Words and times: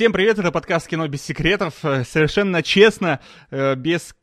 Всем 0.00 0.14
привет, 0.14 0.38
это 0.38 0.50
подкаст 0.50 0.88
«Кино 0.88 1.06
без 1.08 1.20
секретов». 1.20 1.74
Э, 1.84 2.04
совершенно 2.04 2.62
честно, 2.62 3.20
э, 3.50 3.74
без 3.74 4.16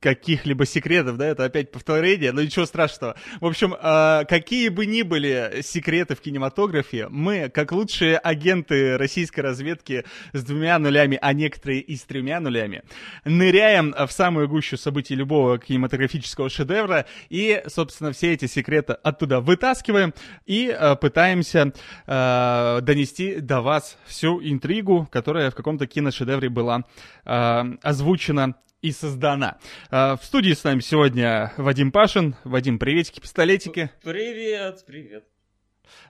каких-либо 0.00 0.64
секретов, 0.64 1.18
да, 1.18 1.26
это 1.26 1.44
опять 1.44 1.70
повторение, 1.70 2.32
но 2.32 2.42
ничего 2.42 2.64
страшного. 2.64 3.16
В 3.40 3.46
общем, 3.46 3.74
э, 3.74 4.24
какие 4.28 4.70
бы 4.70 4.86
ни 4.86 5.02
были 5.02 5.60
секреты 5.62 6.16
в 6.16 6.20
кинематографе, 6.20 7.08
мы, 7.08 7.50
как 7.50 7.72
лучшие 7.72 8.16
агенты 8.16 8.96
российской 8.96 9.40
разведки 9.40 10.04
с 10.32 10.42
двумя 10.42 10.78
нулями, 10.78 11.18
а 11.20 11.32
некоторые 11.34 11.80
и 11.80 11.96
с 11.96 12.02
тремя 12.02 12.40
нулями, 12.40 12.82
ныряем 13.24 13.94
в 13.94 14.10
самую 14.10 14.48
гущу 14.48 14.76
событий 14.76 15.14
любого 15.14 15.58
кинематографического 15.58 16.48
шедевра 16.48 17.06
и, 17.28 17.62
собственно, 17.66 18.12
все 18.12 18.32
эти 18.32 18.46
секреты 18.46 18.94
оттуда 18.94 19.40
вытаскиваем 19.40 20.14
и 20.46 20.74
э, 20.74 20.96
пытаемся 20.96 21.72
э, 22.06 22.78
донести 22.82 23.40
до 23.40 23.60
вас 23.60 23.98
всю 24.06 24.40
интригу, 24.42 25.06
которая 25.12 25.50
в 25.50 25.54
каком-то 25.54 25.86
киношедевре 25.86 26.48
была 26.48 26.84
озвучена 27.24 28.54
и 28.82 28.92
создана. 28.92 29.58
А, 29.90 30.16
в 30.16 30.24
студии 30.24 30.52
с 30.52 30.64
нами 30.64 30.80
сегодня 30.80 31.52
Вадим 31.56 31.92
Пашин. 31.92 32.34
Вадим, 32.44 32.78
приветики, 32.78 33.20
пистолетики. 33.20 33.90
Привет, 34.02 34.84
привет. 34.86 35.24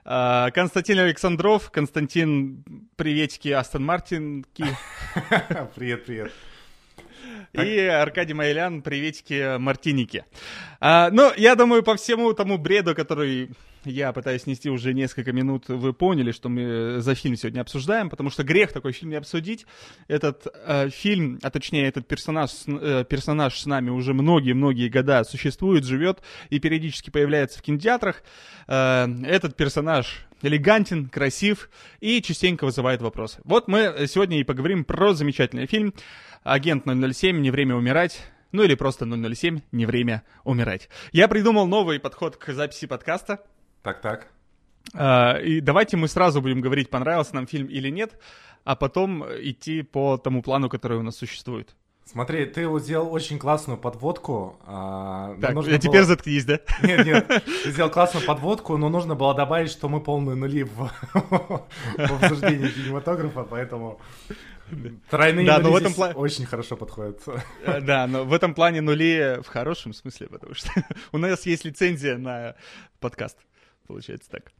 А, 0.05 0.51
Константин 0.51 0.99
Александров. 0.99 1.71
Константин, 1.71 2.63
приветики, 2.95 3.49
Астон 3.49 3.85
Мартинки. 3.85 4.65
Привет, 5.75 6.05
привет. 6.05 6.31
И 7.53 7.79
Аркадий 7.79 8.33
Майлян, 8.33 8.81
приветики, 8.81 9.57
Мартиники. 9.57 10.25
А, 10.79 11.09
ну, 11.11 11.31
я 11.35 11.55
думаю, 11.55 11.83
по 11.83 11.95
всему 11.95 12.33
тому 12.33 12.57
бреду, 12.57 12.95
который 12.95 13.51
я 13.85 14.13
пытаюсь 14.13 14.45
нести 14.45 14.69
уже 14.69 14.93
несколько 14.93 15.31
минут, 15.31 15.67
вы 15.67 15.93
поняли, 15.93 16.31
что 16.31 16.49
мы 16.49 17.01
за 17.01 17.15
фильм 17.15 17.35
сегодня 17.35 17.61
обсуждаем, 17.61 18.09
потому 18.09 18.29
что 18.29 18.43
грех 18.43 18.71
такой 18.71 18.91
фильм 18.91 19.11
не 19.11 19.17
обсудить. 19.17 19.65
Этот 20.07 20.47
э, 20.53 20.89
фильм, 20.89 21.39
а 21.41 21.49
точнее 21.49 21.87
этот 21.87 22.07
персонаж, 22.07 22.51
э, 22.67 23.05
персонаж 23.07 23.59
с 23.59 23.65
нами 23.65 23.89
уже 23.89 24.13
многие-многие 24.13 24.89
года 24.89 25.23
существует, 25.23 25.85
живет 25.85 26.21
и 26.49 26.59
периодически 26.59 27.09
появляется 27.09 27.59
в 27.59 27.61
кинотеатрах. 27.61 28.23
Э, 28.67 29.07
этот 29.25 29.55
персонаж 29.55 30.25
элегантен, 30.41 31.09
красив 31.09 31.69
и 31.99 32.21
частенько 32.21 32.65
вызывает 32.65 33.01
вопросы. 33.01 33.39
Вот 33.43 33.67
мы 33.67 34.05
сегодня 34.07 34.39
и 34.39 34.43
поговорим 34.43 34.83
про 34.83 35.13
замечательный 35.13 35.65
фильм 35.67 35.93
«Агент 36.43 36.85
007. 36.85 37.39
Не 37.39 37.51
время 37.51 37.75
умирать». 37.75 38.21
Ну 38.51 38.63
или 38.63 38.75
просто 38.75 39.05
007, 39.05 39.61
не 39.71 39.85
время 39.85 40.23
умирать. 40.43 40.89
Я 41.13 41.27
придумал 41.27 41.67
новый 41.67 41.99
подход 41.99 42.35
к 42.35 42.51
записи 42.51 42.85
подкаста. 42.85 43.39
Так-так. 43.83 44.27
А, 44.93 45.37
и 45.37 45.61
давайте 45.61 45.97
мы 45.97 46.07
сразу 46.07 46.41
будем 46.41 46.61
говорить, 46.61 46.89
понравился 46.89 47.35
нам 47.35 47.47
фильм 47.47 47.67
или 47.67 47.89
нет, 47.89 48.17
а 48.63 48.75
потом 48.75 49.23
идти 49.23 49.81
по 49.81 50.17
тому 50.17 50.41
плану, 50.41 50.69
который 50.69 50.97
у 50.97 51.03
нас 51.03 51.17
существует. 51.17 51.75
Смотри, 52.03 52.45
ты 52.45 52.67
вот 52.67 52.83
сделал 52.83 53.13
очень 53.13 53.39
классную 53.39 53.77
подводку. 53.77 54.59
А, 54.65 55.37
так, 55.39 55.53
нужно 55.53 55.69
я 55.71 55.77
было... 55.77 55.81
теперь 55.81 56.03
заткнись, 56.03 56.43
да? 56.43 56.59
Нет, 56.81 57.05
нет, 57.05 57.27
ты 57.63 57.71
сделал 57.71 57.89
классную 57.89 58.25
подводку, 58.25 58.75
но 58.75 58.89
нужно 58.89 59.15
было 59.15 59.33
добавить, 59.33 59.71
что 59.71 59.87
мы 59.87 60.01
полные 60.01 60.35
нули 60.35 60.63
в, 60.63 60.91
в 61.13 62.23
обсуждении 62.23 62.67
кинематографа, 62.67 63.43
поэтому 63.43 64.01
тройные 65.09 65.45
да, 65.45 65.59
нули 65.59 65.63
но 65.63 65.71
в 65.71 65.75
этом 65.75 65.93
пла... 65.93 66.11
очень 66.15 66.45
хорошо 66.45 66.75
подходят. 66.75 67.21
Э, 67.65 67.79
да, 67.79 68.07
но 68.07 68.25
в 68.25 68.33
этом 68.33 68.53
плане 68.53 68.81
нули 68.81 69.39
в 69.41 69.47
хорошем 69.47 69.93
смысле, 69.93 70.27
потому 70.27 70.53
что 70.53 70.69
у 71.11 71.17
нас 71.17 71.45
есть 71.45 71.63
лицензия 71.63 72.17
на 72.17 72.55
подкаст. 72.99 73.37
Получается 73.91 74.29
так. 74.31 74.53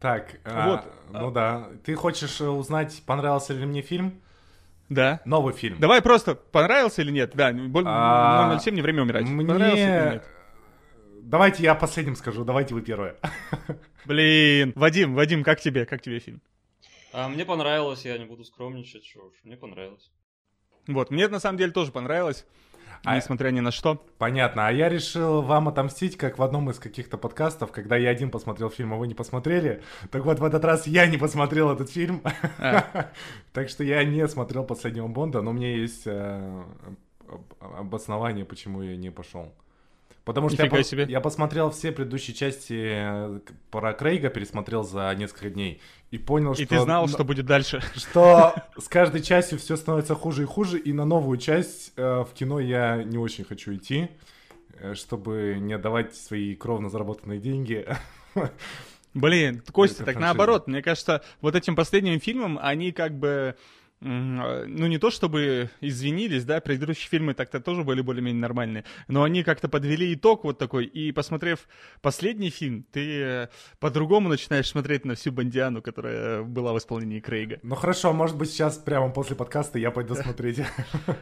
Так, 0.00 0.40
а, 0.44 0.66
вот. 0.66 0.80
А, 1.12 1.20
ну 1.20 1.28
а... 1.28 1.30
да. 1.30 1.68
Ты 1.84 1.94
хочешь 1.94 2.40
э, 2.40 2.48
узнать, 2.48 3.02
понравился 3.04 3.52
ли 3.52 3.66
мне 3.66 3.82
фильм? 3.82 4.18
Да. 4.88 5.20
Новый 5.26 5.52
фильм. 5.52 5.78
Давай 5.78 6.00
просто, 6.00 6.34
понравился 6.34 7.02
или 7.02 7.10
нет? 7.10 7.32
Да, 7.34 7.54
а... 7.84 8.58
007 8.58 8.74
не 8.74 8.80
время 8.80 9.02
умирать. 9.02 9.26
Мне... 9.26 9.46
Понравился 9.46 9.82
или 9.82 10.12
нет? 10.14 10.24
Давайте 11.20 11.62
я 11.62 11.74
последним 11.74 12.16
скажу, 12.16 12.44
давайте 12.44 12.74
вы 12.74 12.80
первые. 12.80 13.16
Блин, 14.06 14.72
Вадим, 14.74 15.14
Вадим, 15.14 15.44
как 15.44 15.60
тебе, 15.60 15.84
как 15.84 16.00
тебе 16.00 16.18
фильм? 16.18 16.40
А, 17.12 17.28
мне 17.28 17.44
понравилось, 17.44 18.06
я 18.06 18.16
не 18.16 18.24
буду 18.24 18.44
скромничать, 18.44 19.04
что 19.04 19.26
уж, 19.26 19.34
мне 19.44 19.58
понравилось. 19.58 20.10
Вот, 20.86 21.10
мне 21.10 21.28
на 21.28 21.40
самом 21.40 21.58
деле 21.58 21.72
тоже 21.72 21.92
понравилось. 21.92 22.46
А... 23.04 23.16
Несмотря 23.16 23.50
ни 23.50 23.60
на 23.60 23.70
что. 23.70 24.04
Понятно. 24.18 24.66
А 24.66 24.72
я 24.72 24.88
решил 24.88 25.42
вам 25.42 25.68
отомстить, 25.68 26.16
как 26.16 26.38
в 26.38 26.42
одном 26.42 26.70
из 26.70 26.78
каких-то 26.78 27.16
подкастов, 27.16 27.72
когда 27.72 27.96
я 27.96 28.10
один 28.10 28.30
посмотрел 28.30 28.70
фильм, 28.70 28.94
а 28.94 28.96
вы 28.96 29.06
не 29.06 29.14
посмотрели. 29.14 29.82
Так 30.10 30.24
вот, 30.24 30.38
в 30.38 30.44
этот 30.44 30.64
раз 30.64 30.86
я 30.86 31.06
не 31.06 31.18
посмотрел 31.18 31.70
этот 31.70 31.90
фильм. 31.90 32.22
А. 32.58 33.10
Так 33.52 33.68
что 33.68 33.82
я 33.82 34.04
не 34.04 34.26
смотрел 34.28 34.64
последнего 34.64 35.08
Бонда, 35.08 35.42
но 35.42 35.50
у 35.50 35.54
меня 35.54 35.74
есть 35.74 36.02
э, 36.06 36.62
обоснование, 37.58 38.44
почему 38.44 38.82
я 38.82 38.96
не 38.96 39.10
пошел. 39.10 39.52
Потому 40.24 40.50
что 40.50 40.64
я, 40.64 40.82
себе. 40.82 41.06
я 41.08 41.20
посмотрел 41.20 41.70
все 41.70 41.92
предыдущие 41.92 42.34
части 42.34 42.74
э, 42.76 43.40
про 43.70 43.94
Крейга, 43.94 44.28
пересмотрел 44.28 44.84
за 44.84 45.12
несколько 45.16 45.48
дней 45.50 45.80
и 46.10 46.18
понял, 46.18 46.54
что... 46.54 46.62
И 46.62 46.66
ты 46.66 46.78
знал, 46.80 47.08
что 47.08 47.24
будет 47.24 47.46
дальше. 47.46 47.82
Что 47.96 48.54
с 48.76 48.88
каждой 48.88 49.22
частью 49.22 49.58
все 49.58 49.76
становится 49.76 50.14
хуже 50.14 50.42
и 50.42 50.46
хуже, 50.46 50.78
и 50.78 50.92
на 50.92 51.04
новую 51.04 51.38
часть 51.38 51.92
э, 51.96 52.24
в 52.28 52.34
кино 52.34 52.60
я 52.60 53.02
не 53.02 53.16
очень 53.16 53.44
хочу 53.44 53.74
идти, 53.74 54.10
э, 54.78 54.94
чтобы 54.94 55.56
не 55.58 55.72
отдавать 55.72 56.14
свои 56.14 56.54
кровно 56.54 56.90
заработанные 56.90 57.40
деньги. 57.40 57.86
Блин, 59.14 59.62
Костя, 59.72 60.04
так 60.04 60.18
наоборот, 60.18 60.68
мне 60.68 60.82
кажется, 60.82 61.22
вот 61.40 61.56
этим 61.56 61.74
последним 61.74 62.20
фильмом 62.20 62.58
они 62.60 62.92
как 62.92 63.18
бы 63.18 63.56
ну, 64.00 64.86
не 64.86 64.98
то 64.98 65.10
чтобы 65.10 65.70
извинились, 65.80 66.44
да, 66.44 66.60
предыдущие 66.60 67.08
фильмы 67.08 67.34
так-то 67.34 67.60
тоже 67.60 67.84
были 67.84 68.00
более-менее 68.00 68.40
нормальные, 68.40 68.84
но 69.08 69.22
они 69.22 69.42
как-то 69.42 69.68
подвели 69.68 70.14
итог 70.14 70.44
вот 70.44 70.58
такой, 70.58 70.86
и 70.86 71.12
посмотрев 71.12 71.68
последний 72.00 72.50
фильм, 72.50 72.84
ты 72.90 73.20
э, 73.20 73.48
по-другому 73.78 74.28
начинаешь 74.28 74.68
смотреть 74.68 75.04
на 75.04 75.14
всю 75.14 75.32
Бандиану, 75.32 75.82
которая 75.82 76.42
была 76.42 76.72
в 76.72 76.78
исполнении 76.78 77.20
Крейга. 77.20 77.60
Ну 77.62 77.74
хорошо, 77.74 78.12
может 78.12 78.36
быть 78.36 78.50
сейчас 78.50 78.78
прямо 78.78 79.10
после 79.10 79.36
подкаста 79.36 79.78
я 79.78 79.90
пойду 79.90 80.14
смотреть. 80.14 80.60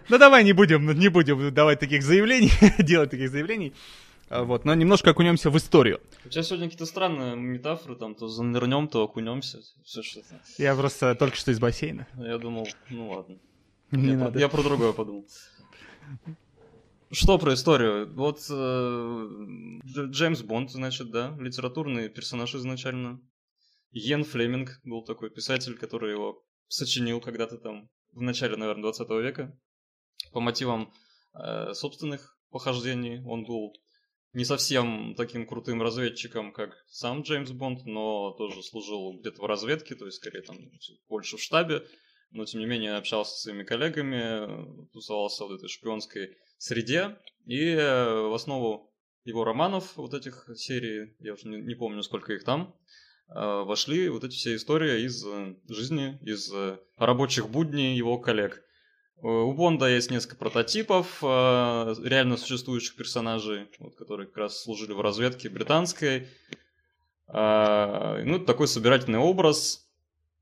Ну 0.09 0.19
давай 0.19 0.45
не 0.45 0.53
будем, 0.53 0.91
не 0.99 1.09
будем 1.09 1.53
давать 1.53 1.81
таких 1.81 2.03
заявлений, 2.03 2.51
делать 2.79 3.11
таких 3.11 3.31
заявлений. 3.31 3.75
А, 4.31 4.45
вот, 4.45 4.65
но 4.65 4.75
немножко 4.75 5.11
окунемся 5.11 5.51
в 5.51 5.57
историю. 5.57 6.01
У 6.25 6.29
тебя 6.29 6.43
сегодня 6.43 6.67
какие-то 6.67 6.87
странные 6.87 7.35
метафоры, 7.35 7.97
там, 7.97 8.15
то 8.15 8.29
занырнем, 8.29 8.89
то 8.89 9.03
окунемся, 9.03 9.61
все 9.85 10.03
что-то. 10.03 10.41
Я 10.59 10.75
просто 10.77 11.15
только 11.15 11.37
что 11.37 11.51
из 11.51 11.59
бассейна. 11.59 12.07
Я 12.17 12.39
думал, 12.39 12.69
ну 12.91 13.11
ладно. 13.11 13.39
Не 13.91 14.11
я, 14.11 14.19
надо. 14.19 14.33
Про, 14.33 14.41
я 14.41 14.49
про 14.49 14.63
другое 14.63 14.93
подумал. 14.93 15.27
Что 17.11 17.39
про 17.39 17.55
историю? 17.55 18.13
Вот 18.15 18.45
э, 18.51 19.29
Джеймс 20.11 20.43
Бонд, 20.43 20.71
значит, 20.71 21.11
да, 21.11 21.35
литературный 21.41 22.11
персонаж 22.11 22.55
изначально. 22.55 23.21
Йен 23.93 24.25
Флеминг 24.25 24.81
был 24.85 25.03
такой 25.03 25.31
писатель, 25.31 25.79
который 25.79 26.13
его 26.13 26.43
сочинил 26.67 27.23
когда-то 27.23 27.57
там 27.57 27.89
в 28.13 28.21
начале, 28.21 28.57
наверное, 28.57 28.83
20 28.83 29.09
века. 29.23 29.59
По 30.33 30.41
мотивам 30.41 30.93
э, 31.33 31.73
собственных 31.73 32.39
похождений 32.51 33.23
он 33.25 33.45
был 33.45 33.73
не 34.33 34.45
совсем 34.45 35.15
таким 35.17 35.47
крутым 35.47 35.83
разведчиком, 35.83 36.53
как 36.53 36.85
сам 36.89 37.23
Джеймс 37.23 37.51
Бонд, 37.51 37.87
но 37.87 38.33
тоже 38.33 38.63
служил 38.63 39.19
где-то 39.19 39.43
в 39.43 39.47
разведке, 39.47 39.95
то 39.95 40.07
есть 40.07 40.19
скорее 40.19 40.43
там 40.43 40.57
больше 41.09 41.37
в 41.37 41.43
штабе, 41.43 41.87
но 42.31 42.45
тем 42.45 42.61
не 42.61 42.67
менее 42.67 42.97
общался 42.97 43.33
с 43.33 43.43
своими 43.43 43.65
коллегами, 43.65 44.87
тусовался 44.93 45.47
в 45.47 45.53
этой 45.53 45.69
шпионской 45.69 46.37
среде, 46.59 47.17
и 47.47 47.71
э, 47.71 48.29
в 48.29 48.35
основу 48.35 48.93
его 49.25 49.45
романов, 49.45 49.97
вот 49.97 50.13
этих 50.13 50.49
серий, 50.57 51.17
я 51.21 51.33
уже 51.35 51.49
не, 51.49 51.61
не 51.61 51.75
помню, 51.75 52.03
сколько 52.03 52.35
их 52.35 52.45
там, 52.45 52.77
э, 53.29 53.35
вошли 53.35 54.09
вот 54.11 54.25
эти 54.25 54.35
все 54.35 54.57
истории 54.57 55.05
из 55.05 55.25
э, 55.25 55.57
жизни, 55.69 56.19
из 56.23 56.53
рабочих 56.97 57.49
будней 57.49 57.97
его 57.97 58.19
коллег. 58.19 58.63
Э, 59.23 59.27
у 59.27 59.53
Бонда 59.53 59.89
есть 59.89 60.11
несколько 60.11 60.37
прототипов 60.37 61.19
э, 61.23 61.95
реально 62.05 62.37
существующих 62.37 62.97
персонажей, 62.97 63.67
вот, 63.79 63.97
которые 63.97 64.27
как 64.27 64.37
раз 64.39 64.63
служили 64.63 64.93
в 64.93 65.01
разведке 65.01 65.49
британской. 65.49 66.29
Э, 67.29 68.23
ну, 68.25 68.39
такой 68.39 68.69
собирательный 68.69 69.19
образ. 69.19 69.85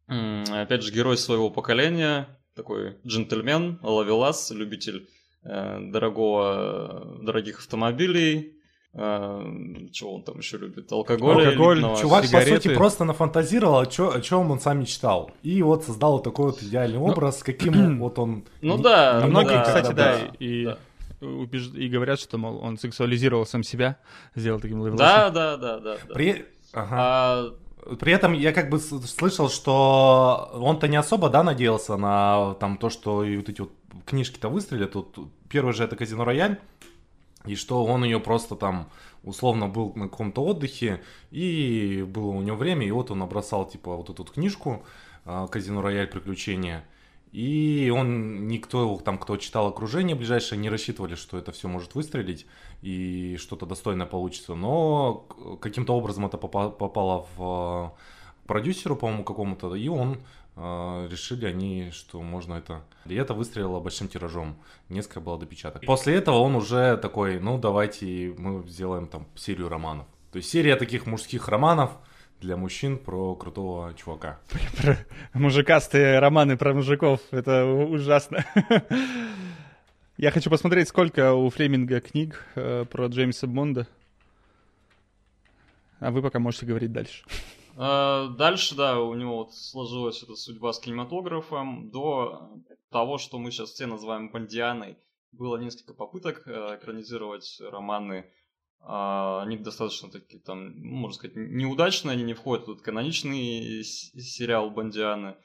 Опять 0.08 0.84
же, 0.84 0.92
герой 0.92 1.18
своего 1.18 1.50
поколения, 1.50 2.28
такой 2.54 2.96
джентльмен, 3.04 3.80
ловелас, 3.82 4.52
любитель 4.52 5.10
дорогого, 5.42 7.18
дорогих 7.22 7.58
автомобилей, 7.58 8.55
чего 8.96 10.14
он 10.14 10.22
там 10.22 10.38
еще 10.38 10.56
любит? 10.56 10.90
Алкоголь. 10.90 11.46
Алкоголь. 11.46 11.80
Чувак, 12.00 12.24
сигареты. 12.24 12.54
по 12.54 12.62
сути, 12.62 12.74
просто 12.74 13.04
нафантазировал, 13.04 13.80
о, 13.80 13.86
чё, 13.86 14.10
о 14.10 14.20
чем 14.22 14.50
он 14.50 14.58
сам 14.58 14.80
мечтал. 14.80 15.30
И 15.42 15.62
вот 15.62 15.84
создал 15.84 16.12
вот 16.12 16.24
такой 16.24 16.46
вот 16.46 16.62
идеальный 16.62 16.98
ну, 16.98 17.04
образ, 17.04 17.42
каким 17.42 17.98
вот 18.00 18.18
он... 18.18 18.44
Ну 18.62 18.78
да. 18.78 19.22
Многие, 19.26 19.56
да, 19.56 19.62
кстати, 19.62 19.92
да, 19.92 19.92
да 19.92 20.18
и... 20.38 20.64
Да. 20.64 20.78
Убеж... 21.20 21.70
И 21.74 21.88
говорят, 21.88 22.20
что, 22.20 22.38
мол, 22.38 22.58
он 22.62 22.78
сексуализировал 22.78 23.44
сам 23.44 23.62
себя, 23.62 23.98
сделал 24.34 24.60
таким 24.60 24.80
ловеласом. 24.80 25.06
Да, 25.06 25.30
да, 25.30 25.56
да, 25.56 25.78
да. 25.78 25.96
При... 26.14 26.46
Ага. 26.72 26.96
А 26.98 27.54
При 27.98 28.12
этом 28.12 28.32
я 28.32 28.52
как 28.52 28.70
бы 28.70 28.78
слышал, 28.78 29.50
что 29.50 30.50
он-то 30.54 30.88
не 30.88 30.96
особо, 30.96 31.28
да, 31.28 31.42
надеялся 31.42 31.96
на 31.96 32.54
там 32.60 32.78
то, 32.78 32.88
что 32.88 33.24
и 33.24 33.36
вот 33.36 33.48
эти 33.48 33.60
вот 33.60 33.72
книжки-то 34.06 34.48
выстрелят. 34.48 34.92
Тут 34.92 35.16
первый 35.48 35.74
же 35.74 35.84
это 35.84 35.96
Казино 35.96 36.24
Рояль, 36.24 36.58
и 37.46 37.54
что 37.54 37.84
он 37.84 38.04
ее 38.04 38.20
просто 38.20 38.56
там 38.56 38.88
условно 39.22 39.68
был 39.68 39.92
на 39.94 40.08
каком-то 40.08 40.42
отдыхе, 40.44 41.02
и 41.30 42.04
было 42.06 42.30
у 42.30 42.42
него 42.42 42.56
время, 42.56 42.86
и 42.86 42.90
вот 42.90 43.10
он 43.10 43.18
набросал 43.18 43.68
типа 43.68 43.96
вот 43.96 44.10
эту 44.10 44.24
книжку 44.24 44.84
а, 45.24 45.46
«Казино 45.48 45.82
Рояль. 45.82 46.06
Приключения», 46.06 46.84
и 47.32 47.92
он, 47.94 48.48
никто, 48.48 48.98
там, 49.04 49.18
кто 49.18 49.36
читал 49.36 49.66
окружение 49.66 50.16
ближайшее, 50.16 50.58
не 50.58 50.70
рассчитывали, 50.70 51.16
что 51.16 51.36
это 51.36 51.52
все 51.52 51.68
может 51.68 51.94
выстрелить 51.94 52.46
и 52.82 53.36
что-то 53.38 53.66
достойное 53.66 54.06
получится. 54.06 54.54
Но 54.54 55.26
каким-то 55.60 55.94
образом 55.94 56.24
это 56.24 56.38
попало 56.38 57.26
в 57.36 57.92
продюсеру, 58.46 58.96
по-моему, 58.96 59.24
какому-то, 59.24 59.74
и 59.74 59.88
он 59.88 60.18
решили 60.56 61.46
они, 61.46 61.90
что 61.92 62.22
можно 62.22 62.54
это... 62.54 62.82
И 63.04 63.14
это 63.14 63.34
выстрелило 63.34 63.78
большим 63.78 64.08
тиражом. 64.08 64.56
Несколько 64.88 65.20
было 65.20 65.38
допечаток. 65.38 65.84
После 65.84 66.14
этого 66.14 66.38
он 66.38 66.56
уже 66.56 66.96
такой, 66.96 67.38
ну, 67.38 67.58
давайте 67.58 68.34
мы 68.38 68.66
сделаем 68.66 69.06
там 69.06 69.26
серию 69.34 69.68
романов. 69.68 70.06
То 70.32 70.38
есть 70.38 70.50
серия 70.50 70.76
таких 70.76 71.06
мужских 71.06 71.48
романов, 71.48 71.90
для 72.40 72.56
мужчин 72.56 72.98
про 72.98 73.34
крутого 73.34 73.94
чувака. 73.94 74.38
Про 74.82 74.98
мужикастые 75.32 76.18
романы 76.18 76.56
про 76.56 76.74
мужиков. 76.74 77.20
Это 77.30 77.64
ужасно. 77.64 78.44
Я 80.16 80.30
хочу 80.30 80.50
посмотреть, 80.50 80.88
сколько 80.88 81.34
у 81.34 81.50
Флеминга 81.50 82.00
книг 82.00 82.44
э, 82.54 82.84
про 82.90 83.06
Джеймса 83.06 83.46
Бонда. 83.46 83.86
А 85.98 86.10
вы 86.10 86.22
пока 86.22 86.38
можете 86.38 86.66
говорить 86.66 86.92
дальше. 86.92 87.24
А, 87.78 88.28
дальше, 88.28 88.74
да, 88.74 89.00
у 89.00 89.14
него 89.14 89.38
вот 89.38 89.54
сложилась 89.54 90.22
эта 90.22 90.34
судьба 90.34 90.72
с 90.72 90.80
кинематографом. 90.80 91.90
До 91.90 92.62
того, 92.90 93.18
что 93.18 93.38
мы 93.38 93.50
сейчас 93.50 93.72
все 93.72 93.86
называем 93.86 94.30
Бондианой, 94.30 94.96
было 95.32 95.58
несколько 95.58 95.92
попыток 95.92 96.46
э, 96.46 96.76
экранизировать 96.76 97.60
романы 97.60 98.30
а, 98.80 99.42
они 99.42 99.56
достаточно 99.56 100.10
такие 100.10 100.40
там, 100.40 100.78
можно 100.80 101.14
сказать, 101.14 101.36
неудачные, 101.36 102.12
они 102.12 102.22
не 102.22 102.34
входят 102.34 102.66
в 102.66 102.70
этот 102.70 102.84
каноничный 102.84 103.82
сериал 103.82 104.70
Бондианы. 104.70 105.36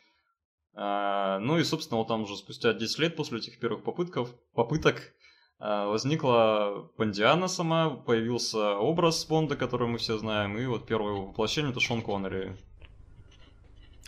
Ну 0.73 1.57
и, 1.57 1.63
собственно, 1.63 1.97
вот 1.97 2.07
там 2.07 2.21
уже 2.21 2.37
спустя 2.37 2.71
10 2.73 2.99
лет 2.99 3.15
после 3.17 3.39
этих 3.39 3.59
первых 3.59 3.83
попытков, 3.83 4.33
попыток 4.53 5.13
возникла 5.61 6.89
Бондиана 6.97 7.47
сама, 7.47 7.91
появился 7.91 8.75
образ 8.77 9.25
Бонда, 9.25 9.55
который 9.55 9.87
мы 9.87 9.99
все 9.99 10.17
знаем, 10.17 10.57
и 10.57 10.65
вот 10.65 10.87
первое 10.87 11.13
его 11.13 11.27
воплощение 11.27 11.71
это 11.71 11.79
Шон 11.79 12.01
Коннери. 12.01 12.57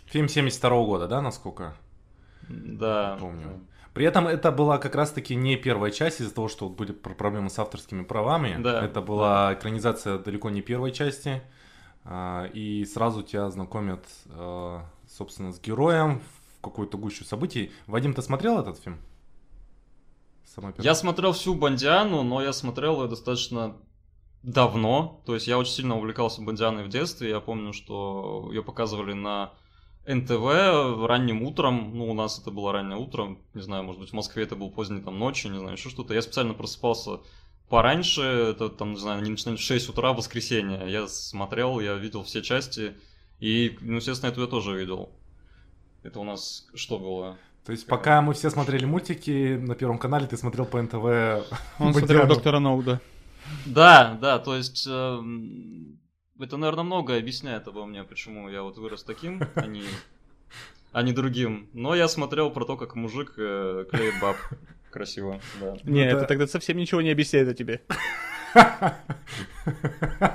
Фильм 0.06 0.28
72 0.28 0.70
-го 0.70 0.86
года, 0.86 1.06
да, 1.06 1.22
насколько? 1.22 1.74
Да. 2.48 3.16
Помню. 3.20 3.66
При 3.94 4.04
этом 4.04 4.26
это 4.26 4.50
была 4.50 4.78
как 4.78 4.96
раз-таки 4.96 5.36
не 5.36 5.56
первая 5.56 5.92
часть 5.92 6.20
из-за 6.20 6.34
того, 6.34 6.48
что 6.48 6.68
вот 6.68 6.76
были 6.76 6.90
проблемы 6.90 7.48
с 7.48 7.58
авторскими 7.60 8.02
правами. 8.02 8.60
Да. 8.60 8.84
Это 8.84 9.00
была 9.00 9.48
да. 9.48 9.54
экранизация 9.54 10.18
далеко 10.18 10.50
не 10.50 10.62
первой 10.62 10.90
части. 10.90 11.42
А, 12.04 12.46
и 12.52 12.84
сразу 12.84 13.22
тебя 13.22 13.48
знакомят, 13.50 14.04
а, 14.30 14.84
собственно, 15.08 15.52
с 15.52 15.60
героем 15.60 16.20
в 16.20 16.60
какую-то 16.60 16.98
гущу 16.98 17.24
событий. 17.24 17.72
Вадим, 17.86 18.14
ты 18.14 18.22
смотрел 18.22 18.58
этот 18.58 18.78
фильм? 18.78 18.98
Я 20.78 20.94
смотрел 20.94 21.32
всю 21.32 21.54
Бондиану, 21.54 22.22
но 22.22 22.42
я 22.42 22.52
смотрел 22.52 23.02
ее 23.02 23.08
достаточно 23.08 23.76
давно. 24.42 25.22
То 25.26 25.34
есть 25.34 25.46
я 25.46 25.58
очень 25.58 25.72
сильно 25.72 25.96
увлекался 25.96 26.42
Бондианой 26.42 26.84
в 26.84 26.88
детстве. 26.88 27.30
Я 27.30 27.40
помню, 27.40 27.72
что 27.72 28.48
ее 28.50 28.62
показывали 28.62 29.12
на 29.12 29.52
НТВ 30.06 31.06
ранним 31.06 31.42
утром, 31.42 31.96
ну, 31.96 32.10
у 32.10 32.14
нас 32.14 32.38
это 32.38 32.50
было 32.50 32.72
раннее 32.72 32.98
утро, 32.98 33.38
не 33.54 33.62
знаю, 33.62 33.84
может 33.84 34.00
быть, 34.00 34.10
в 34.10 34.12
Москве 34.12 34.42
это 34.42 34.54
был 34.54 34.70
поздний 34.70 35.00
там 35.00 35.18
ночью, 35.18 35.50
не 35.50 35.58
знаю, 35.58 35.76
еще 35.76 35.88
что-то. 35.88 36.12
Я 36.12 36.20
специально 36.20 36.52
просыпался 36.52 37.20
пораньше, 37.70 38.20
это 38.20 38.68
там, 38.68 38.92
не 38.92 38.98
знаю, 38.98 39.20
они 39.20 39.30
начинали 39.30 39.56
в 39.56 39.62
6 39.62 39.88
утра 39.88 40.12
в 40.12 40.16
воскресенье. 40.16 40.82
Я 40.86 41.08
смотрел, 41.08 41.80
я 41.80 41.94
видел 41.94 42.22
все 42.22 42.42
части, 42.42 42.94
и, 43.40 43.78
ну, 43.80 43.96
естественно, 43.96 44.30
это 44.30 44.42
я 44.42 44.46
тоже 44.46 44.76
видел. 44.78 45.10
Это 46.02 46.20
у 46.20 46.24
нас 46.24 46.66
что 46.74 46.98
было? 46.98 47.38
То 47.64 47.72
есть, 47.72 47.86
пока 47.86 48.20
мы 48.20 48.34
все 48.34 48.50
смотрели 48.50 48.84
мультики 48.84 49.56
на 49.56 49.74
Первом 49.74 49.98
канале, 49.98 50.26
ты 50.26 50.36
смотрел 50.36 50.66
по 50.66 50.80
НТВ... 50.82 51.48
Он 51.78 51.94
смотрел 51.94 52.26
Доктора 52.26 52.58
Ноуда. 52.58 53.00
Да, 53.64 54.18
да, 54.20 54.38
то 54.38 54.54
есть... 54.54 54.86
Э, 54.88 55.18
это, 56.38 56.56
наверное, 56.56 56.84
многое 56.84 57.18
объясняет 57.20 57.66
обо 57.68 57.86
мне, 57.86 58.04
почему 58.04 58.48
я 58.50 58.62
вот 58.62 58.76
вырос 58.76 59.02
таким, 59.02 59.40
а 59.54 59.66
не, 59.66 59.84
а 60.92 61.02
не 61.02 61.12
другим. 61.12 61.70
Но 61.72 61.94
я 61.94 62.06
смотрел 62.08 62.50
про 62.50 62.64
то, 62.66 62.76
как 62.76 62.96
мужик 62.96 63.34
э, 63.38 63.86
клеит 63.90 64.14
баб. 64.20 64.36
Красиво, 64.90 65.40
да. 65.60 65.76
Не, 65.84 66.06
это... 66.06 66.18
это 66.18 66.26
тогда 66.26 66.46
совсем 66.46 66.76
ничего 66.76 67.00
не 67.00 67.10
объясняет 67.10 67.48
о 67.48 67.54
тебе. 67.54 67.82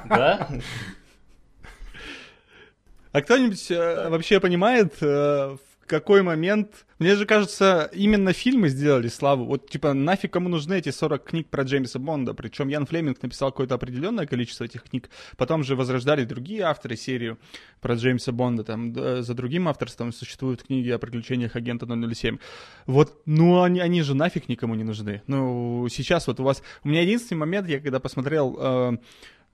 Да? 0.09 0.49
А 3.11 3.21
кто-нибудь 3.21 3.71
э, 3.71 4.09
вообще 4.09 4.39
понимает, 4.39 4.93
э, 5.01 5.57
какой 5.89 6.21
момент... 6.21 6.85
Мне 6.99 7.15
же 7.15 7.25
кажется, 7.25 7.89
именно 7.93 8.33
фильмы 8.33 8.69
сделали 8.69 9.07
славу. 9.07 9.45
Вот, 9.45 9.69
типа, 9.69 9.93
нафиг 9.93 10.31
кому 10.33 10.49
нужны 10.49 10.77
эти 10.77 10.89
40 10.89 11.23
книг 11.23 11.49
про 11.49 11.63
Джеймса 11.63 11.97
Бонда? 11.97 12.33
Причем 12.33 12.67
Ян 12.67 12.85
Флеминг 12.85 13.21
написал 13.21 13.51
какое-то 13.51 13.75
определенное 13.75 14.27
количество 14.27 14.65
этих 14.65 14.83
книг. 14.83 15.09
Потом 15.37 15.63
же 15.63 15.75
возрождали 15.75 16.25
другие 16.25 16.63
авторы 16.63 16.95
серию 16.95 17.39
про 17.81 17.95
Джеймса 17.95 18.31
Бонда. 18.31 18.63
Там 18.63 18.93
за 18.93 19.33
другим 19.33 19.67
авторством 19.67 20.13
существуют 20.13 20.63
книги 20.63 20.89
о 20.89 20.99
приключениях 20.99 21.55
агента 21.55 21.87
007. 21.87 22.37
Вот, 22.85 23.21
ну, 23.25 23.61
они, 23.61 23.79
они 23.79 24.01
же 24.01 24.13
нафиг 24.13 24.47
никому 24.47 24.75
не 24.75 24.83
нужны. 24.83 25.21
Ну, 25.27 25.87
сейчас 25.89 26.27
вот 26.27 26.39
у 26.39 26.43
вас... 26.43 26.61
У 26.83 26.89
меня 26.89 27.01
единственный 27.01 27.39
момент, 27.39 27.67
я 27.67 27.79
когда 27.79 27.99
посмотрел... 27.99 28.57
Э, 28.59 28.97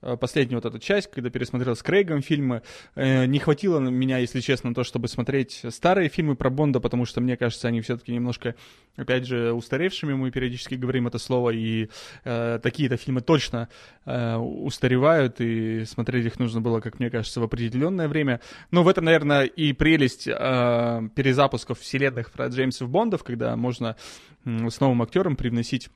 Э, 0.06 0.16
последнюю 0.16 0.60
вот 0.62 0.66
эту 0.66 0.78
часть, 0.78 1.10
когда 1.10 1.30
пересмотрел 1.30 1.74
с 1.74 1.82
Крейгом 1.82 2.22
фильмы, 2.22 2.62
э, 2.94 3.26
не 3.26 3.40
хватило 3.40 3.80
меня, 3.80 4.18
если 4.18 4.40
честно, 4.40 4.72
то, 4.72 4.84
чтобы 4.84 5.08
смотреть 5.08 5.62
старые 5.70 6.08
фильмы 6.08 6.36
про 6.36 6.48
Бонда, 6.48 6.78
потому 6.78 7.06
что, 7.06 7.20
мне 7.20 7.36
кажется, 7.36 7.66
они 7.66 7.80
все-таки 7.80 8.12
немножко, 8.12 8.54
опять 8.94 9.26
же, 9.26 9.52
устаревшими, 9.52 10.14
мы 10.14 10.30
периодически 10.30 10.74
говорим 10.74 11.08
это 11.08 11.18
слово, 11.18 11.50
и 11.50 11.88
э, 12.24 12.60
такие-то 12.62 12.96
фильмы 12.96 13.20
точно 13.20 13.68
э, 14.04 14.36
устаревают, 14.36 15.40
и 15.40 15.84
смотреть 15.84 16.26
их 16.26 16.38
нужно 16.38 16.60
было, 16.60 16.80
как 16.80 17.00
мне 17.00 17.10
кажется, 17.10 17.40
в 17.40 17.42
определенное 17.42 18.06
время. 18.06 18.40
Но 18.70 18.84
в 18.84 18.88
этом, 18.88 19.06
наверное, 19.06 19.44
и 19.44 19.72
прелесть 19.72 20.28
э, 20.28 21.08
перезапусков 21.16 21.80
вселенных 21.80 22.30
про 22.30 22.46
Джеймсов 22.46 22.88
Бондов, 22.88 23.24
когда 23.24 23.56
можно 23.56 23.96
э, 24.44 24.70
с 24.70 24.78
новым 24.78 25.02
актером 25.02 25.34
привносить 25.34 25.88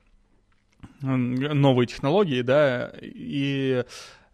новые 1.00 1.86
технологии, 1.86 2.42
да, 2.42 2.92
и 3.00 3.84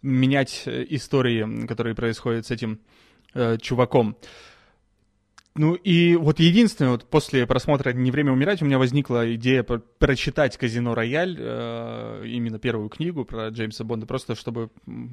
менять 0.03 0.62
истории, 0.67 1.67
которые 1.67 1.95
происходят 1.95 2.47
с 2.47 2.50
этим 2.50 2.81
э, 3.35 3.59
чуваком. 3.59 4.17
Ну 5.59 5.75
и 5.75 6.17
вот 6.17 6.38
единственное, 6.38 6.91
вот 6.93 7.09
после 7.09 7.47
просмотра 7.47 7.93
«Не 7.93 8.11
время 8.11 8.33
умирать» 8.33 8.61
у 8.61 8.67
меня 8.67 8.79
возникла 8.79 9.35
идея 9.37 9.62
прочитать 9.62 10.57
«Казино 10.59 10.95
Рояль», 10.95 11.37
э, 11.38 12.25
именно 12.26 12.59
первую 12.59 12.91
книгу 12.91 13.25
про 13.25 13.49
Джеймса 13.49 13.85
Бонда, 13.85 14.07
просто 14.07 14.35
чтобы 14.35 14.69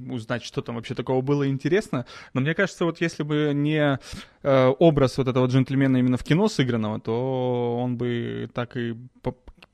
узнать, 0.09 0.43
что 0.43 0.61
там 0.61 0.75
вообще 0.75 0.95
такого 0.95 1.21
было 1.21 1.47
интересно. 1.47 2.05
Но 2.33 2.41
мне 2.41 2.53
кажется, 2.53 2.83
вот 2.83 2.99
если 2.99 3.23
бы 3.23 3.51
не 3.55 3.99
э, 4.43 4.67
образ 4.79 5.17
вот 5.17 5.29
этого 5.29 5.47
джентльмена 5.47 5.97
именно 5.97 6.17
в 6.17 6.23
кино 6.25 6.49
сыгранного, 6.49 6.99
то 6.99 7.79
он 7.81 7.95
бы 7.97 8.49
так 8.53 8.75
и 8.75 8.95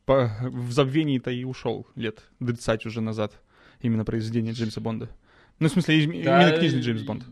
в 0.09 0.71
забвении-то 0.71 1.31
и 1.31 1.43
ушел 1.43 1.87
лет 1.95 2.23
30 2.39 2.85
уже 2.85 3.01
назад. 3.01 3.39
Именно 3.81 4.05
произведение 4.05 4.53
Джеймса 4.53 4.81
Бонда. 4.81 5.09
Ну, 5.59 5.67
в 5.67 5.71
смысле, 5.71 6.05
да, 6.23 6.41
именно 6.41 6.57
книжный 6.57 6.81
Джеймс 6.81 7.03
Бонд. 7.03 7.23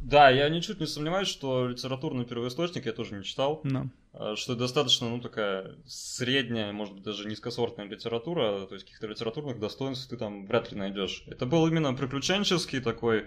Да, 0.00 0.30
я 0.30 0.48
ничуть 0.48 0.78
не 0.78 0.86
сомневаюсь, 0.86 1.26
что 1.26 1.66
литературный 1.66 2.24
первоисточник 2.24 2.86
я 2.86 2.92
тоже 2.92 3.16
не 3.16 3.24
читал. 3.24 3.60
No. 3.64 3.88
А, 4.12 4.36
что 4.36 4.54
достаточно, 4.54 5.08
ну, 5.08 5.20
такая 5.20 5.74
средняя, 5.84 6.70
может 6.72 6.94
быть, 6.94 7.02
даже 7.02 7.28
низкосортная 7.28 7.86
литература, 7.86 8.66
то 8.66 8.74
есть 8.74 8.84
каких-то 8.84 9.08
литературных 9.08 9.58
достоинств 9.58 10.08
ты 10.08 10.16
там 10.16 10.46
вряд 10.46 10.70
ли 10.70 10.78
найдешь. 10.78 11.24
Это 11.26 11.44
был 11.44 11.66
именно 11.66 11.92
приключенческий 11.92 12.80
такой 12.80 13.26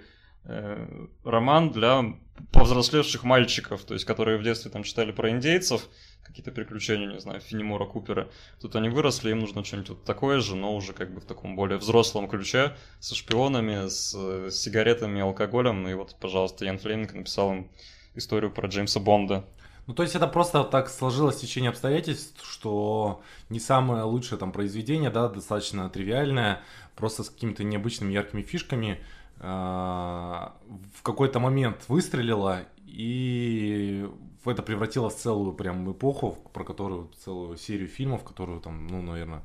роман 1.24 1.72
для 1.72 2.16
повзрослевших 2.52 3.24
мальчиков, 3.24 3.84
то 3.84 3.94
есть 3.94 4.06
которые 4.06 4.38
в 4.38 4.44
детстве 4.44 4.72
там 4.72 4.84
читали 4.84 5.12
про 5.12 5.30
индейцев, 5.30 5.88
какие-то 6.24 6.52
приключения, 6.52 7.08
не 7.08 7.20
знаю, 7.20 7.42
Финемора 7.42 7.86
Купера. 7.86 8.30
Тут 8.62 8.76
они 8.76 8.90
выросли, 8.90 9.32
им 9.32 9.40
нужно 9.40 9.64
что-нибудь 9.64 9.90
вот 9.90 10.04
такое 10.06 10.40
же, 10.40 10.56
но 10.56 10.76
уже 10.76 10.94
как 10.94 11.14
бы 11.14 11.22
в 11.22 11.26
таком 11.26 11.56
более 11.56 11.78
взрослом 11.78 12.28
ключе, 12.28 12.76
со 13.00 13.16
шпионами, 13.16 13.88
с, 13.88 14.14
с 14.14 14.56
сигаретами, 14.56 15.22
алкоголем. 15.22 15.88
И 15.88 15.94
вот, 15.94 16.16
пожалуйста, 16.20 16.66
Ян 16.66 16.78
Флеминг 16.78 17.14
написал 17.14 17.52
им 17.52 17.72
историю 18.16 18.52
про 18.52 18.68
Джеймса 18.68 19.00
Бонда. 19.00 19.46
Ну, 19.88 19.96
то 19.96 20.04
есть 20.04 20.16
это 20.16 20.28
просто 20.28 20.64
так 20.64 20.88
сложилось 20.88 21.38
в 21.38 21.42
течение 21.42 21.70
обстоятельств, 21.70 22.46
что 22.46 23.24
не 23.50 23.60
самое 23.60 24.04
лучшее 24.04 24.38
там 24.38 24.52
произведение, 24.52 25.10
да, 25.10 25.30
достаточно 25.30 25.90
тривиальное, 25.90 26.62
просто 26.96 27.24
с 27.24 27.30
какими-то 27.30 27.64
необычными 27.64 28.14
яркими 28.14 28.44
фишками– 28.44 29.04
в 29.40 31.02
какой-то 31.02 31.40
момент 31.40 31.86
выстрелила, 31.88 32.66
и 32.86 34.10
это 34.46 34.64
превратило 34.64 35.10
в 35.10 35.16
целую 35.16 35.54
прям 35.54 35.92
эпоху, 35.92 36.38
про 36.54 36.64
которую 36.64 37.10
целую 37.24 37.58
серию 37.58 37.88
фильмов, 37.88 38.24
которую 38.24 38.60
там, 38.62 38.88
ну, 38.88 39.02
наверное, 39.02 39.44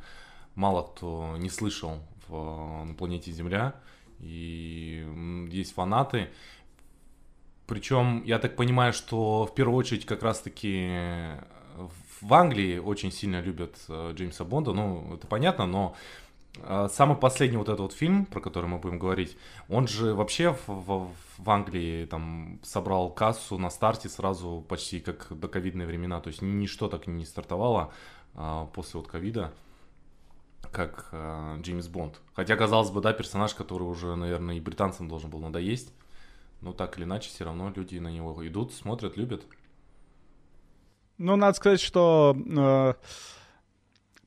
мало 0.54 0.82
кто 0.82 1.36
не 1.38 1.50
слышал 1.50 1.98
в, 2.26 2.84
на 2.84 2.94
планете 2.94 3.30
Земля. 3.32 3.74
И 4.20 5.06
есть 5.50 5.74
фанаты. 5.74 6.30
Причем, 7.66 8.22
я 8.24 8.38
так 8.38 8.56
понимаю, 8.56 8.92
что 8.92 9.46
в 9.46 9.54
первую 9.54 9.76
очередь 9.76 10.06
как 10.06 10.22
раз-таки 10.22 10.90
в 12.20 12.32
Англии 12.32 12.78
очень 12.78 13.10
сильно 13.12 13.40
любят 13.40 13.76
э, 13.88 14.12
Джеймса 14.14 14.44
Бонда. 14.44 14.72
Ну, 14.72 15.14
это 15.14 15.26
понятно, 15.26 15.66
но 15.66 15.94
э, 15.96 16.23
самый 16.88 17.16
последний 17.16 17.56
вот 17.56 17.68
этот 17.68 17.80
вот 17.80 17.92
фильм, 17.92 18.26
про 18.26 18.40
который 18.40 18.66
мы 18.66 18.78
будем 18.78 18.98
говорить, 18.98 19.36
он 19.68 19.88
же 19.88 20.14
вообще 20.14 20.52
в, 20.52 20.68
в, 20.68 21.10
в 21.38 21.50
Англии 21.50 22.06
там 22.06 22.60
собрал 22.62 23.10
кассу 23.10 23.58
на 23.58 23.70
старте 23.70 24.08
сразу 24.08 24.64
почти 24.68 25.00
как 25.00 25.28
до 25.30 25.48
ковидные 25.48 25.86
времена. 25.86 26.20
То 26.20 26.28
есть 26.28 26.42
ничто 26.42 26.88
так 26.88 27.06
не 27.06 27.24
стартовало 27.24 27.92
а, 28.34 28.66
после 28.66 29.00
вот 29.00 29.08
ковида 29.08 29.52
как 30.74 31.08
э, 31.12 31.58
Джеймс 31.60 31.86
Бонд. 31.88 32.20
Хотя, 32.34 32.56
казалось 32.56 32.90
бы, 32.90 33.00
да, 33.00 33.12
персонаж, 33.12 33.54
который 33.54 33.84
уже, 33.84 34.16
наверное, 34.16 34.56
и 34.56 34.60
британцам 34.60 35.08
должен 35.08 35.30
был 35.30 35.38
надоесть. 35.38 35.92
Но 36.60 36.72
так 36.72 36.96
или 36.98 37.04
иначе, 37.04 37.28
все 37.28 37.44
равно 37.44 37.72
люди 37.74 37.98
на 37.98 38.08
него 38.08 38.46
идут, 38.46 38.72
смотрят, 38.72 39.16
любят. 39.16 39.46
Ну, 41.18 41.36
надо 41.36 41.56
сказать, 41.56 41.80
что 41.80 42.36
э, 42.36 42.94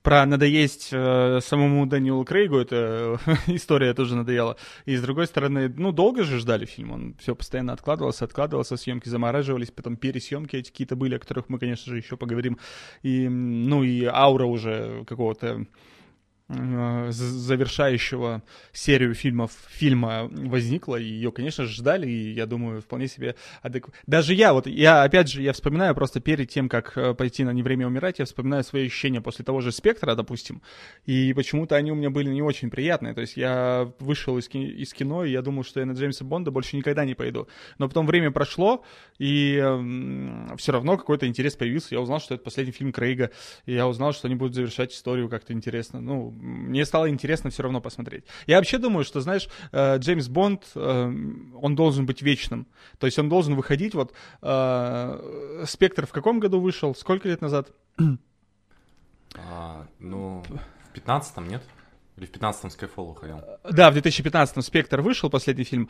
про 0.08 0.26
надоесть 0.26 0.88
э, 0.94 1.42
самому 1.42 1.86
Данилу 1.86 2.24
Крейгу 2.24 2.60
эта 2.60 3.20
история 3.48 3.94
тоже 3.94 4.16
надоела. 4.16 4.56
И 4.86 4.96
с 4.96 5.02
другой 5.02 5.28
стороны, 5.28 5.68
ну, 5.68 5.92
долго 5.92 6.24
же 6.24 6.40
ждали 6.40 6.64
фильм, 6.64 6.92
он 6.94 7.16
все 7.20 7.36
постоянно 7.36 7.74
откладывался, 7.74 8.24
откладывался, 8.24 8.78
съемки 8.78 9.10
замораживались, 9.10 9.70
потом 9.70 9.98
пересъемки 9.98 10.56
эти 10.56 10.72
какие-то 10.72 10.96
были, 10.96 11.16
о 11.16 11.20
которых 11.20 11.50
мы, 11.50 11.60
конечно 11.60 11.92
же, 11.92 11.98
еще 11.98 12.16
поговорим. 12.16 12.58
И, 13.04 13.28
ну, 13.28 13.84
и 13.84 14.06
аура 14.06 14.46
уже 14.46 15.04
какого-то 15.04 15.66
завершающего 16.50 18.42
серию 18.72 19.14
фильмов 19.14 19.52
фильма 19.68 20.30
возникла, 20.32 20.96
и 20.96 21.04
ее, 21.04 21.32
конечно 21.32 21.66
же, 21.66 21.74
ждали, 21.74 22.08
и 22.08 22.32
я 22.32 22.46
думаю, 22.46 22.82
вполне 22.82 23.08
себе 23.08 23.36
адекватно. 23.62 24.00
Даже 24.08 24.34
я, 24.34 24.54
вот 24.54 24.66
я, 24.66 25.04
опять 25.04 25.30
же, 25.30 25.42
я 25.42 25.52
вспоминаю 25.52 25.94
просто 25.94 26.22
перед 26.22 26.50
тем, 26.50 26.70
как 26.70 26.98
э, 26.98 27.14
пойти 27.14 27.44
на 27.44 27.52
«Не 27.52 27.64
время 27.64 27.88
умирать», 27.88 28.20
я 28.20 28.26
вспоминаю 28.26 28.64
свои 28.64 28.86
ощущения 28.86 29.20
после 29.20 29.44
того 29.44 29.60
же 29.60 29.74
«Спектра», 29.74 30.16
допустим, 30.16 30.62
и 31.06 31.34
почему-то 31.34 31.76
они 31.76 31.92
у 31.92 31.96
меня 31.96 32.10
были 32.10 32.30
не 32.30 32.42
очень 32.42 32.70
приятные, 32.70 33.14
то 33.14 33.22
есть 33.22 33.36
я 33.36 33.92
вышел 34.00 34.38
из, 34.38 34.48
кино, 34.48 34.64
из 34.66 34.94
кино, 34.94 35.26
и 35.26 35.32
я 35.32 35.42
думал, 35.42 35.66
что 35.66 35.82
я 35.82 35.86
на 35.86 35.92
Джеймса 35.92 36.24
Бонда 36.24 36.50
больше 36.52 36.78
никогда 36.78 37.04
не 37.04 37.14
пойду, 37.14 37.50
но 37.78 37.90
потом 37.90 38.08
время 38.08 38.32
прошло, 38.32 38.86
и 39.20 39.60
э, 39.62 40.56
все 40.58 40.72
равно 40.72 40.98
какой-то 40.98 41.28
интерес 41.28 41.58
появился, 41.58 41.96
я 41.96 42.00
узнал, 42.00 42.22
что 42.22 42.36
это 42.36 42.44
последний 42.44 42.72
фильм 42.72 42.94
Крейга, 42.94 43.32
и 43.66 43.74
я 43.74 43.86
узнал, 43.86 44.14
что 44.14 44.28
они 44.28 44.36
будут 44.36 44.56
завершать 44.56 44.94
историю 44.94 45.28
как-то 45.28 45.52
интересно, 45.52 46.00
ну, 46.00 46.37
мне 46.42 46.86
стало 46.86 47.10
интересно 47.10 47.50
все 47.50 47.64
равно 47.64 47.82
посмотреть. 47.82 48.26
Я 48.46 48.58
вообще 48.58 48.78
думаю, 48.78 49.04
что, 49.04 49.22
знаешь, 49.22 49.50
э, 49.72 49.98
Джеймс 49.98 50.28
Бонд, 50.28 50.64
э, 50.76 51.14
он 51.62 51.76
должен 51.76 52.06
быть 52.06 52.22
вечным. 52.22 52.68
То 53.00 53.08
есть 53.08 53.20
он 53.20 53.30
должен 53.30 53.56
выходить, 53.56 53.94
вот, 53.94 54.14
э, 54.42 55.64
«Спектр» 55.66 56.06
в 56.06 56.12
каком 56.12 56.40
году 56.40 56.60
вышел? 56.60 56.96
Сколько 56.96 57.28
лет 57.28 57.42
назад? 57.42 57.72
А, 59.36 59.86
ну, 60.00 60.44
в 60.94 60.98
15-м, 60.98 61.48
нет? 61.48 61.62
Или 62.16 62.26
в 62.26 62.32
15-м 62.32 62.70
Skyfall 62.70 63.12
уходил? 63.12 63.42
Да, 63.70 63.92
в 63.92 63.98
2015-м 63.98 64.62
«Спектр» 64.62 65.02
вышел, 65.02 65.30
последний 65.30 65.66
фильм. 65.66 65.90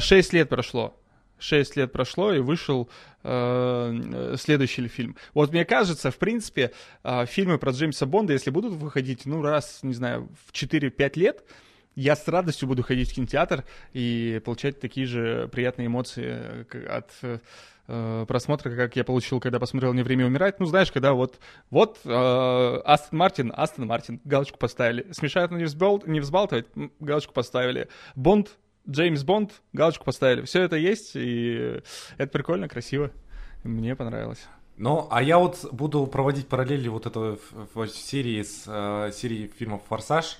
Шесть 0.00 0.32
лет 0.32 0.48
прошло. 0.48 0.94
6 1.38 1.76
лет 1.76 1.92
прошло, 1.92 2.32
и 2.32 2.40
вышел 2.40 2.88
э, 3.22 4.34
следующий 4.38 4.88
фильм. 4.88 5.16
Вот 5.34 5.52
мне 5.52 5.64
кажется, 5.64 6.10
в 6.10 6.16
принципе, 6.18 6.72
э, 7.04 7.26
фильмы 7.26 7.58
про 7.58 7.72
Джеймса 7.72 8.06
Бонда, 8.06 8.32
если 8.32 8.50
будут 8.50 8.74
выходить, 8.74 9.26
ну, 9.26 9.42
раз, 9.42 9.80
не 9.82 9.94
знаю, 9.94 10.28
в 10.46 10.52
4-5 10.52 11.18
лет, 11.18 11.44
я 11.94 12.14
с 12.14 12.28
радостью 12.28 12.68
буду 12.68 12.84
ходить 12.84 13.10
в 13.10 13.14
кинотеатр 13.14 13.64
и 13.92 14.40
получать 14.44 14.78
такие 14.78 15.04
же 15.04 15.48
приятные 15.48 15.88
эмоции 15.88 16.66
э, 16.72 16.86
от 16.86 17.10
э, 17.22 18.24
просмотра, 18.28 18.70
как 18.70 18.94
я 18.94 19.02
получил, 19.02 19.40
когда 19.40 19.58
посмотрел 19.58 19.92
«Не 19.94 20.02
время 20.02 20.26
умирать». 20.26 20.60
Ну, 20.60 20.66
знаешь, 20.66 20.92
когда 20.92 21.14
вот, 21.14 21.40
вот 21.70 21.98
э, 22.04 22.80
Астон 22.84 23.18
Мартин, 23.18 23.52
Астон 23.56 23.86
Мартин, 23.86 24.20
галочку 24.24 24.58
поставили. 24.58 25.10
Смешают, 25.10 25.50
но 25.50 25.58
не, 25.58 25.64
не 26.12 26.20
взбалтывать, 26.20 26.66
галочку 27.00 27.32
поставили. 27.32 27.88
Бонд, 28.14 28.50
Джеймс 28.88 29.22
Бонд, 29.22 29.62
галочку 29.72 30.04
поставили. 30.04 30.42
Все 30.42 30.62
это 30.62 30.76
есть, 30.76 31.12
и 31.14 31.82
это 32.16 32.32
прикольно, 32.32 32.68
красиво. 32.68 33.10
Мне 33.64 33.94
понравилось. 33.94 34.46
Ну, 34.76 35.08
а 35.10 35.22
я 35.22 35.38
вот 35.38 35.66
буду 35.72 36.06
проводить 36.06 36.46
параллели 36.46 36.88
вот 36.88 37.06
в 37.74 37.86
серии 37.88 38.42
с 38.42 38.64
э, 38.66 39.10
серией 39.12 39.48
фильмов 39.48 39.82
«Форсаж», 39.88 40.38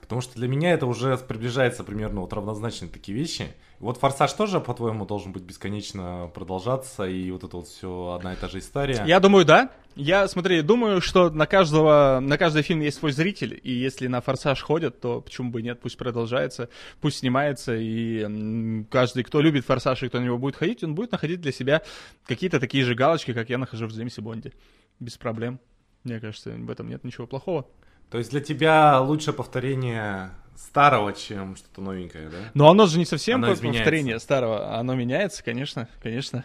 потому 0.00 0.22
что 0.22 0.34
для 0.36 0.48
меня 0.48 0.72
это 0.72 0.86
уже 0.86 1.16
приближается 1.18 1.84
примерно 1.84 2.22
вот 2.22 2.32
равнозначные 2.32 2.90
такие 2.90 3.16
вещи. 3.16 3.48
Вот 3.80 3.98
«Форсаж» 3.98 4.32
тоже, 4.32 4.58
по-твоему, 4.58 5.06
должен 5.06 5.32
быть 5.32 5.44
бесконечно 5.44 6.30
продолжаться, 6.34 7.04
и 7.04 7.30
вот 7.30 7.44
это 7.44 7.58
вот 7.58 7.68
все 7.68 8.14
одна 8.18 8.32
и 8.32 8.36
та 8.36 8.48
же 8.48 8.58
история? 8.58 9.04
Я 9.06 9.20
думаю, 9.20 9.44
да. 9.44 9.70
Я, 9.94 10.26
смотри, 10.26 10.62
думаю, 10.62 11.00
что 11.00 11.30
на 11.30 11.46
каждого, 11.46 12.18
на 12.20 12.38
каждый 12.38 12.62
фильм 12.62 12.80
есть 12.80 12.98
свой 12.98 13.12
зритель, 13.12 13.58
и 13.62 13.72
если 13.72 14.08
на 14.08 14.20
«Форсаж» 14.20 14.60
ходят, 14.62 15.00
то 15.00 15.20
почему 15.20 15.50
бы 15.50 15.62
нет, 15.62 15.80
пусть 15.80 15.96
продолжается, 15.96 16.68
пусть 17.00 17.18
снимается, 17.18 17.76
и 17.76 18.84
каждый, 18.90 19.22
кто 19.22 19.40
любит 19.40 19.64
«Форсаж» 19.64 20.02
и 20.02 20.08
кто 20.08 20.18
на 20.18 20.24
него 20.24 20.38
будет 20.38 20.56
ходить, 20.56 20.82
он 20.82 20.96
будет 20.96 21.12
находить 21.12 21.40
для 21.40 21.52
себя 21.52 21.82
какие-то 22.26 22.58
такие 22.58 22.84
же 22.84 22.96
галочки, 22.96 23.32
как 23.32 23.48
я 23.48 23.58
нахожу 23.58 23.86
в 23.86 23.90
Джеймсе 23.90 24.22
Бонде. 24.22 24.52
Без 24.98 25.16
проблем. 25.16 25.60
Мне 26.02 26.18
кажется, 26.18 26.50
в 26.50 26.70
этом 26.70 26.88
нет 26.88 27.04
ничего 27.04 27.28
плохого. 27.28 27.66
То 28.10 28.18
есть 28.18 28.30
для 28.30 28.40
тебя 28.40 29.00
лучше 29.00 29.32
повторение 29.32 30.30
старого, 30.58 31.12
чем 31.12 31.56
что-то 31.56 31.80
новенькое, 31.80 32.28
да? 32.28 32.36
Но 32.54 32.68
оно 32.68 32.86
же 32.86 32.98
не 32.98 33.04
совсем 33.04 33.42
оно 33.44 33.54
повторение 33.54 34.18
старого, 34.18 34.76
оно 34.76 34.94
меняется, 34.94 35.44
конечно, 35.44 35.88
конечно. 36.02 36.44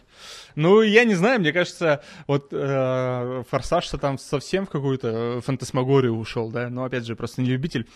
Ну, 0.55 0.81
я 0.81 1.03
не 1.03 1.15
знаю, 1.15 1.39
мне 1.39 1.51
кажется, 1.51 2.03
вот 2.27 2.49
э, 2.51 3.43
Форсаж-то 3.49 3.97
там 3.97 4.17
совсем 4.17 4.65
в 4.67 4.69
какую-то 4.69 5.41
фантасмагорию 5.41 6.15
ушел, 6.15 6.51
да, 6.51 6.69
но 6.69 6.83
опять 6.83 7.05
же, 7.05 7.15
просто 7.15 7.41
не 7.41 7.49
любитель. 7.49 7.87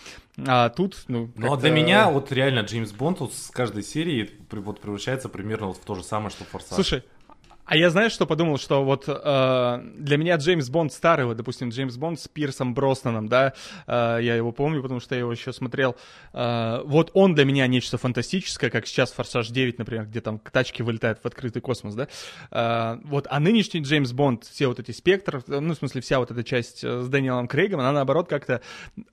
А 0.46 0.68
тут, 0.70 1.04
ну, 1.08 1.30
Ну, 1.36 1.52
а 1.52 1.56
для 1.56 1.70
меня 1.70 2.10
вот 2.10 2.32
реально 2.32 2.60
Джеймс 2.60 2.92
Бонд 2.92 3.20
вот 3.20 3.34
с 3.34 3.50
каждой 3.50 3.82
серии 3.82 4.30
вот 4.50 4.80
превращается 4.80 5.28
примерно 5.28 5.68
вот 5.68 5.76
в 5.76 5.84
то 5.84 5.94
же 5.94 6.02
самое, 6.02 6.30
что 6.30 6.44
Форсаж. 6.44 6.74
Слушай, 6.74 7.04
а 7.68 7.76
я 7.76 7.90
знаешь, 7.90 8.12
что 8.12 8.26
подумал, 8.26 8.56
что 8.56 8.82
вот 8.82 9.04
э, 9.06 9.80
для 9.98 10.16
меня 10.16 10.36
Джеймс 10.36 10.70
Бонд 10.70 10.90
старый, 10.90 11.26
вот, 11.26 11.36
допустим, 11.36 11.68
Джеймс 11.68 11.96
Бонд 11.96 12.18
с 12.18 12.26
Пирсом 12.26 12.72
Броснаном, 12.72 13.28
да, 13.28 13.52
э, 13.86 14.18
я 14.22 14.36
его 14.36 14.52
помню, 14.52 14.80
потому 14.80 15.00
что 15.00 15.14
я 15.14 15.20
его 15.20 15.32
еще 15.32 15.52
смотрел. 15.52 15.94
Э, 16.32 16.80
вот 16.84 17.10
он 17.12 17.34
для 17.34 17.44
меня 17.44 17.66
нечто 17.66 17.98
фантастическое, 17.98 18.70
как 18.70 18.86
сейчас 18.86 19.12
Форсаж 19.12 19.48
9, 19.48 19.78
например, 19.78 20.06
где 20.06 20.22
там 20.22 20.38
тачки 20.38 20.80
вылетают 20.80 21.20
в 21.22 21.26
открытый 21.26 21.60
космос, 21.60 21.94
да. 21.94 22.08
Э, 22.50 23.00
вот, 23.04 23.26
а 23.28 23.38
нынешний 23.38 23.82
Джеймс 23.82 24.12
Бонд, 24.12 24.44
все 24.44 24.66
вот 24.66 24.80
эти 24.80 24.92
спектр, 24.92 25.42
ну, 25.46 25.74
в 25.74 25.76
смысле, 25.76 26.00
вся 26.00 26.20
вот 26.20 26.30
эта 26.30 26.42
часть 26.42 26.82
э, 26.82 27.02
с 27.02 27.08
Дэниелом 27.08 27.48
Крейгом, 27.48 27.80
она 27.80 27.92
наоборот 27.92 28.30
как-то 28.30 28.62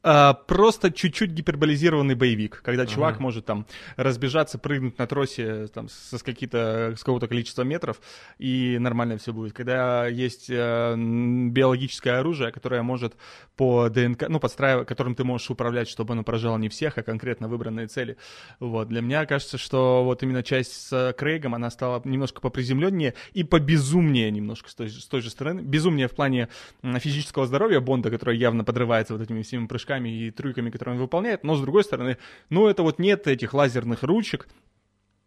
э, 0.01 0.33
просто 0.47 0.93
чуть-чуть 0.93 1.31
гиперболизированный 1.31 2.15
боевик, 2.15 2.61
когда 2.63 2.83
uh-huh. 2.83 2.93
чувак 2.93 3.19
может 3.19 3.45
там 3.45 3.67
разбежаться, 3.97 4.57
прыгнуть 4.57 4.97
на 4.97 5.07
тросе 5.07 5.67
там 5.67 5.89
со 5.89 6.17
с 6.17 6.23
какие-то 6.23 6.93
с 6.95 6.99
какого-то 6.99 7.27
количества 7.27 7.63
метров 7.63 7.99
и 8.45 8.77
нормально 8.77 9.17
все 9.17 9.33
будет. 9.33 9.53
Когда 9.53 10.05
есть 10.05 10.51
э, 10.51 10.95
биологическое 10.95 12.19
оружие, 12.19 12.51
которое 12.51 12.83
может 12.83 13.15
по 13.55 13.89
ДНК, 13.89 14.29
ну, 14.29 14.39
подстраивать, 14.39 14.87
которым 14.87 15.15
ты 15.15 15.23
можешь 15.23 15.49
управлять, 15.49 15.89
чтобы 15.89 16.13
оно 16.13 16.23
поражало 16.23 16.59
не 16.59 16.69
всех, 16.69 16.99
а 16.99 17.01
конкретно 17.01 17.47
выбранные 17.47 17.87
цели. 17.87 18.17
Вот. 18.59 18.87
Для 18.87 19.01
меня 19.01 19.25
кажется, 19.25 19.57
что 19.57 20.03
вот 20.03 20.21
именно 20.21 20.43
часть 20.43 20.73
с 20.73 21.15
Крейгом, 21.17 21.55
она 21.55 21.71
стала 21.71 21.99
немножко 22.05 22.39
поприземленнее 22.39 23.15
и 23.33 23.43
побезумнее 23.43 24.29
немножко 24.29 24.69
с 24.69 24.75
той, 24.75 24.91
с 24.91 25.07
той 25.07 25.21
же 25.21 25.31
стороны. 25.31 25.61
Безумнее 25.61 26.07
в 26.07 26.13
плане 26.13 26.47
физического 26.83 27.47
здоровья 27.47 27.79
Бонда, 27.79 28.11
который 28.11 28.37
явно 28.37 28.63
подрывается 28.63 29.13
вот 29.13 29.23
этими 29.23 29.41
всеми 29.41 29.65
прыжками 29.65 30.09
и 30.09 30.29
трюками, 30.29 30.69
которые 30.69 30.97
он 30.97 31.01
выполняет, 31.01 31.43
но 31.43 31.55
с 31.55 31.61
другой 31.61 31.83
стороны, 31.83 32.19
ну, 32.51 32.67
это 32.67 32.83
вот 32.83 32.99
нет 32.99 33.25
этих 33.25 33.55
лазерных 33.55 34.03
ручек, 34.03 34.47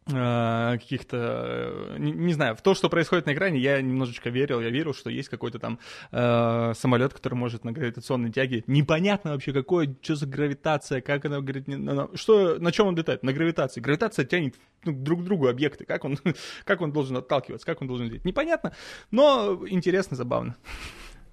каких-то, 0.09 1.17
э, 1.17 1.97
не, 1.99 2.12
не 2.12 2.33
знаю, 2.33 2.57
в 2.57 2.62
то, 2.62 2.75
что 2.75 2.88
происходит 2.88 3.27
на 3.27 3.35
экране, 3.35 3.59
я 3.59 3.81
немножечко 3.83 4.31
верил, 4.31 4.61
я 4.61 4.71
верил, 4.71 4.95
что 4.95 5.11
есть 5.11 5.29
какой-то 5.29 5.59
там 5.59 5.79
э, 6.12 6.73
самолет, 6.75 7.12
который 7.12 7.35
может 7.35 7.65
на 7.65 7.73
гравитационной 7.73 8.33
тяге, 8.33 8.65
непонятно 8.67 9.33
вообще 9.33 9.53
какое, 9.53 9.95
что 10.00 10.17
за 10.17 10.27
гравитация, 10.27 11.00
как 11.00 11.25
она, 11.27 11.41
говорит, 11.41 11.69
на, 11.69 11.77
на, 11.77 12.17
что, 12.17 12.59
на 12.59 12.73
чем 12.73 12.87
он 12.87 12.97
летает, 12.97 13.23
на 13.23 13.33
гравитации, 13.33 13.81
гравитация 13.81 14.25
тянет 14.25 14.57
ну, 14.85 14.93
друг 14.93 15.21
к 15.21 15.25
другу 15.25 15.49
объекты, 15.49 15.85
как 15.85 16.05
он, 16.05 16.19
как 16.65 16.81
он 16.81 16.93
должен 16.93 17.17
отталкиваться, 17.17 17.67
как 17.67 17.83
он 17.83 17.88
должен 17.88 18.07
лететь, 18.07 18.25
непонятно, 18.25 18.73
но 19.11 19.62
интересно, 19.69 20.17
забавно. 20.17 20.57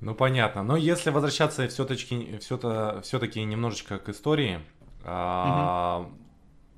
Ну, 0.01 0.13
понятно, 0.13 0.63
но 0.63 0.75
если 0.75 1.10
возвращаться 1.10 1.67
все-таки, 1.70 2.38
все-таки 2.39 3.44
немножечко 3.44 3.98
к 4.00 4.10
истории, 4.10 4.60
угу 5.05 6.25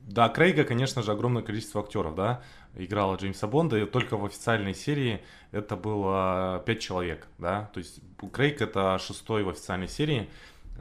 Да, 0.08 0.30
Крейга, 0.30 0.64
конечно 0.64 1.04
же, 1.04 1.12
огромное 1.12 1.44
количество 1.44 1.82
актеров, 1.82 2.16
да, 2.16 2.42
играла 2.76 3.18
Джеймса 3.18 3.46
Бонда, 3.46 3.78
и 3.78 3.86
только 3.86 4.16
в 4.16 4.26
официальной 4.26 4.74
серии 4.74 5.22
это 5.52 5.76
было 5.76 6.64
пять 6.66 6.80
человек, 6.80 7.28
да, 7.38 7.70
то 7.74 7.80
есть 7.80 8.00
Крейг 8.32 8.62
это 8.62 8.98
шестой 9.00 9.44
в 9.44 9.50
официальной 9.50 9.90
серии, 9.90 10.30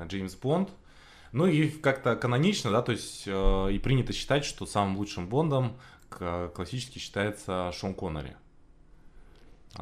Джеймс 0.01 0.37
Бонд, 0.37 0.71
ну 1.33 1.47
и 1.47 1.69
как-то 1.69 2.15
канонично, 2.15 2.71
да, 2.71 2.83
то 2.83 2.93
есть 2.93 3.25
э, 3.27 3.73
и 3.73 3.79
принято 3.81 4.13
считать, 4.13 4.45
что 4.45 4.65
самым 4.65 4.97
лучшим 4.97 5.29
Бондом 5.29 5.77
классически 6.09 7.01
считается 7.01 7.73
Шон 7.73 7.95
Коннери. 7.95 8.37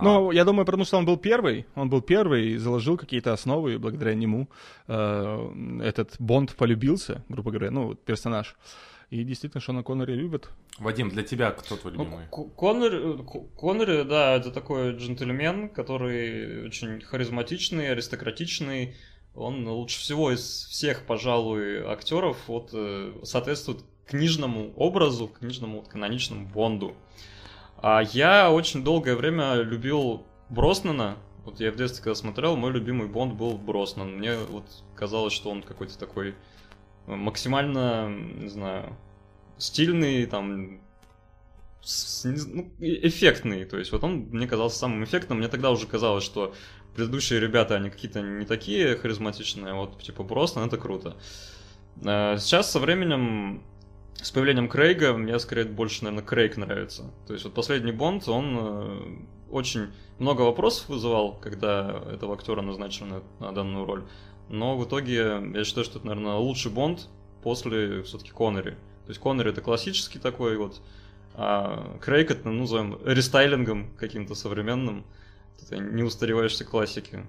Ну, 0.01 0.31
а. 0.31 0.35
я 0.35 0.45
думаю, 0.45 0.65
потому 0.65 0.85
что 0.85 0.97
он 0.97 1.05
был 1.05 1.19
первый, 1.19 1.67
он 1.75 1.91
был 1.91 2.01
первый 2.01 2.53
и 2.53 2.57
заложил 2.57 2.97
какие-то 2.97 3.33
основы, 3.33 3.75
и 3.75 3.77
благодаря 3.77 4.15
нему 4.15 4.49
э, 4.89 5.81
этот 5.83 6.17
Бонд 6.19 6.57
полюбился, 6.57 7.23
грубо 7.29 7.51
говоря, 7.51 7.71
ну, 7.71 7.95
персонаж. 7.95 8.57
И 9.15 9.23
действительно, 9.23 9.61
Шона 9.61 9.85
Коннери 9.85 10.13
любят. 10.13 10.49
Вадим, 10.77 11.09
для 11.09 11.23
тебя 11.23 11.53
кто 11.53 11.77
твой 11.77 11.93
ну, 11.93 12.03
любимый? 12.03 12.25
Ну, 12.33 12.45
Коннери, 12.57 13.25
Коннери, 13.57 14.03
да, 14.03 14.35
это 14.35 14.51
такой 14.51 14.97
джентльмен, 14.97 15.69
который 15.69 16.67
очень 16.67 17.01
харизматичный, 17.01 17.93
аристократичный. 17.93 18.97
Он 19.37 19.69
лучше 19.69 20.01
всего 20.01 20.33
из 20.33 20.67
всех, 20.67 21.07
пожалуй, 21.07 21.85
актеров 21.87 22.39
вот, 22.49 22.71
э, 22.73 23.13
соответствует 23.23 23.85
книжному 24.05 24.73
образу, 24.75 25.29
книжному 25.29 25.79
вот, 25.79 25.89
каноничному 25.89 26.49
Бонду. 26.49 26.97
А 27.77 28.03
я 28.03 28.51
очень 28.51 28.83
долгое 28.83 29.15
время 29.15 29.55
любил 29.63 30.27
Броснана. 30.49 31.19
Вот 31.45 31.61
я 31.61 31.71
в 31.71 31.77
детстве, 31.77 32.03
когда 32.03 32.17
смотрел, 32.17 32.57
мой 32.57 32.73
любимый 32.73 33.07
Бонд 33.07 33.35
был 33.35 33.59
Броснан. 33.59 34.17
Мне 34.17 34.39
вот 34.39 34.65
казалось, 34.97 35.33
что 35.33 35.51
он 35.51 35.63
какой-то 35.63 35.97
такой 35.97 36.35
максимально, 37.07 38.09
не 38.09 38.49
знаю, 38.49 38.97
стильный, 39.59 40.27
там, 40.27 40.81
с, 41.83 42.25
ну, 42.25 42.71
эффектный. 42.81 43.65
То 43.65 43.79
есть 43.79 43.93
вот 43.93 44.05
он 44.05 44.29
мне 44.31 44.47
казался 44.47 44.79
самым 44.79 45.05
эффектным. 45.05 45.39
Мне 45.39 45.49
тогда 45.49 45.71
уже 45.71 45.87
казалось, 45.87 46.25
что 46.25 46.55
предыдущие 46.95 47.41
ребята, 47.41 47.77
они 47.77 47.91
какие-то 47.91 48.21
не 48.21 48.47
такие 48.47 48.97
харизматичные, 48.97 49.75
вот 49.75 50.01
типа 50.03 50.23
Броснан, 50.23 50.67
это 50.67 50.79
круто. 50.79 51.17
А 52.05 52.39
сейчас 52.39 52.71
со 52.71 52.79
временем 52.79 53.63
с 54.15 54.31
появлением 54.31 54.69
Крейга 54.69 55.13
мне 55.13 55.39
скорее 55.39 55.65
больше, 55.65 56.05
наверное, 56.05 56.25
Крейг 56.25 56.57
нравится. 56.57 57.11
То 57.27 57.33
есть 57.33 57.45
вот 57.45 57.55
последний 57.55 57.93
Бонд, 57.93 58.29
он 58.29 58.57
э, 58.59 59.01
очень 59.51 59.89
много 60.19 60.43
вопросов 60.43 60.89
вызывал, 60.89 61.39
когда 61.41 62.03
этого 62.11 62.35
актера 62.35 62.63
назначили 62.63 63.07
на, 63.09 63.23
на 63.41 63.53
данную 63.53 63.85
роль. 63.85 64.05
Но 64.49 64.77
в 64.77 64.85
итоге 64.87 65.43
я 65.55 65.65
считаю, 65.65 65.85
что 65.85 65.99
это, 65.99 66.07
наверное, 66.07 66.35
лучший 66.35 66.71
Бонд 66.71 67.09
после 67.43 68.03
все-таки 68.03 68.31
Коннери. 68.31 68.73
То 69.05 69.09
есть 69.09 69.21
Коннери 69.21 69.51
это 69.51 69.61
классический 69.61 70.19
такой 70.19 70.57
вот, 70.57 70.81
а 71.35 71.99
Крейг 72.01 72.31
это, 72.31 72.49
ну, 72.49 72.61
назовем, 72.61 72.99
рестайлингом 73.05 73.95
каким-то 73.97 74.35
современным. 74.35 75.05
Это 75.61 75.79
не 75.79 76.03
устаревающейся 76.03 76.65
классики. 76.65 77.27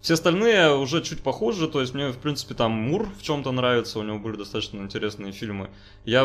Все 0.00 0.14
остальные 0.14 0.76
уже 0.76 1.02
чуть 1.02 1.22
похуже, 1.22 1.68
то 1.68 1.80
есть 1.80 1.94
мне, 1.94 2.10
в 2.10 2.18
принципе, 2.18 2.54
там 2.54 2.70
Мур 2.70 3.08
в 3.18 3.22
чем-то 3.22 3.50
нравится, 3.50 3.98
у 3.98 4.02
него 4.02 4.18
были 4.18 4.36
достаточно 4.36 4.78
интересные 4.80 5.32
фильмы. 5.32 5.70
Я 6.04 6.24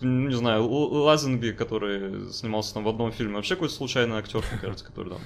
не 0.00 0.34
знаю, 0.34 0.66
Лазенби, 0.68 1.52
который 1.52 2.30
снимался 2.32 2.74
там 2.74 2.84
в 2.84 2.88
одном 2.88 3.12
фильме, 3.12 3.34
вообще 3.34 3.54
какой-то 3.54 3.74
случайный 3.74 4.16
актер, 4.16 4.44
мне 4.50 4.60
кажется, 4.60 4.84
который 4.84 5.10
там 5.10 5.20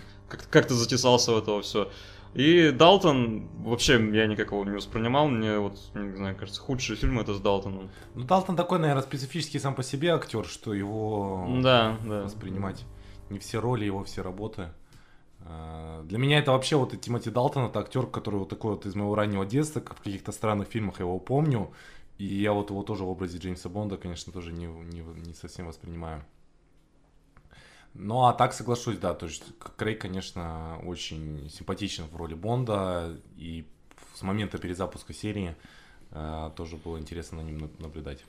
как-то 0.51 0.75
затесался 0.75 1.33
в 1.33 1.39
это 1.39 1.61
все. 1.63 1.91
И 2.37 2.71
Далтон, 2.71 3.49
вообще 3.65 3.95
я 4.13 4.27
никак 4.27 4.53
его 4.53 4.63
не 4.63 4.73
воспринимал, 4.73 5.27
мне 5.27 5.59
вот, 5.59 5.79
не 5.95 6.15
знаю, 6.17 6.37
кажется, 6.37 6.61
худший 6.61 6.95
фильм 6.95 7.19
это 7.19 7.33
с 7.33 7.41
Далтоном. 7.41 7.89
Ну, 8.15 8.25
Далтон 8.25 8.57
такой, 8.57 8.79
наверное, 8.79 9.03
специфический 9.03 9.59
сам 9.59 9.75
по 9.75 9.83
себе 9.83 10.13
актер, 10.13 10.45
что 10.45 10.75
его 10.75 11.49
да, 11.63 11.97
да. 12.05 12.25
воспринимать 12.25 12.85
не 13.31 13.39
все 13.39 13.59
роли, 13.59 13.87
его 13.87 14.05
все 14.05 14.21
работы. 14.21 14.69
А, 15.47 16.03
для 16.03 16.19
меня 16.19 16.39
это 16.39 16.53
вообще 16.53 16.77
вот 16.77 17.01
Тимоти 17.01 17.31
Далтон, 17.31 17.71
это 17.71 17.81
актер, 17.81 18.07
который 18.07 18.37
вот 18.37 18.51
такой 18.51 18.73
вот 18.73 18.85
из 18.85 18.95
моего 18.95 19.15
раннего 19.15 19.47
детства, 19.47 19.81
в 19.81 20.03
каких-то 20.03 20.31
странных 20.31 20.69
фильмах 20.69 20.99
я 20.99 21.07
его 21.07 21.19
помню. 21.19 21.71
И 22.19 22.27
я 22.27 22.53
вот 22.53 22.69
его 22.69 22.83
тоже 22.83 23.05
в 23.05 23.09
образе 23.09 23.39
Джеймса 23.39 23.71
Бонда, 23.71 23.97
конечно, 23.97 24.31
тоже 24.31 24.53
не, 24.53 24.67
не, 24.67 25.01
не 25.27 25.33
совсем 25.33 25.69
воспринимаю. 25.69 26.23
Ну, 27.99 28.27
а 28.27 28.33
так 28.33 28.53
соглашусь, 28.53 28.99
да, 28.99 29.15
то 29.15 29.27
есть 29.27 29.45
Крейг, 29.77 30.03
конечно, 30.03 30.79
очень 30.85 31.51
симпатичен 31.51 32.05
в 32.05 32.17
роли 32.17 32.35
Бонда, 32.35 33.17
и 33.37 33.67
с 34.15 34.23
момента 34.23 34.59
перезапуска 34.59 35.13
серии 35.13 35.55
э, 36.11 36.51
тоже 36.57 36.77
было 36.77 36.99
интересно 36.99 37.43
на 37.43 37.47
ним 37.47 37.71
наблюдать. 37.79 38.25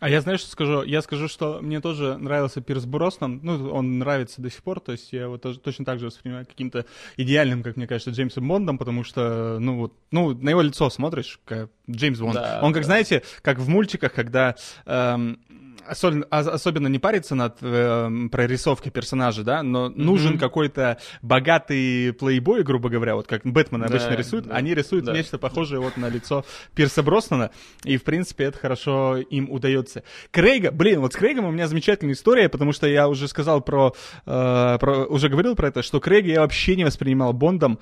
А 0.00 0.08
я 0.08 0.20
знаешь, 0.20 0.40
что 0.40 0.50
скажу? 0.50 0.82
Я 0.84 1.02
скажу, 1.02 1.26
что 1.26 1.58
мне 1.60 1.80
тоже 1.80 2.16
нравился 2.18 2.60
Пирс 2.60 2.84
Броснан. 2.84 3.40
Ну, 3.42 3.72
он 3.72 3.98
нравится 3.98 4.40
до 4.40 4.48
сих 4.48 4.62
пор, 4.62 4.78
то 4.78 4.92
есть 4.92 5.12
я 5.12 5.22
его 5.22 5.38
тоже 5.38 5.58
точно 5.58 5.84
так 5.84 5.98
же 5.98 6.06
воспринимаю 6.06 6.46
каким-то 6.46 6.86
идеальным, 7.16 7.64
как 7.64 7.76
мне 7.76 7.88
кажется, 7.88 8.12
Джеймсом 8.12 8.46
Бондом, 8.46 8.78
потому 8.78 9.02
что, 9.02 9.58
ну, 9.58 9.78
вот, 9.78 9.94
ну, 10.12 10.34
на 10.34 10.50
его 10.50 10.62
лицо 10.62 10.88
смотришь, 10.88 11.40
как 11.44 11.70
Джеймс 11.90 12.20
Бонд. 12.20 12.34
Да, 12.34 12.60
он, 12.62 12.72
как, 12.72 12.82
да. 12.82 12.86
знаете, 12.86 13.24
как 13.42 13.58
в 13.58 13.68
мультиках, 13.68 14.12
когда 14.12 14.54
эм, 14.86 15.40
особенно, 15.86 16.26
особенно 16.26 16.88
не 16.88 16.98
париться 16.98 17.34
над 17.34 17.58
э, 17.60 18.10
прорисовкой 18.30 18.92
персонажа, 18.92 19.42
да, 19.42 19.62
но 19.62 19.86
mm-hmm. 19.86 19.92
нужен 19.96 20.38
какой-то 20.38 20.98
богатый 21.22 22.12
плейбой, 22.12 22.62
грубо 22.62 22.88
говоря, 22.88 23.14
вот 23.14 23.26
как 23.26 23.42
Бэтмен 23.44 23.82
обычно 23.84 24.10
да, 24.10 24.16
рисует, 24.16 24.46
да, 24.46 24.54
они 24.54 24.74
рисуют 24.74 25.04
да. 25.04 25.12
нечто 25.12 25.38
похожее 25.38 25.80
вот 25.80 25.96
на 25.96 26.08
лицо 26.08 26.44
Пирса 26.74 27.02
Броснана, 27.02 27.50
и, 27.84 27.96
в 27.96 28.04
принципе, 28.04 28.44
это 28.44 28.58
хорошо 28.58 29.16
им 29.18 29.50
удается. 29.50 30.02
Крейга, 30.30 30.70
блин, 30.70 31.00
вот 31.00 31.12
с 31.12 31.16
Крейгом 31.16 31.44
у 31.44 31.50
меня 31.50 31.68
замечательная 31.68 32.14
история, 32.14 32.48
потому 32.48 32.72
что 32.72 32.86
я 32.86 33.08
уже 33.08 33.28
сказал 33.28 33.60
про, 33.60 33.94
э, 34.26 34.76
про 34.80 35.06
уже 35.06 35.28
говорил 35.28 35.54
про 35.56 35.68
это, 35.68 35.82
что 35.82 36.00
Крейга 36.00 36.28
я 36.28 36.40
вообще 36.40 36.76
не 36.76 36.84
воспринимал 36.84 37.32
Бондом, 37.32 37.78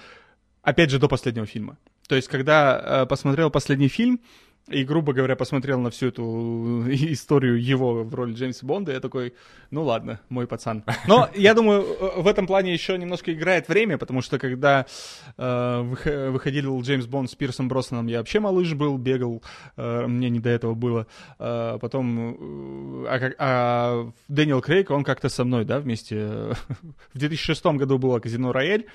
опять 0.63 0.91
же, 0.91 0.99
до 0.99 1.09
последнего 1.09 1.47
фильма. 1.47 1.79
То 2.09 2.15
есть, 2.15 2.29
когда 2.29 3.03
э, 3.03 3.07
посмотрел 3.07 3.51
последний 3.51 3.89
фильм, 3.89 4.21
и, 4.69 4.83
грубо 4.83 5.13
говоря, 5.13 5.37
посмотрел 5.37 5.81
на 5.81 5.91
всю 5.91 6.09
эту 6.09 6.85
историю 6.89 7.63
его 7.63 8.03
в 8.03 8.15
роли 8.15 8.35
Джеймса 8.35 8.67
Бонда, 8.67 8.93
я 8.93 9.01
такой, 9.01 9.35
ну 9.71 9.85
ладно, 9.85 10.21
мой 10.29 10.47
пацан. 10.47 10.83
Но 11.07 11.29
я 11.35 11.55
думаю, 11.55 11.83
э, 11.83 12.21
в 12.21 12.27
этом 12.27 12.47
плане 12.47 12.73
еще 12.73 12.99
немножко 12.99 13.33
играет 13.33 13.69
время, 13.69 13.97
потому 13.97 14.23
что 14.23 14.39
когда 14.39 14.87
э, 15.37 16.31
выходил 16.31 16.81
Джеймс 16.81 17.07
Бонд 17.07 17.31
с 17.31 17.35
Пирсом 17.35 17.69
Броснаном, 17.69 18.09
я 18.09 18.19
вообще 18.19 18.41
малыш 18.41 18.75
был, 18.75 18.99
бегал, 18.99 19.43
э, 19.77 20.07
мне 20.07 20.31
не 20.31 20.41
до 20.41 20.51
этого 20.51 20.75
было. 20.75 21.07
Э, 21.39 21.79
потом, 21.81 23.05
э, 23.05 23.07
а, 23.09 23.33
а 23.39 24.13
Дэниел 24.29 24.61
Крейг, 24.63 24.91
он 24.91 25.05
как-то 25.05 25.29
со 25.29 25.45
мной, 25.45 25.65
да, 25.65 25.79
вместе. 25.79 26.17
в 27.15 27.19
2006 27.19 27.65
году 27.67 27.99
было 27.99 28.19
«Казино 28.19 28.53
Рояль», 28.53 28.87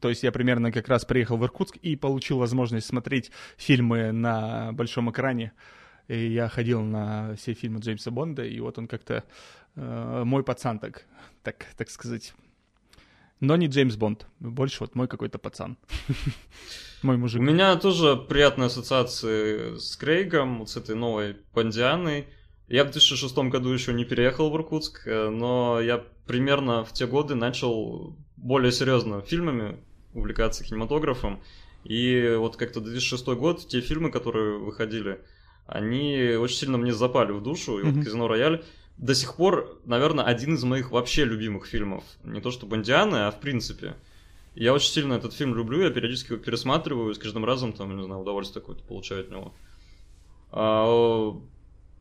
то 0.00 0.08
есть 0.08 0.22
я 0.22 0.32
примерно 0.32 0.72
как 0.72 0.88
раз 0.88 1.04
приехал 1.04 1.36
в 1.36 1.44
Иркутск 1.44 1.76
и 1.76 1.96
получил 1.96 2.38
возможность 2.38 2.86
смотреть 2.86 3.30
фильмы 3.56 4.12
на 4.12 4.72
большом 4.72 5.10
экране. 5.10 5.52
И 6.08 6.32
я 6.32 6.48
ходил 6.48 6.82
на 6.82 7.36
все 7.36 7.54
фильмы 7.54 7.80
Джеймса 7.80 8.10
Бонда, 8.10 8.44
и 8.44 8.58
вот 8.60 8.78
он 8.78 8.88
как-то 8.88 9.24
э, 9.76 10.22
мой 10.24 10.42
пацан, 10.42 10.78
так, 10.78 11.04
так, 11.42 11.66
так 11.76 11.90
сказать. 11.90 12.34
Но 13.40 13.56
не 13.56 13.66
Джеймс 13.66 13.96
Бонд, 13.96 14.26
больше 14.40 14.78
вот 14.80 14.94
мой 14.94 15.08
какой-то 15.08 15.38
пацан. 15.38 15.76
Мой 17.02 17.16
мужик. 17.16 17.40
У 17.40 17.44
меня 17.44 17.74
тоже 17.74 18.14
приятные 18.14 18.66
ассоциации 18.66 19.76
с 19.76 19.96
Крейгом, 19.96 20.60
вот 20.60 20.70
с 20.70 20.76
этой 20.76 20.94
новой 20.94 21.36
Бондианой. 21.52 22.28
Я 22.68 22.84
в 22.84 22.92
2006 22.92 23.36
году 23.50 23.70
еще 23.70 23.92
не 23.92 24.04
переехал 24.04 24.50
в 24.50 24.56
Иркутск, 24.56 25.08
э, 25.08 25.28
но 25.28 25.80
я 25.80 25.98
примерно 26.28 26.84
в 26.84 26.92
те 26.92 27.08
годы 27.08 27.34
начал 27.34 28.16
более 28.42 28.72
серьезно 28.72 29.22
фильмами 29.22 29.78
увлекаться 30.12 30.64
кинематографом. 30.64 31.42
И 31.84 32.34
вот 32.38 32.56
как-то 32.56 32.80
2006 32.80 33.26
год, 33.28 33.66
те 33.66 33.80
фильмы, 33.80 34.10
которые 34.10 34.58
выходили, 34.58 35.20
они 35.66 36.36
очень 36.38 36.56
сильно 36.56 36.76
мне 36.76 36.92
запали 36.92 37.32
в 37.32 37.42
душу. 37.42 37.78
И 37.78 37.82
mm-hmm. 37.82 37.92
вот 37.92 38.04
«Казино 38.04 38.28
Рояль» 38.28 38.64
до 38.98 39.14
сих 39.14 39.36
пор, 39.36 39.80
наверное, 39.84 40.24
один 40.24 40.54
из 40.54 40.64
моих 40.64 40.90
вообще 40.90 41.24
любимых 41.24 41.66
фильмов. 41.66 42.04
Не 42.24 42.40
то 42.40 42.50
что 42.50 42.66
«Бондианы», 42.66 43.26
а 43.26 43.30
в 43.30 43.40
принципе. 43.40 43.94
Я 44.54 44.74
очень 44.74 44.90
сильно 44.90 45.14
этот 45.14 45.32
фильм 45.32 45.54
люблю, 45.54 45.82
я 45.82 45.90
периодически 45.90 46.32
его 46.32 46.42
пересматриваю, 46.42 47.10
и 47.10 47.14
с 47.14 47.18
каждым 47.18 47.44
разом, 47.46 47.72
там, 47.72 47.96
не 47.96 48.04
знаю, 48.04 48.20
удовольствие 48.20 48.60
какое-то 48.60 48.84
получаю 48.84 49.22
от 49.22 49.30
него. 49.30 49.54
А, 50.50 51.40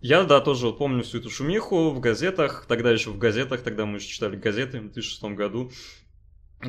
я, 0.01 0.23
да, 0.23 0.41
тоже 0.41 0.67
вот 0.67 0.77
помню 0.77 1.03
всю 1.03 1.19
эту 1.19 1.29
шумиху 1.29 1.91
в 1.91 2.01
газетах, 2.01 2.65
тогда 2.67 2.91
еще 2.91 3.11
в 3.11 3.17
газетах, 3.17 3.61
тогда 3.61 3.85
мы 3.85 3.99
еще 3.99 4.09
читали 4.09 4.35
газеты 4.35 4.79
в 4.79 4.91
2006 4.91 5.23
году 5.35 5.71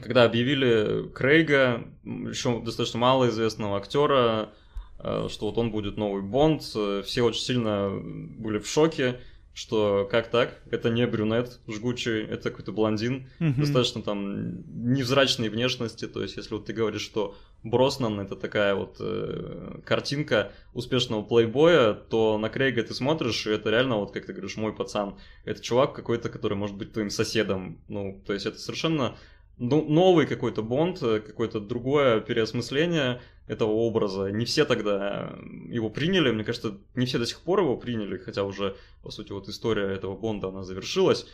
когда 0.01 0.25
объявили 0.25 1.09
Крейга, 1.11 1.85
еще 2.05 2.61
достаточно 2.61 2.99
малоизвестного 2.99 3.79
актера, 3.79 4.51
э, 4.99 5.29
что 5.31 5.47
вот 5.47 5.59
он 5.59 5.71
будет 5.71 5.97
новый 5.97 6.23
Бонд, 6.23 6.63
э, 6.75 7.03
все 7.05 7.23
очень 7.23 7.43
сильно 7.43 7.91
были 7.91 8.59
в 8.59 8.67
шоке. 8.67 9.21
что 9.55 10.09
как 10.11 10.31
так? 10.31 10.63
Это 10.71 10.89
не 10.89 11.07
брюнет 11.07 11.61
жгучий, 11.69 12.25
это 12.25 12.51
какой-то 12.51 12.73
блондин, 12.73 13.29
mm-hmm. 13.39 13.61
достаточно 13.61 14.03
там 14.03 14.63
невзрачной 14.95 15.51
внешности. 15.51 16.09
То 16.09 16.23
есть, 16.23 16.37
если 16.37 16.55
вот 16.55 16.65
ты 16.65 16.73
говоришь, 16.73 17.03
что 17.03 17.37
Броснан 17.63 18.19
это 18.19 18.35
такая 18.35 18.75
вот 18.75 18.97
э, 18.99 19.81
картинка 19.85 20.53
успешного 20.73 21.23
плейбоя, 21.23 21.93
то 21.93 22.39
на 22.39 22.49
Крейга 22.49 22.83
ты 22.83 22.95
смотришь, 22.95 23.47
и 23.47 23.51
это 23.51 23.71
реально, 23.71 23.97
вот 23.97 24.13
как 24.13 24.27
ты 24.27 24.33
говоришь, 24.33 24.57
мой 24.57 24.75
пацан. 24.75 25.17
Это 25.45 25.63
чувак 25.63 25.95
какой-то, 25.95 26.29
который 26.29 26.57
может 26.57 26.77
быть 26.77 26.93
твоим 26.93 27.11
соседом. 27.11 27.79
Ну, 27.89 28.23
то 28.27 28.33
есть 28.33 28.47
это 28.47 28.59
совершенно 28.59 29.17
ну, 29.59 29.85
новый 29.85 30.27
какой-то 30.27 30.63
Бонд, 30.63 31.03
э, 31.03 31.21
какое-то 31.21 31.61
другое 31.61 32.21
переосмысление 32.21 33.21
этого 33.47 33.71
образа. 33.71 34.31
Не 34.31 34.45
все 34.45 34.65
тогда 34.65 35.33
его 35.69 35.91
приняли, 35.91 36.31
мне 36.31 36.45
кажется, 36.45 36.79
не 36.95 37.07
все 37.07 37.19
до 37.19 37.27
сих 37.27 37.41
пор 37.41 37.61
его 37.61 37.77
приняли, 37.77 38.17
хотя 38.17 38.45
уже, 38.45 38.77
по 39.03 39.11
сути, 39.11 39.33
вот 39.33 39.49
история 39.49 39.93
этого 39.93 40.17
Бонда, 40.17 40.49
она 40.49 40.63
завершилась. 40.63 41.27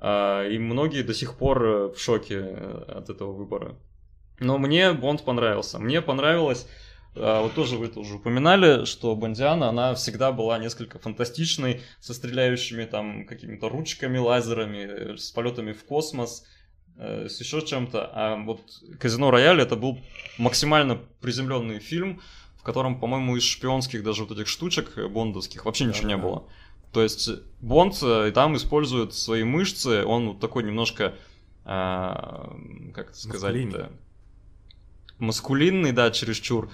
А, 0.00 0.46
и 0.46 0.58
многие 0.58 1.02
до 1.02 1.14
сих 1.14 1.36
пор 1.36 1.64
э, 1.64 1.88
в 1.92 1.98
шоке 1.98 2.40
э, 2.40 2.84
от 2.88 3.10
этого 3.10 3.32
выбора. 3.32 3.76
Но 4.40 4.58
мне 4.58 4.92
Бонд 4.92 5.22
понравился. 5.22 5.78
Мне 5.78 6.02
понравилось, 6.02 6.66
вот 7.14 7.54
тоже 7.54 7.76
вы 7.76 7.86
это 7.86 8.00
уже 8.00 8.16
упоминали, 8.16 8.84
что 8.86 9.14
Бондиана, 9.14 9.68
она 9.68 9.94
всегда 9.94 10.32
была 10.32 10.58
несколько 10.58 10.98
фантастичной, 10.98 11.82
со 12.00 12.12
стреляющими 12.12 12.84
там 12.84 13.24
какими-то 13.26 13.68
ручками, 13.68 14.18
лазерами, 14.18 15.16
с 15.16 15.30
полетами 15.30 15.70
в 15.70 15.84
космос 15.84 16.44
Э, 16.44 16.53
с 16.96 17.40
еще 17.40 17.60
чем-то. 17.60 18.10
А 18.12 18.36
вот 18.36 18.60
Казино 18.98 19.30
Рояль 19.30 19.60
это 19.60 19.76
был 19.76 19.98
максимально 20.38 21.00
приземленный 21.20 21.80
фильм, 21.80 22.20
в 22.56 22.62
котором, 22.62 22.98
по-моему, 22.98 23.36
из 23.36 23.42
шпионских 23.42 24.02
даже 24.02 24.24
вот 24.24 24.36
этих 24.36 24.48
штучек 24.48 24.96
бондовских 25.10 25.64
вообще 25.64 25.84
ничего 25.84 26.08
не 26.08 26.16
было. 26.16 26.44
То 26.94 27.02
есть 27.02 27.28
Бонд 27.60 27.98
э, 28.02 28.28
и 28.28 28.30
там 28.30 28.56
использует 28.56 29.14
свои 29.14 29.42
мышцы, 29.42 30.04
он 30.04 30.28
вот 30.28 30.40
такой 30.40 30.62
немножко, 30.62 31.14
а, 31.64 32.56
как 32.94 33.10
это 33.10 33.18
сказать-то, 33.18 33.90
маскулинный, 35.18 35.90
да, 35.90 36.12
чересчур. 36.12 36.70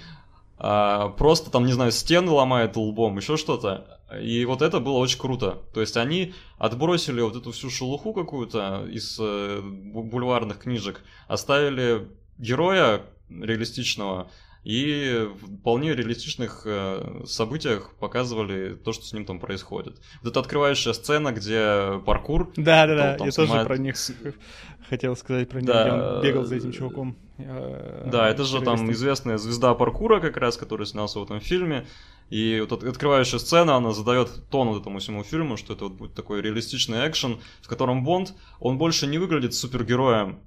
А, 0.63 1.09
просто 1.09 1.51
там, 1.51 1.65
не 1.65 1.73
знаю, 1.73 1.91
стены 1.91 2.31
ломает 2.31 2.77
лбом, 2.77 3.17
еще 3.17 3.39
что-то. 3.39 3.99
И 4.21 4.45
вот 4.45 4.61
это 4.61 4.79
было 4.79 4.99
очень 4.99 5.19
круто. 5.19 5.59
То 5.73 5.81
есть 5.81 5.97
они 5.97 6.35
отбросили 6.59 7.23
вот 7.23 7.35
эту 7.35 7.53
всю 7.53 7.71
шелуху 7.71 8.13
какую-то 8.13 8.87
из 8.91 9.19
э, 9.19 9.61
бульварных 9.63 10.59
книжек, 10.59 11.03
оставили 11.29 12.09
героя 12.37 13.03
реалистичного 13.31 14.31
и 14.65 15.27
в 15.41 15.61
вполне 15.61 15.95
реалистичных 15.95 16.63
э, 16.65 17.23
событиях 17.27 17.95
показывали 17.99 18.75
то, 18.75 18.93
что 18.93 19.05
с 19.05 19.13
ним 19.13 19.25
там 19.25 19.41
происходит. 19.41 20.01
Вот 20.23 20.31
эта 20.31 20.41
открывающая 20.41 20.93
сцена, 20.93 21.33
где 21.33 22.01
паркур. 22.05 22.53
Да, 22.57 22.87
да, 22.87 23.17
да. 23.17 23.25
Я 23.25 23.31
снимает... 23.31 23.53
тоже 23.53 23.65
про 23.67 23.79
них 23.79 23.97
хотел 24.89 25.17
сказать 25.17 25.49
про 25.49 25.61
них, 25.61 25.67
да. 25.67 25.85
где 25.85 25.93
он 25.93 26.23
бегал 26.23 26.45
за 26.45 26.57
этим 26.57 26.73
чуваком. 26.73 27.17
Да, 27.39 28.29
это 28.29 28.45
же 28.45 28.61
там 28.61 28.91
известная 28.93 29.39
звезда 29.39 29.75
паркура, 29.75 30.21
как 30.21 30.37
раз, 30.37 30.57
который 30.57 30.87
снялся 30.87 31.21
в 31.21 31.25
этом 31.25 31.41
фильме. 31.41 31.87
И 32.29 32.61
вот 32.61 32.85
открывающая 32.85 33.39
сцена, 33.39 33.77
она 33.77 33.93
задает 33.93 34.31
тон 34.51 34.69
вот 34.69 34.81
этому 34.83 35.01
всему 35.01 35.25
фильму, 35.25 35.57
что 35.57 35.73
это 35.73 35.85
вот 35.85 35.95
будет 35.95 36.15
такой 36.15 36.41
реалистичный 36.43 37.09
экшен, 37.09 37.41
в 37.61 37.69
котором 37.69 38.05
Бонд, 38.05 38.35
он 38.61 38.79
больше 38.79 39.07
не 39.07 39.19
выглядит 39.19 39.53
супергероем. 39.55 40.39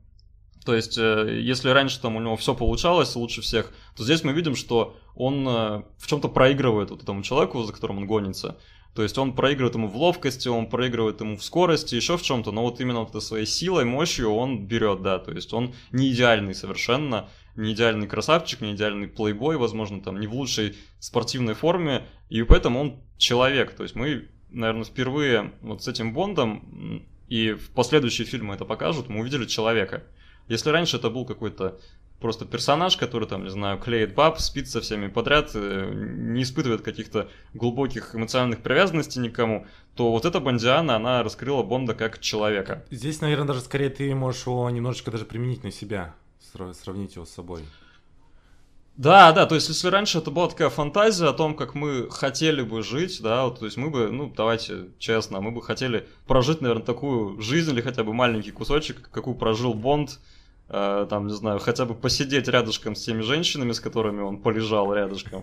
То 0.66 0.76
есть, 0.76 0.98
э, 0.98 1.40
если 1.42 1.70
раньше 1.70 2.00
там 2.00 2.16
у 2.16 2.22
него 2.22 2.38
все 2.38 2.56
получалось 2.56 3.16
лучше 3.16 3.42
всех, 3.42 3.72
то 3.96 4.04
здесь 4.04 4.24
мы 4.24 4.34
видим, 4.34 4.56
что 4.56 4.98
он 5.16 5.48
э, 5.48 5.84
в 5.98 6.08
чем-то 6.08 6.30
проигрывает 6.30 6.90
вот 6.90 7.04
этому 7.04 7.22
человеку, 7.24 7.64
за 7.64 7.74
которым 7.74 7.98
он 7.98 8.08
гонится. 8.08 8.58
То 8.96 9.02
есть 9.02 9.18
он 9.18 9.34
проигрывает 9.34 9.76
ему 9.76 9.88
в 9.88 9.98
ловкости, 9.98 10.48
он 10.48 10.68
проигрывает 10.68 11.20
ему 11.20 11.36
в 11.36 11.44
скорости, 11.44 11.96
еще 11.96 12.16
в 12.16 12.22
чем-то, 12.22 12.52
но 12.52 12.62
вот 12.62 12.80
именно 12.80 13.02
вот 13.02 13.24
своей 13.24 13.48
силой, 13.48 13.86
мощью 13.86 14.32
он 14.32 14.68
берет, 14.68 15.02
да, 15.02 15.18
то 15.18 15.32
есть 15.32 15.52
он 15.52 15.74
не 15.92 16.12
идеальный 16.12 16.54
совершенно, 16.54 17.28
не 17.56 17.74
идеальный 17.74 18.08
красавчик, 18.08 18.62
не 18.62 18.74
идеальный 18.74 19.08
плейбой, 19.08 19.58
возможно, 19.58 20.00
там, 20.02 20.20
не 20.20 20.28
в 20.28 20.34
лучшей 20.34 20.76
спортивной 21.00 21.56
форме, 21.56 22.06
и 22.30 22.44
поэтому 22.44 22.80
он 22.80 23.04
человек. 23.18 23.74
То 23.76 23.84
есть 23.84 23.96
мы, 23.96 24.30
наверное, 24.50 24.86
впервые 24.86 25.54
вот 25.62 25.84
с 25.84 25.88
этим 25.88 26.14
Бондом, 26.14 27.04
и 27.28 27.54
в 27.54 27.72
последующие 27.72 28.28
фильмы 28.28 28.54
это 28.54 28.64
покажут, 28.64 29.10
мы 29.10 29.22
увидели 29.22 29.46
человека. 29.46 30.04
Если 30.48 30.70
раньше 30.70 30.98
это 30.98 31.10
был 31.10 31.26
какой-то 31.26 31.80
просто 32.20 32.46
персонаж, 32.46 32.96
который 32.96 33.28
там, 33.28 33.44
не 33.44 33.50
знаю, 33.50 33.78
клеит 33.78 34.16
баб, 34.16 34.40
спит 34.40 34.70
со 34.70 34.80
всеми 34.82 35.08
подряд, 35.08 35.52
э, 35.56 35.92
не 35.94 36.44
испытывает 36.44 36.82
каких-то 36.82 37.30
глубоких 37.54 38.16
эмоциональных 38.16 38.62
привязанностей 38.62 39.20
никому, 39.20 39.68
то 39.96 40.12
вот 40.12 40.26
эта 40.26 40.40
Бондиана, 40.40 40.96
она 40.96 41.22
раскрыла 41.22 41.64
Бонда 41.64 41.94
как 41.96 42.20
человека. 42.20 42.86
Здесь, 42.90 43.20
наверное, 43.22 43.48
даже 43.48 43.60
скорее 43.60 43.90
ты 43.90 44.14
можешь 44.16 44.46
его 44.46 44.70
немножечко 44.70 45.12
даже 45.12 45.26
применить 45.26 45.64
на 45.64 45.72
себя 45.72 46.16
сравнить 46.74 47.16
его 47.16 47.26
с 47.26 47.30
собой. 47.30 47.62
Да, 48.96 49.32
да, 49.32 49.48
то 49.48 49.56
есть 49.56 49.70
если 49.70 49.88
раньше 49.88 50.20
это 50.20 50.30
была 50.30 50.48
такая 50.50 50.70
фантазия 50.70 51.28
о 51.28 51.34
том, 51.34 51.56
как 51.56 51.74
мы 51.74 52.10
хотели 52.12 52.62
бы 52.62 52.84
жить, 52.84 53.22
да, 53.24 53.46
вот, 53.46 53.60
то 53.60 53.66
есть 53.66 53.76
мы 53.76 53.90
бы, 53.90 54.12
ну, 54.12 54.32
давайте 54.36 54.90
честно, 55.00 55.42
мы 55.42 55.50
бы 55.50 55.64
хотели 55.64 56.08
прожить, 56.28 56.62
наверное, 56.62 56.86
такую 56.86 57.42
жизнь 57.42 57.72
или 57.72 57.82
хотя 57.82 58.04
бы 58.04 58.14
маленький 58.14 58.52
кусочек, 58.52 59.10
какую 59.10 59.36
прожил 59.36 59.74
Бонд, 59.74 60.20
э, 60.70 61.08
там, 61.10 61.26
не 61.26 61.34
знаю, 61.34 61.58
хотя 61.58 61.86
бы 61.86 61.96
посидеть 61.96 62.48
рядышком 62.48 62.96
с 62.96 63.04
теми 63.04 63.22
женщинами, 63.22 63.72
с 63.72 63.80
которыми 63.80 64.22
он 64.22 64.38
полежал 64.38 64.94
рядышком. 64.94 65.42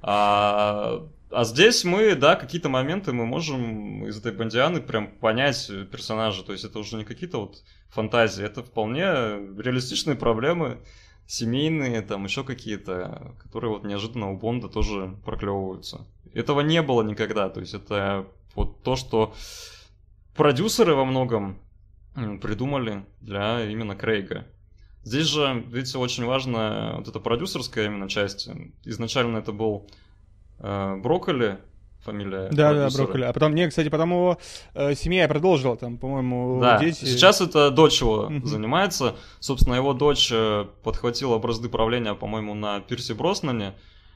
А, 0.00 1.06
а 1.30 1.44
здесь 1.44 1.84
мы, 1.84 2.14
да, 2.14 2.34
какие-то 2.34 2.70
моменты 2.70 3.12
мы 3.12 3.26
можем 3.26 4.06
из 4.06 4.16
этой 4.16 4.32
Бондианы 4.32 4.80
прям 4.80 5.08
понять 5.08 5.70
персонажа, 5.92 6.42
то 6.44 6.52
есть 6.52 6.64
это 6.64 6.78
уже 6.78 6.96
не 6.96 7.04
какие-то 7.04 7.40
вот 7.40 7.62
фантазии, 7.90 8.42
это 8.42 8.62
вполне 8.62 9.02
реалистичные 9.02 10.16
проблемы, 10.16 10.78
семейные, 11.26 12.02
там 12.02 12.24
еще 12.24 12.44
какие-то, 12.44 13.34
которые 13.42 13.70
вот 13.70 13.84
неожиданно 13.84 14.30
у 14.30 14.36
Бонда 14.36 14.68
тоже 14.68 15.16
проклевываются. 15.24 16.06
Этого 16.32 16.60
не 16.60 16.82
было 16.82 17.02
никогда, 17.02 17.48
то 17.48 17.60
есть 17.60 17.74
это 17.74 18.26
вот 18.54 18.82
то, 18.82 18.96
что 18.96 19.34
продюсеры 20.34 20.94
во 20.94 21.04
многом 21.04 21.58
придумали 22.40 23.04
для 23.20 23.64
именно 23.64 23.96
Крейга. 23.96 24.46
Здесь 25.02 25.26
же, 25.26 25.64
видите, 25.68 25.98
очень 25.98 26.24
важна 26.24 26.94
вот 26.96 27.08
эта 27.08 27.20
продюсерская 27.20 27.86
именно 27.86 28.08
часть. 28.08 28.48
Изначально 28.84 29.38
это 29.38 29.52
был 29.52 29.88
э, 30.58 30.96
Брокколи, 30.96 31.58
фамилия. 32.06 32.48
Да, 32.50 32.70
продюсера. 32.70 32.90
да, 32.90 32.96
Брокколи. 32.96 33.24
А 33.24 33.32
потом, 33.32 33.54
не, 33.54 33.68
кстати, 33.68 33.88
потом 33.88 34.10
его 34.10 34.38
э, 34.74 34.94
семья 34.94 35.28
продолжила, 35.28 35.76
там, 35.76 35.98
по-моему, 35.98 36.60
да. 36.60 36.78
дети. 36.78 37.04
Сейчас 37.04 37.40
это 37.40 37.70
дочь 37.70 38.00
его 38.00 38.30
занимается. 38.44 39.16
Собственно, 39.40 39.74
его 39.74 39.92
дочь 39.92 40.30
э, 40.32 40.66
подхватила 40.82 41.38
бразды 41.38 41.68
правления, 41.68 42.14
по-моему, 42.14 42.54
на 42.54 42.80
Пирсе 42.80 43.14
Броснане, 43.14 43.74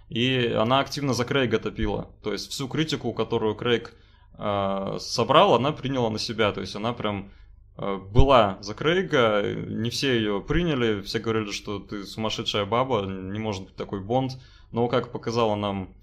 и 0.09 0.47
она 0.57 0.81
активно 0.81 1.13
за 1.13 1.25
Крейга 1.25 1.59
топила. 1.59 2.09
То 2.23 2.33
есть 2.33 2.51
всю 2.51 2.69
критику, 2.69 3.13
которую 3.13 3.55
Крейг 3.55 3.95
э, 4.39 4.97
собрал, 4.99 5.55
она 5.55 5.73
приняла 5.73 6.11
на 6.11 6.19
себя. 6.19 6.53
То 6.53 6.61
есть 6.61 6.77
она 6.77 6.93
прям 6.93 7.31
э, 7.77 7.97
была 7.97 8.59
за 8.61 8.75
Крейга, 8.75 9.43
не 9.43 9.91
все 9.91 10.17
ее 10.17 10.41
приняли, 10.41 11.03
все 11.03 11.19
говорили, 11.19 11.51
что 11.51 11.79
ты 11.79 12.05
сумасшедшая 12.05 12.65
баба, 12.65 13.03
не 13.07 13.39
может 13.39 13.65
быть 13.65 13.77
такой 13.77 14.01
Бонд. 14.01 14.33
Но, 14.73 14.87
как 14.87 15.11
показала 15.11 15.57
нам 15.57 15.95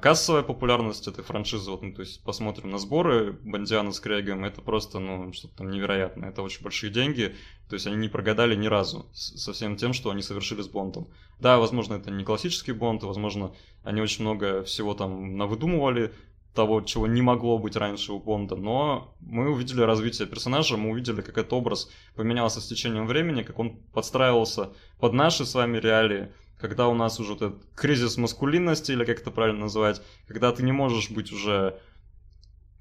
кассовая 0.00 0.42
популярность 0.42 1.06
этой 1.06 1.22
франшизы, 1.22 1.70
вот, 1.70 1.82
ну, 1.82 1.92
то 1.92 2.00
есть 2.02 2.22
посмотрим 2.24 2.70
на 2.70 2.78
сборы 2.78 3.32
Бондиана 3.44 3.92
с 3.92 4.00
Крейгом, 4.00 4.44
это 4.44 4.60
просто, 4.60 4.98
ну, 4.98 5.32
что-то 5.32 5.58
там 5.58 5.70
невероятное, 5.70 6.30
это 6.30 6.42
очень 6.42 6.62
большие 6.62 6.90
деньги, 6.90 7.34
то 7.68 7.74
есть 7.74 7.86
они 7.86 7.96
не 7.96 8.08
прогадали 8.08 8.56
ни 8.56 8.66
разу 8.66 9.06
со 9.12 9.52
всем 9.52 9.76
тем, 9.76 9.92
что 9.92 10.10
они 10.10 10.22
совершили 10.22 10.62
с 10.62 10.68
Бондом. 10.68 11.08
Да, 11.38 11.58
возможно, 11.58 11.94
это 11.94 12.10
не 12.10 12.24
классический 12.24 12.72
Бонд, 12.72 13.04
возможно, 13.04 13.52
они 13.84 14.00
очень 14.00 14.22
много 14.22 14.64
всего 14.64 14.94
там 14.94 15.36
навыдумывали, 15.36 16.12
того, 16.54 16.80
чего 16.80 17.06
не 17.06 17.22
могло 17.22 17.58
быть 17.58 17.76
раньше 17.76 18.12
у 18.12 18.18
Бонда, 18.18 18.56
но 18.56 19.14
мы 19.20 19.50
увидели 19.50 19.82
развитие 19.82 20.26
персонажа, 20.26 20.76
мы 20.76 20.90
увидели, 20.90 21.20
как 21.20 21.38
этот 21.38 21.52
образ 21.52 21.88
поменялся 22.16 22.60
с 22.60 22.66
течением 22.66 23.06
времени, 23.06 23.42
как 23.42 23.58
он 23.58 23.76
подстраивался 23.92 24.70
под 24.98 25.12
наши 25.12 25.44
с 25.46 25.54
вами 25.54 25.78
реалии, 25.78 26.32
когда 26.60 26.88
у 26.88 26.94
нас 26.94 27.18
уже 27.20 27.32
вот 27.32 27.42
этот 27.42 27.64
кризис 27.74 28.16
маскулинности, 28.16 28.92
или 28.92 29.04
как 29.04 29.20
это 29.20 29.30
правильно 29.30 29.62
называть, 29.62 30.02
когда 30.26 30.52
ты 30.52 30.62
не 30.62 30.72
можешь 30.72 31.10
быть 31.10 31.32
уже, 31.32 31.78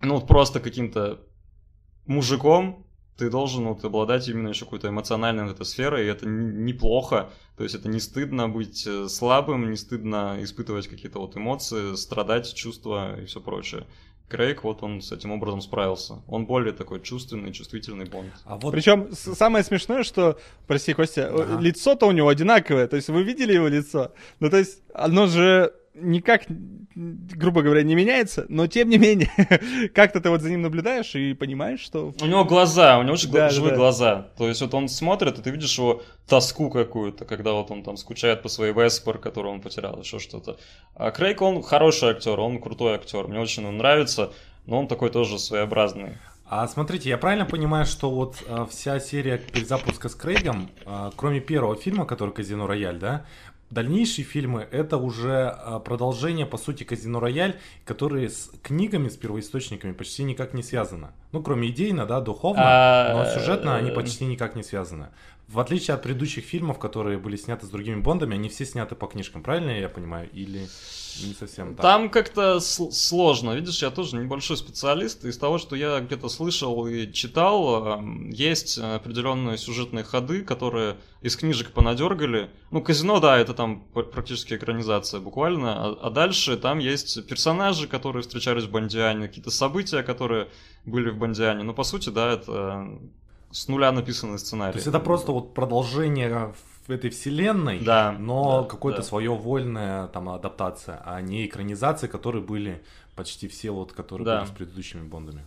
ну, 0.02 0.20
просто 0.22 0.60
каким-то 0.60 1.20
мужиком, 2.06 2.86
ты 3.20 3.30
должен 3.30 3.66
вот 3.66 3.84
обладать 3.84 4.28
именно 4.30 4.48
еще 4.48 4.66
какой-то 4.66 4.88
эмоциональной 4.88 5.44
вот 5.44 5.54
этой 5.54 5.66
сферой, 5.66 6.06
и 6.06 6.10
это 6.10 6.26
неплохо, 6.26 7.30
то 7.58 7.64
есть 7.64 7.76
это 7.76 7.90
не 7.90 8.00
стыдно 8.00 8.48
быть 8.48 8.88
э, 8.88 9.10
слабым, 9.10 9.70
не 9.70 9.76
стыдно 9.76 10.38
испытывать 10.40 10.88
какие-то 10.88 11.20
вот 11.20 11.36
эмоции, 11.36 11.96
страдать, 11.96 12.54
чувства 12.54 13.20
и 13.20 13.26
все 13.26 13.42
прочее. 13.42 13.86
Крейг, 14.30 14.64
вот 14.64 14.84
он 14.84 15.02
с 15.02 15.12
этим 15.12 15.32
образом 15.32 15.60
справился. 15.60 16.22
Он 16.28 16.46
более 16.46 16.72
такой 16.72 17.02
чувственный, 17.02 17.52
чувствительный 17.52 18.06
Бонд. 18.06 18.32
А 18.46 18.58
вот... 18.58 18.72
Причем 18.72 19.10
самое 19.12 19.64
смешное, 19.66 20.04
что, 20.04 20.40
прости, 20.68 20.94
Костя, 20.94 21.30
ага. 21.30 21.60
лицо-то 21.60 22.06
у 22.06 22.12
него 22.12 22.30
одинаковое. 22.30 22.88
То 22.88 22.96
есть 22.96 23.10
вы 23.10 23.24
видели 23.24 23.54
его 23.54 23.68
лицо? 23.68 24.14
Ну, 24.40 24.50
то 24.50 24.58
есть 24.58 24.84
оно 24.94 25.26
же 25.26 25.74
никак, 25.94 26.44
грубо 26.96 27.62
говоря, 27.62 27.84
не 27.84 27.96
меняется, 27.96 28.46
но 28.50 28.68
тем 28.68 28.90
не 28.90 28.98
менее, 28.98 29.30
как-то 29.94 30.22
ты 30.22 30.30
вот 30.30 30.42
за 30.42 30.50
ним 30.50 30.62
наблюдаешь 30.62 31.16
и 31.16 31.34
понимаешь, 31.34 31.80
что... 31.80 32.14
У 32.22 32.26
него 32.26 32.46
глаза, 32.46 33.00
у 33.00 33.04
него 33.04 33.14
очень 33.14 33.32
да, 33.32 33.50
живые 33.50 33.72
да. 33.72 33.78
глаза. 33.78 34.28
То 34.38 34.48
есть 34.48 34.62
вот 34.62 34.74
он 34.74 34.90
смотрит, 34.90 35.40
и 35.40 35.42
ты 35.42 35.50
видишь 35.50 35.78
его 35.78 36.02
тоску 36.28 36.70
какую-то, 36.70 37.26
когда 37.26 37.54
вот 37.54 37.72
он 37.72 37.84
там 37.84 37.98
скучает 37.98 38.42
по 38.42 38.50
своей 38.50 38.74
Веспер, 38.74 39.18
которую 39.18 39.54
он 39.54 39.62
потерял, 39.62 40.00
еще 40.00 40.20
что-то. 40.20 40.58
А 40.96 41.12
Крейг, 41.12 41.42
он 41.42 41.62
хороший 41.64 42.10
актер, 42.10 42.40
он 42.40 42.60
крутой 42.60 42.96
актер, 42.96 43.28
мне 43.28 43.40
очень 43.40 43.66
он 43.66 43.78
нравится, 43.78 44.32
но 44.66 44.80
он 44.80 44.88
такой 44.88 45.10
тоже 45.10 45.40
своеобразный. 45.40 46.18
А 46.52 46.68
смотрите, 46.68 47.10
я 47.10 47.20
правильно 47.20 47.46
понимаю, 47.46 47.86
что 47.86 48.10
вот 48.10 48.38
а, 48.48 48.66
вся 48.66 49.00
серия 49.00 49.38
перезапуска 49.38 50.10
с 50.10 50.16
Крейгом, 50.16 50.72
а, 50.84 51.12
кроме 51.16 51.42
первого 51.42 51.76
фильма, 51.76 52.08
который 52.08 52.34
Казино 52.34 52.66
Рояль, 52.66 52.98
да, 52.98 53.24
дальнейшие 53.70 54.26
фильмы 54.26 54.68
это 54.72 54.98
уже 54.98 55.48
а, 55.48 55.80
продолжение, 55.80 56.46
по 56.46 56.58
сути, 56.58 56.84
Казино 56.84 57.20
Рояль, 57.20 57.60
которые 57.86 58.30
с 58.30 58.52
книгами, 58.64 59.10
с 59.10 59.18
первоисточниками 59.18 59.94
почти 59.94 60.24
никак 60.24 60.54
не 60.54 60.64
связаны. 60.64 61.10
Ну, 61.32 61.42
кроме 61.44 61.70
идейно, 61.70 62.06
да, 62.06 62.22
духовно, 62.22 62.64
а... 62.64 63.14
но 63.14 63.40
сюжетно 63.40 63.76
они 63.76 63.92
почти 63.92 64.26
никак 64.26 64.56
не 64.56 64.64
связаны. 64.64 65.10
В 65.50 65.60
отличие 65.60 65.96
от 65.96 66.04
предыдущих 66.04 66.46
фильмов, 66.46 66.78
которые 66.78 67.18
были 67.18 67.36
сняты 67.36 67.66
с 67.66 67.70
другими 67.70 68.00
Бондами, 68.00 68.36
они 68.36 68.50
все 68.50 68.66
сняты 68.66 68.94
по 68.94 69.08
книжкам, 69.08 69.42
правильно 69.42 69.72
я 69.72 69.90
понимаю? 69.90 70.30
Или 70.32 70.68
не 71.26 71.34
совсем 71.34 71.74
так? 71.74 71.82
Там 71.82 72.10
как-то 72.12 72.60
сложно. 72.60 73.56
Видишь, 73.56 73.82
я 73.82 73.90
тоже 73.90 74.16
небольшой 74.16 74.58
специалист. 74.58 75.26
Из 75.26 75.40
того, 75.40 75.58
что 75.58 75.76
я 75.76 76.02
где-то 76.02 76.30
слышал 76.30 76.86
и 76.86 77.12
читал, 77.12 78.00
есть 78.30 78.78
определенные 78.78 79.58
сюжетные 79.58 80.04
ходы, 80.04 80.44
которые 80.44 80.98
из 81.24 81.36
книжек 81.36 81.72
понадергали. 81.72 82.52
Ну, 82.70 82.84
казино, 82.84 83.20
да, 83.20 83.38
это 83.40 83.56
там 83.60 83.82
практически 83.94 84.54
экранизация 84.54 85.20
буквально. 85.20 85.86
А, 85.86 85.98
а 86.04 86.10
дальше 86.10 86.56
там 86.56 86.80
есть 86.80 87.28
персонажи, 87.28 87.88
которые 87.88 88.22
встречались 88.22 88.64
в 88.64 88.72
Бондиане, 88.72 89.28
какие-то 89.28 89.52
события, 89.52 90.02
которые 90.02 90.48
были 90.86 91.10
в 91.10 91.18
Бондиане. 91.18 91.64
Но 91.64 91.74
по 91.74 91.84
сути, 91.84 92.10
да, 92.10 92.32
это 92.32 92.88
с 93.52 93.68
нуля 93.68 93.92
написанный 93.92 94.40
сценарий. 94.40 94.72
То 94.72 94.78
есть 94.78 94.88
это 94.88 95.02
просто 95.02 95.34
вот 95.34 95.54
продолжение 95.54 96.54
этой 96.88 97.10
вселенной, 97.10 97.82
да, 97.82 98.16
но 98.18 98.62
да, 98.62 98.70
какое-то 98.70 99.02
да. 99.02 99.08
свое 99.08 99.36
вольная 99.36 100.08
там 100.08 100.30
адаптация, 100.30 101.02
а 101.06 101.20
не 101.20 101.46
экранизации, 101.46 102.08
которые 102.08 102.42
были 102.42 102.82
почти 103.18 103.50
все 103.50 103.72
вот, 103.72 103.92
которые 103.92 104.26
да. 104.26 104.40
были 104.40 104.50
с 104.50 104.52
предыдущими 104.52 105.06
Бондами. 105.06 105.46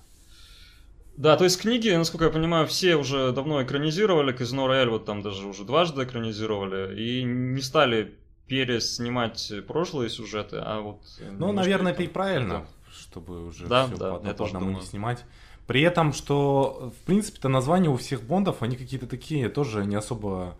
Да, 1.16 1.36
то 1.36 1.44
есть 1.44 1.60
книги, 1.60 1.90
насколько 1.90 2.24
я 2.24 2.30
понимаю, 2.30 2.66
все 2.66 2.96
уже 2.96 3.32
давно 3.32 3.62
экранизировали, 3.62 4.32
Казино 4.32 4.66
Рояль 4.66 4.88
вот 4.88 5.04
там 5.04 5.22
даже 5.22 5.46
уже 5.46 5.64
дважды 5.64 6.04
экранизировали, 6.04 6.98
и 6.98 7.22
не 7.22 7.60
стали 7.60 8.14
переснимать 8.46 9.52
прошлые 9.66 10.10
сюжеты, 10.10 10.56
а 10.56 10.80
вот... 10.80 11.00
Ну, 11.38 11.52
наверное, 11.52 11.92
это 11.92 12.02
и 12.02 12.08
правильно, 12.08 12.66
чтобы 12.90 13.46
уже 13.46 13.66
да, 13.66 13.86
все 13.86 13.96
да, 13.96 14.14
по 14.16 14.46
одному 14.46 14.78
не 14.78 14.80
снимать. 14.80 15.24
При 15.66 15.82
этом, 15.82 16.12
что, 16.12 16.92
в 17.00 17.06
принципе-то, 17.06 17.48
названия 17.48 17.88
у 17.88 17.96
всех 17.96 18.22
бондов, 18.22 18.62
они 18.62 18.76
какие-то 18.76 19.06
такие 19.06 19.48
тоже 19.48 19.84
не 19.86 19.94
особо 19.94 20.58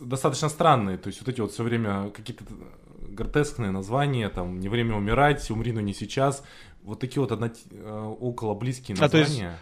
достаточно 0.00 0.48
странные. 0.48 0.98
То 0.98 1.08
есть 1.08 1.20
вот 1.20 1.28
эти 1.28 1.40
вот 1.40 1.52
все 1.52 1.62
время 1.62 2.10
какие-то 2.10 2.44
гротескные 3.08 3.70
названия, 3.70 4.28
там, 4.28 4.60
«Не 4.60 4.68
время 4.68 4.96
умирать», 4.96 5.50
«Умри, 5.50 5.72
но 5.72 5.80
не 5.80 5.94
сейчас». 5.94 6.42
Вот 6.86 7.00
такие 7.00 7.20
вот 7.20 7.32
одно... 7.32 7.50
Э, 7.72 8.14
около 8.20 8.54
близкие 8.54 8.96
названия. 8.96 9.58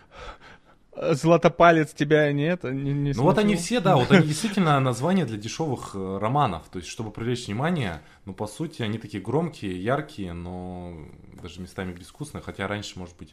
А, 0.95 0.97
то 1.01 1.07
есть... 1.09 1.21
Златопалец 1.23 1.93
тебя 1.95 2.31
нет? 2.33 2.65
Не, 2.65 2.93
не 2.93 3.13
ну 3.15 3.23
вот 3.23 3.39
они 3.39 3.57
все, 3.57 3.81
да, 3.81 3.97
вот 3.97 4.13
они 4.13 4.27
действительно 4.29 4.79
названия 4.79 5.25
для 5.25 5.39
дешевых 5.39 5.93
э, 5.95 6.19
романов. 6.19 6.65
То 6.71 6.79
есть, 6.79 6.91
чтобы 6.91 7.11
привлечь 7.11 7.47
внимание, 7.47 8.03
ну, 8.27 8.35
по 8.35 8.47
сути, 8.47 8.83
они 8.83 8.99
такие 8.99 9.23
громкие, 9.23 9.83
яркие, 9.83 10.35
но 10.35 10.95
даже 11.43 11.63
местами 11.63 11.95
безвкусные. 11.95 12.43
Хотя 12.43 12.69
раньше, 12.69 12.99
может 12.99 13.17
быть, 13.17 13.33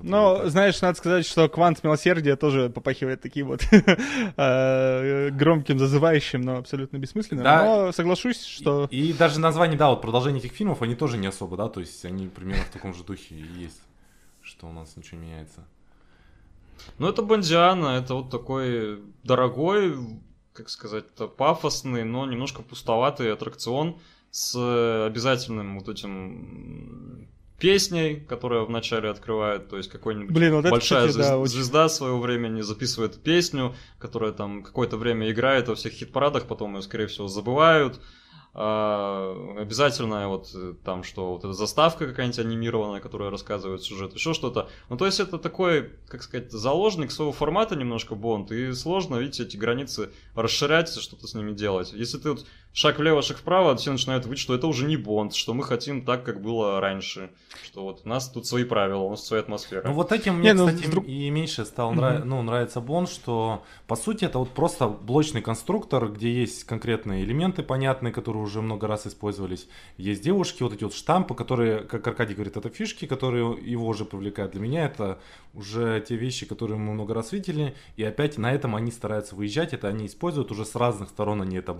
ну, 0.00 0.48
знаешь, 0.48 0.80
надо 0.80 0.98
сказать, 0.98 1.26
что 1.26 1.48
квант 1.48 1.82
милосердия 1.84 2.36
тоже 2.36 2.70
попахивает 2.70 3.20
таким 3.20 3.48
вот 3.48 3.62
э, 4.36 5.30
громким, 5.30 5.78
зазывающим, 5.78 6.40
но 6.40 6.56
абсолютно 6.56 6.98
бессмысленным. 6.98 7.44
Да. 7.44 7.64
Но 7.64 7.92
соглашусь, 7.92 8.44
что... 8.44 8.88
И, 8.90 9.10
и 9.10 9.12
даже 9.12 9.40
название, 9.40 9.78
да, 9.78 9.90
вот 9.90 10.02
продолжение 10.02 10.40
этих 10.40 10.52
фильмов, 10.52 10.82
они 10.82 10.94
тоже 10.94 11.18
не 11.18 11.26
особо, 11.26 11.56
да, 11.56 11.68
то 11.68 11.80
есть 11.80 12.04
они 12.04 12.28
примерно 12.28 12.64
в 12.64 12.70
таком 12.70 12.94
же 12.94 13.04
духе 13.04 13.34
и 13.34 13.62
есть, 13.62 13.80
что 14.42 14.66
у 14.66 14.72
нас 14.72 14.96
ничего 14.96 15.20
не 15.20 15.28
меняется. 15.28 15.64
Ну, 16.98 17.08
это 17.08 17.22
Бондиана, 17.22 17.98
это 17.98 18.14
вот 18.14 18.30
такой 18.30 19.02
дорогой, 19.22 19.96
как 20.52 20.68
сказать, 20.68 21.06
пафосный, 21.36 22.04
но 22.04 22.26
немножко 22.26 22.62
пустоватый 22.62 23.32
аттракцион 23.32 23.98
с 24.30 24.56
обязательным 25.06 25.78
вот 25.78 25.88
этим 25.88 27.28
песней, 27.62 28.16
которая 28.16 28.62
вначале 28.62 29.08
открывает, 29.08 29.68
то 29.68 29.76
есть 29.76 29.88
какой-нибудь 29.88 30.34
Блин, 30.34 30.56
вот 30.56 30.68
большая 30.68 31.04
это, 31.04 31.08
кстати, 31.08 31.24
звезда, 31.24 31.38
да, 31.38 31.46
звезда 31.46 31.88
своего 31.88 32.18
времени 32.18 32.60
записывает 32.60 33.22
песню, 33.22 33.76
которая 34.00 34.32
там 34.32 34.64
какое-то 34.64 34.96
время 34.96 35.30
играет 35.30 35.68
во 35.68 35.76
всех 35.76 35.92
хит-парадах, 35.92 36.48
потом 36.48 36.74
ее, 36.74 36.82
скорее 36.82 37.06
всего, 37.06 37.28
забывают. 37.28 38.00
А, 38.54 39.56
обязательно 39.58 40.28
вот 40.28 40.50
э, 40.54 40.74
там, 40.84 41.04
что 41.04 41.32
вот 41.32 41.44
эта 41.44 41.54
заставка 41.54 42.06
какая-нибудь 42.06 42.38
анимированная, 42.40 43.00
которая 43.00 43.30
рассказывает 43.30 43.82
сюжет, 43.82 44.12
еще 44.12 44.34
что-то. 44.34 44.68
Ну, 44.90 44.98
то 44.98 45.06
есть 45.06 45.20
это 45.20 45.38
такой, 45.38 45.92
как 46.08 46.22
сказать, 46.22 46.52
заложник 46.52 47.12
своего 47.12 47.32
формата 47.32 47.76
немножко 47.76 48.14
Бонд, 48.14 48.52
и 48.52 48.72
сложно, 48.72 49.16
видите, 49.16 49.44
эти 49.44 49.56
границы 49.56 50.10
расширять, 50.34 50.90
что-то 50.90 51.26
с 51.26 51.34
ними 51.34 51.52
делать. 51.52 51.92
Если 51.94 52.18
ты 52.18 52.32
вот 52.32 52.44
шаг 52.72 52.98
влево, 52.98 53.22
шаг 53.22 53.38
вправо, 53.38 53.76
все 53.76 53.92
начинают 53.92 54.24
видеть, 54.24 54.40
что 54.40 54.54
это 54.54 54.66
уже 54.66 54.86
не 54.86 54.96
Бонд, 54.96 55.34
что 55.34 55.54
мы 55.54 55.64
хотим 55.64 56.04
так, 56.04 56.24
как 56.24 56.40
было 56.40 56.80
раньше, 56.80 57.30
что 57.64 57.82
вот 57.82 58.02
у 58.04 58.08
нас 58.08 58.30
тут 58.30 58.46
свои 58.46 58.64
правила, 58.64 59.02
у 59.02 59.10
нас 59.10 59.26
своя 59.26 59.42
атмосфера. 59.42 59.82
Ну, 59.84 59.92
вот 59.94 60.12
этим 60.12 60.36
мне, 60.36 60.50
не, 60.50 60.54
ну, 60.54 60.66
кстати, 60.66 60.86
вдруг... 60.86 61.06
и 61.06 61.30
меньше 61.30 61.64
стал 61.64 61.92
нрав... 61.92 62.24
ну, 62.24 62.42
нравится 62.42 62.80
Бонд, 62.80 63.08
что, 63.08 63.62
по 63.86 63.96
сути, 63.96 64.24
это 64.24 64.38
вот 64.38 64.50
просто 64.50 64.88
блочный 64.88 65.42
конструктор, 65.42 66.08
где 66.08 66.32
есть 66.32 66.64
конкретные 66.64 67.24
элементы 67.24 67.62
понятные, 67.62 68.12
которые 68.12 68.42
уже 68.42 68.62
много 68.62 68.86
раз 68.86 69.06
использовались. 69.06 69.68
Есть 69.96 70.22
девушки, 70.22 70.62
вот 70.62 70.72
эти 70.72 70.84
вот 70.84 70.94
штампы, 70.94 71.34
которые, 71.34 71.80
как 71.80 72.06
Аркадий 72.06 72.34
говорит, 72.34 72.56
это 72.56 72.68
фишки, 72.68 73.06
которые 73.06 73.56
его 73.60 73.86
уже 73.86 74.04
привлекают. 74.04 74.52
Для 74.52 74.60
меня 74.60 74.84
это 74.86 75.18
уже 75.54 76.02
те 76.06 76.16
вещи, 76.16 76.46
которые 76.46 76.78
мы 76.78 76.94
много 76.94 77.14
раз 77.14 77.32
видели, 77.32 77.74
и 77.96 78.04
опять 78.04 78.38
на 78.38 78.52
этом 78.52 78.74
они 78.74 78.90
стараются 78.90 79.34
выезжать, 79.34 79.74
это 79.74 79.88
они 79.88 80.06
используют 80.06 80.50
уже 80.50 80.64
с 80.64 80.74
разных 80.74 81.10
сторон, 81.10 81.42
они 81.42 81.56
это 81.58 81.76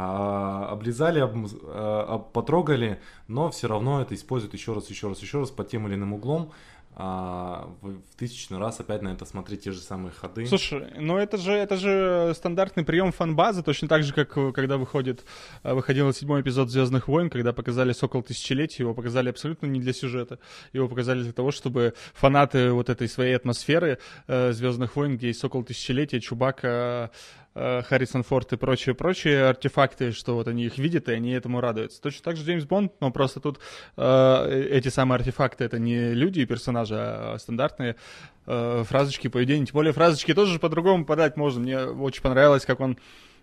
а, 0.00 0.68
облизали, 0.70 1.18
об, 1.18 1.36
а, 1.64 2.18
потрогали, 2.18 3.00
но 3.26 3.50
все 3.50 3.66
равно 3.66 4.00
это 4.00 4.14
используют 4.14 4.54
еще 4.54 4.72
раз, 4.72 4.88
еще 4.90 5.08
раз, 5.08 5.20
еще 5.20 5.40
раз 5.40 5.50
под 5.50 5.68
тем 5.68 5.88
или 5.88 5.94
иным 5.96 6.12
углом 6.12 6.52
а, 6.94 7.68
в, 7.80 8.00
тысячный 8.16 8.58
раз 8.58 8.78
опять 8.78 9.02
на 9.02 9.08
это 9.08 9.24
смотреть 9.24 9.64
те 9.64 9.72
же 9.72 9.80
самые 9.80 10.12
ходы. 10.12 10.46
Слушай, 10.46 10.92
ну 10.98 11.16
это 11.16 11.36
же, 11.36 11.52
это 11.52 11.76
же 11.76 12.32
стандартный 12.36 12.84
прием 12.84 13.10
фан-базы, 13.10 13.64
точно 13.64 13.88
так 13.88 14.04
же, 14.04 14.12
как 14.12 14.36
э, 14.38 14.52
когда 14.52 14.76
выходит, 14.76 15.24
э, 15.64 15.74
выходил 15.74 16.12
седьмой 16.12 16.42
эпизод 16.42 16.70
Звездных 16.70 17.08
войн, 17.08 17.28
когда 17.28 17.52
показали 17.52 17.92
Сокол 17.92 18.22
Тысячелетия, 18.22 18.84
его 18.84 18.94
показали 18.94 19.30
абсолютно 19.30 19.66
не 19.66 19.80
для 19.80 19.92
сюжета, 19.92 20.38
его 20.72 20.88
показали 20.88 21.22
для 21.22 21.32
того, 21.32 21.50
чтобы 21.50 21.94
фанаты 22.14 22.70
вот 22.70 22.88
этой 22.88 23.08
своей 23.08 23.34
атмосферы 23.34 23.98
э, 24.28 24.52
Звездных 24.52 24.94
войн, 24.94 25.16
где 25.16 25.34
Сокол 25.34 25.64
Тысячелетия, 25.64 26.20
Чубака, 26.20 27.10
Харрисон 27.54 28.22
Форд 28.22 28.52
и 28.52 28.56
прочие-прочие 28.56 29.46
артефакты, 29.46 30.12
что 30.12 30.34
вот 30.34 30.48
они 30.48 30.64
их 30.64 30.78
видят, 30.78 31.08
и 31.08 31.12
они 31.12 31.32
этому 31.32 31.60
радуются. 31.60 32.00
Точно 32.00 32.22
так 32.22 32.36
же 32.36 32.44
Джеймс 32.44 32.64
Бонд, 32.64 32.92
но 33.00 33.10
просто 33.10 33.40
тут 33.40 33.58
э, 33.96 34.68
эти 34.70 34.88
самые 34.88 35.16
артефакты 35.16 35.64
это 35.64 35.78
не 35.78 36.14
люди 36.14 36.40
и 36.40 36.46
персонажи, 36.46 36.94
а 36.96 37.36
стандартные 37.38 37.96
э, 38.46 38.84
фразочки 38.86 39.28
поведения. 39.28 39.66
Тем 39.66 39.74
более 39.74 39.92
фразочки 39.92 40.34
тоже 40.34 40.58
по-другому 40.58 41.04
подать 41.04 41.36
можно. 41.36 41.60
Мне 41.60 41.80
очень 41.80 42.22
понравилось, 42.22 42.64
как 42.64 42.78
он 42.78 42.96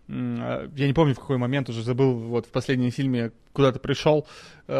э, 0.07 0.69
я 0.75 0.87
не 0.87 0.93
помню 0.93 1.13
в 1.13 1.19
какой 1.19 1.37
момент, 1.37 1.69
уже 1.69 1.83
забыл, 1.83 2.13
вот 2.13 2.45
в 2.45 2.51
последнем 2.51 2.91
фильме 2.91 3.31
куда-то 3.51 3.79
пришел, 3.79 4.27
э, 4.67 4.73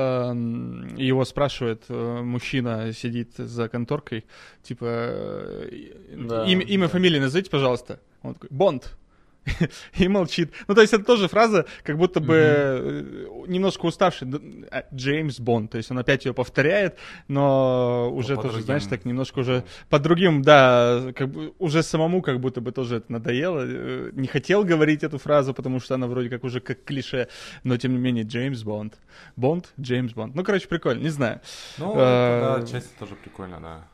его 0.98 1.26
спрашивает 1.26 1.84
э, 1.90 2.22
мужчина, 2.22 2.94
сидит 2.94 3.36
за 3.36 3.68
конторкой, 3.68 4.24
типа, 4.64 4.86
э, 4.86 5.94
да, 6.16 6.46
имя, 6.46 6.64
имя, 6.64 6.88
да. 6.88 6.90
фамилия 6.90 7.20
назовите, 7.20 7.50
пожалуйста. 7.50 8.00
Он 8.22 8.34
такой, 8.34 8.50
Бонд. 8.50 8.98
и 9.98 10.08
молчит. 10.08 10.52
Ну, 10.68 10.76
то 10.76 10.82
есть 10.82 10.94
это 10.94 11.04
тоже 11.04 11.28
фраза, 11.28 11.66
как 11.84 11.98
будто 11.98 12.20
бы 12.20 12.34
mm-hmm. 12.34 13.50
немножко 13.50 13.86
уставший 13.86 14.28
а, 14.72 14.84
Джеймс 14.94 15.40
Бонд. 15.40 15.72
То 15.72 15.78
есть 15.78 15.92
он 15.92 16.00
опять 16.00 16.26
ее 16.26 16.34
повторяет, 16.34 16.98
но 17.28 18.10
уже 18.12 18.36
но 18.36 18.42
тоже, 18.42 18.54
другим... 18.54 18.66
знаешь, 18.66 18.86
так 18.86 19.06
немножко 19.06 19.40
уже 19.40 19.64
под 19.90 20.02
другим, 20.02 20.42
да, 20.42 21.14
как 21.16 21.30
бы 21.30 21.54
уже 21.60 21.84
самому 21.84 22.22
как 22.22 22.40
будто 22.40 22.62
бы 22.62 22.72
тоже 22.72 22.98
это 22.98 23.12
надоело. 23.12 23.62
Э, 23.66 24.12
не 24.14 24.28
хотел 24.28 24.64
говорить 24.64 25.04
эту 25.04 25.18
фразу, 25.18 25.54
потому 25.54 25.80
что 25.80 25.96
она 25.96 26.08
вроде 26.08 26.30
как 26.30 26.44
уже 26.44 26.60
как 26.60 26.84
клише, 26.84 27.28
но 27.64 27.78
тем 27.78 27.94
не 27.94 28.00
менее 28.00 28.24
Джеймс 28.24 28.64
Бонд. 28.64 28.96
Бонд, 29.36 29.74
Джеймс 29.80 30.14
Бонд. 30.14 30.36
Ну, 30.36 30.44
короче, 30.44 30.68
прикольно, 30.68 31.02
не 31.02 31.10
знаю. 31.10 31.42
Ну, 31.78 31.94
а... 31.96 32.60
да, 32.60 32.68
часть 32.68 32.96
тоже 32.98 33.16
прикольно, 33.16 33.60
да. 33.62 33.88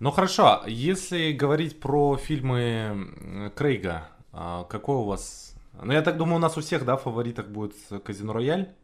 Ну 0.00 0.10
хорошо, 0.10 0.62
если 0.66 1.32
говорить 1.32 1.78
про 1.78 2.16
фильмы 2.16 3.52
Крейга, 3.54 4.08
а 4.36 4.64
какой 4.64 4.96
у 4.96 5.04
вас... 5.04 5.54
Ну, 5.80 5.92
я 5.92 6.02
так 6.02 6.16
думаю, 6.16 6.36
у 6.36 6.40
нас 6.40 6.56
у 6.58 6.60
всех, 6.60 6.84
да, 6.84 6.96
в 6.96 7.02
фаворитах 7.02 7.46
будет 7.46 7.74
Казино 8.04 8.32
Рояль. 8.32 8.74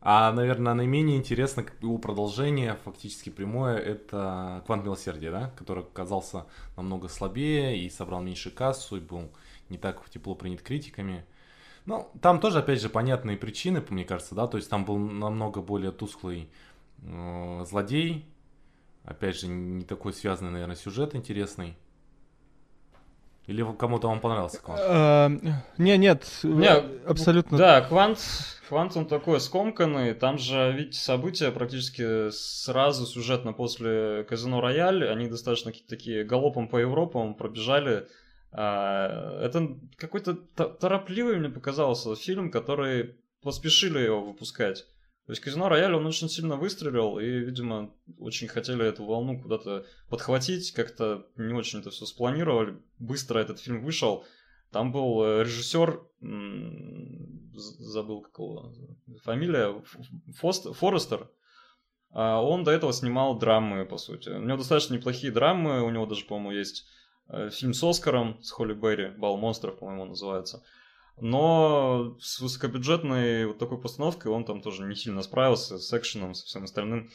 А, 0.00 0.32
наверное, 0.32 0.74
наименее 0.74 1.16
интересно 1.16 1.64
его 1.80 1.98
продолжение, 1.98 2.76
фактически 2.84 3.30
прямое, 3.30 3.76
это 3.76 4.62
«Квант 4.66 4.84
милосердия», 4.84 5.30
да? 5.30 5.52
Который 5.56 5.84
оказался 5.84 6.46
намного 6.76 7.08
слабее 7.08 7.78
и 7.78 7.90
собрал 7.90 8.20
меньше 8.20 8.50
кассу, 8.50 8.96
и 8.96 9.00
был 9.00 9.30
не 9.68 9.78
так 9.78 10.08
тепло 10.10 10.34
принят 10.34 10.62
критиками. 10.62 11.24
Ну, 11.84 12.08
там 12.20 12.40
тоже, 12.40 12.60
опять 12.60 12.80
же, 12.80 12.88
понятные 12.88 13.36
причины, 13.36 13.82
мне 13.90 14.04
кажется, 14.04 14.34
да, 14.34 14.46
то 14.46 14.56
есть 14.56 14.70
там 14.70 14.84
был 14.84 14.98
намного 14.98 15.60
более 15.60 15.90
тусклый 15.90 16.48
э, 17.02 17.64
злодей, 17.68 18.24
опять 19.04 19.38
же, 19.38 19.48
не 19.48 19.84
такой 19.84 20.12
связанный, 20.12 20.50
наверное, 20.50 20.76
сюжет 20.76 21.16
интересный. 21.16 21.76
Или 23.46 23.64
кому-то 23.76 24.08
он 24.08 24.20
понравился 24.20 24.60
Квант? 24.62 24.80
А, 24.84 25.28
не, 25.76 25.96
нет, 25.98 26.26
не, 26.44 26.68
абсолютно. 27.06 27.58
Да, 27.58 27.80
Квант, 27.80 28.18
Квант 28.68 28.96
он 28.96 29.06
такой 29.06 29.40
скомканный, 29.40 30.14
там 30.14 30.38
же, 30.38 30.72
видите, 30.72 31.00
события 31.00 31.50
практически 31.50 32.30
сразу 32.30 33.04
сюжетно 33.04 33.52
после 33.52 34.24
Казино 34.28 34.60
Рояль, 34.60 35.08
они 35.08 35.28
достаточно 35.28 35.72
какие-то 35.72 35.90
такие 35.90 36.24
галопом 36.24 36.68
по 36.68 36.76
Европам 36.76 37.34
пробежали. 37.34 38.06
А, 38.52 39.40
это 39.40 39.76
какой-то 39.96 40.34
торопливый 40.34 41.36
мне 41.36 41.48
показался 41.48 42.14
фильм, 42.14 42.50
который 42.50 43.16
поспешили 43.42 43.98
его 43.98 44.22
выпускать. 44.22 44.86
То 45.26 45.32
есть 45.32 45.42
Казино 45.42 45.68
Рояль, 45.68 45.94
он 45.94 46.04
очень 46.04 46.28
сильно 46.28 46.56
выстрелил, 46.56 47.18
и, 47.18 47.26
видимо, 47.26 47.94
очень 48.18 48.48
хотели 48.48 48.84
эту 48.84 49.04
волну 49.04 49.40
куда-то 49.40 49.86
подхватить, 50.08 50.72
как-то 50.72 51.26
не 51.36 51.54
очень 51.54 51.78
это 51.78 51.90
все 51.90 52.06
спланировали. 52.06 52.82
Быстро 52.98 53.38
этот 53.38 53.60
фильм 53.60 53.84
вышел. 53.84 54.24
Там 54.72 54.90
был 54.90 55.22
э, 55.22 55.44
режиссер, 55.44 56.00
забыл 57.52 58.22
какого 58.22 58.74
фамилия, 59.22 59.80
Фост, 60.38 60.74
Форестер. 60.74 61.30
А 62.10 62.42
он 62.42 62.64
до 62.64 62.72
этого 62.72 62.92
снимал 62.92 63.38
драмы, 63.38 63.86
по 63.86 63.98
сути. 63.98 64.28
У 64.28 64.42
него 64.42 64.58
достаточно 64.58 64.94
неплохие 64.94 65.32
драмы, 65.32 65.82
у 65.82 65.90
него 65.90 66.06
даже, 66.06 66.24
по-моему, 66.24 66.52
есть 66.52 66.86
э, 67.28 67.50
фильм 67.50 67.74
с 67.74 67.84
Оскаром, 67.84 68.42
с 68.42 68.50
Холли 68.50 68.74
Берри, 68.74 69.10
«Бал 69.16 69.36
монстров», 69.36 69.78
по-моему, 69.78 70.06
называется. 70.06 70.64
Но 71.24 72.16
с 72.18 72.40
высокобюджетной 72.40 73.46
вот 73.46 73.58
такой 73.58 73.80
постановкой 73.80 74.32
он 74.32 74.44
там 74.44 74.60
тоже 74.60 74.82
не 74.82 74.96
сильно 74.96 75.22
справился, 75.22 75.78
с 75.78 75.96
экшеном, 75.96 76.34
со 76.34 76.44
всем 76.46 76.64
остальным. 76.64 77.10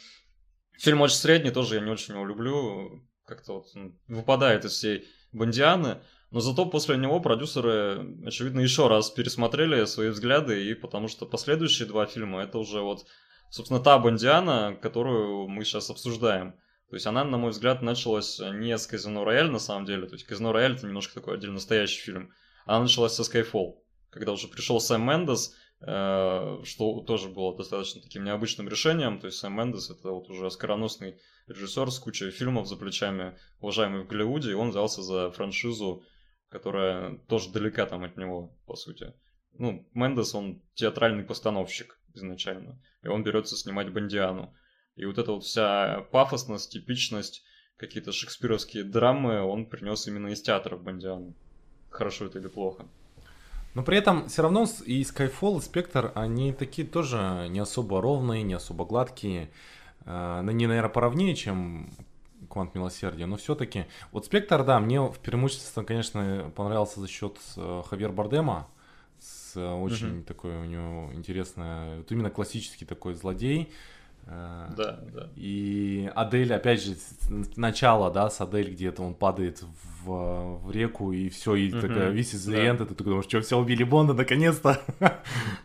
Фильм 0.78 1.02
очень 1.02 1.16
средний, 1.16 1.50
тоже 1.50 1.74
я 1.74 1.82
не 1.82 1.90
очень 1.90 2.14
его 2.14 2.24
люблю. 2.24 3.04
Как-то 3.26 3.56
вот 3.56 3.66
выпадает 4.06 4.64
из 4.64 4.72
всей 4.72 5.04
Бондианы. 5.32 6.00
Но 6.30 6.40
зато 6.40 6.64
после 6.64 6.96
него 6.96 7.20
продюсеры, 7.20 8.16
очевидно, 8.24 8.60
еще 8.60 8.88
раз 8.88 9.10
пересмотрели 9.10 9.84
свои 9.84 10.08
взгляды, 10.08 10.70
и 10.70 10.72
потому 10.72 11.08
что 11.08 11.26
последующие 11.26 11.86
два 11.86 12.06
фильма 12.06 12.40
это 12.40 12.56
уже 12.56 12.80
вот, 12.80 13.04
собственно, 13.50 13.78
та 13.78 13.98
Бондиана, 13.98 14.74
которую 14.80 15.48
мы 15.48 15.66
сейчас 15.66 15.90
обсуждаем. 15.90 16.52
То 16.88 16.96
есть 16.96 17.06
она, 17.06 17.24
на 17.24 17.36
мой 17.36 17.50
взгляд, 17.50 17.82
началась 17.82 18.40
не 18.54 18.78
с 18.78 18.86
Казино 18.86 19.24
Рояль 19.24 19.50
на 19.50 19.58
самом 19.58 19.84
деле. 19.84 20.06
То 20.06 20.14
есть 20.14 20.24
Казино 20.24 20.54
Рояль 20.54 20.76
это 20.76 20.86
немножко 20.86 21.12
такой 21.12 21.34
отдельно 21.34 21.56
настоящий 21.56 22.00
фильм. 22.00 22.32
Она 22.64 22.80
началась 22.80 23.12
со 23.12 23.20
Skyfall 23.20 23.74
когда 24.10 24.32
уже 24.32 24.48
пришел 24.48 24.80
Сэм 24.80 25.02
Мендес, 25.02 25.54
э, 25.80 26.60
что 26.64 27.00
тоже 27.00 27.28
было 27.28 27.56
достаточно 27.56 28.00
таким 28.00 28.24
необычным 28.24 28.68
решением. 28.68 29.20
То 29.20 29.26
есть 29.26 29.38
Сэм 29.38 29.54
Мендес 29.54 29.90
это 29.90 30.10
вот 30.10 30.28
уже 30.30 30.50
скороносный 30.50 31.18
режиссер 31.46 31.90
с 31.90 31.98
кучей 31.98 32.30
фильмов 32.30 32.68
за 32.68 32.76
плечами, 32.76 33.38
уважаемый 33.60 34.02
в 34.02 34.06
Голливуде, 34.06 34.50
и 34.50 34.54
он 34.54 34.70
взялся 34.70 35.02
за 35.02 35.30
франшизу, 35.30 36.04
которая 36.48 37.18
тоже 37.28 37.50
далека 37.50 37.86
там 37.86 38.04
от 38.04 38.16
него, 38.16 38.56
по 38.66 38.76
сути. 38.76 39.12
Ну, 39.54 39.88
Мендес, 39.94 40.34
он 40.34 40.62
театральный 40.74 41.24
постановщик 41.24 41.98
изначально, 42.14 42.80
и 43.02 43.08
он 43.08 43.22
берется 43.22 43.56
снимать 43.56 43.92
Бондиану. 43.92 44.54
И 44.96 45.04
вот 45.04 45.18
эта 45.18 45.32
вот 45.32 45.44
вся 45.44 46.06
пафосность, 46.10 46.72
типичность, 46.72 47.44
какие-то 47.76 48.12
шекспировские 48.12 48.84
драмы 48.84 49.40
он 49.40 49.66
принес 49.66 50.06
именно 50.06 50.28
из 50.28 50.42
театра 50.42 50.76
в 50.76 50.82
Бондиану. 50.82 51.34
Хорошо 51.90 52.26
это 52.26 52.38
или 52.38 52.48
плохо. 52.48 52.88
Но 53.74 53.82
при 53.82 53.98
этом 53.98 54.28
все 54.28 54.42
равно 54.42 54.66
и 54.86 55.02
Skyfall, 55.02 55.58
и 55.58 55.60
Spectre, 55.60 56.12
они 56.14 56.52
такие 56.52 56.86
тоже 56.86 57.46
не 57.50 57.60
особо 57.60 58.00
ровные, 58.00 58.42
не 58.42 58.54
особо 58.54 58.84
гладкие. 58.84 59.50
Они, 60.04 60.66
наверное, 60.66 60.88
поровнее, 60.88 61.34
чем 61.36 61.90
Квант 62.48 62.74
Милосердия, 62.74 63.26
но 63.26 63.36
все-таки... 63.36 63.86
Вот 64.10 64.24
Спектр, 64.24 64.64
да, 64.64 64.80
мне 64.80 65.00
в 65.00 65.18
преимущественно, 65.18 65.84
конечно, 65.84 66.50
понравился 66.56 67.00
за 67.00 67.08
счет 67.08 67.36
э, 67.56 67.82
Хавьер 67.86 68.10
Бардема, 68.10 68.68
с 69.20 69.54
э, 69.56 69.70
очень 69.70 70.20
mm-hmm. 70.20 70.24
такой 70.24 70.56
у 70.56 70.64
него 70.64 71.10
интересная, 71.12 71.98
вот 71.98 72.10
именно 72.10 72.30
классический 72.30 72.86
такой 72.86 73.14
злодей, 73.14 73.64
Э, 73.64 73.72
да, 74.28 75.00
да. 75.12 75.28
И 75.36 76.10
Адель, 76.14 76.52
опять 76.52 76.82
же, 76.82 76.94
начало, 77.56 78.10
да, 78.10 78.28
с 78.28 78.40
Адель 78.40 78.70
где-то 78.70 79.02
он 79.02 79.14
падает 79.14 79.62
в, 80.04 80.60
в 80.64 80.70
реку, 80.70 81.12
и 81.12 81.28
все, 81.30 81.54
и 81.54 81.70
uh-huh. 81.70 81.80
такая 81.80 82.10
висит 82.10 82.44
да. 82.46 82.52
лента, 82.52 82.84
ты 82.84 82.94
такой 82.94 83.12
думаешь, 83.12 83.28
что, 83.28 83.40
все, 83.40 83.58
убили 83.58 83.84
Бонда 83.84 84.12
наконец-то? 84.12 84.80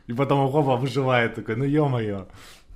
и 0.08 0.14
потом 0.14 0.40
он 0.40 0.52
хоба 0.52 0.78
выживает, 0.78 1.36
такой, 1.36 1.58
ну 1.58 1.66
ё-моё. 1.66 2.28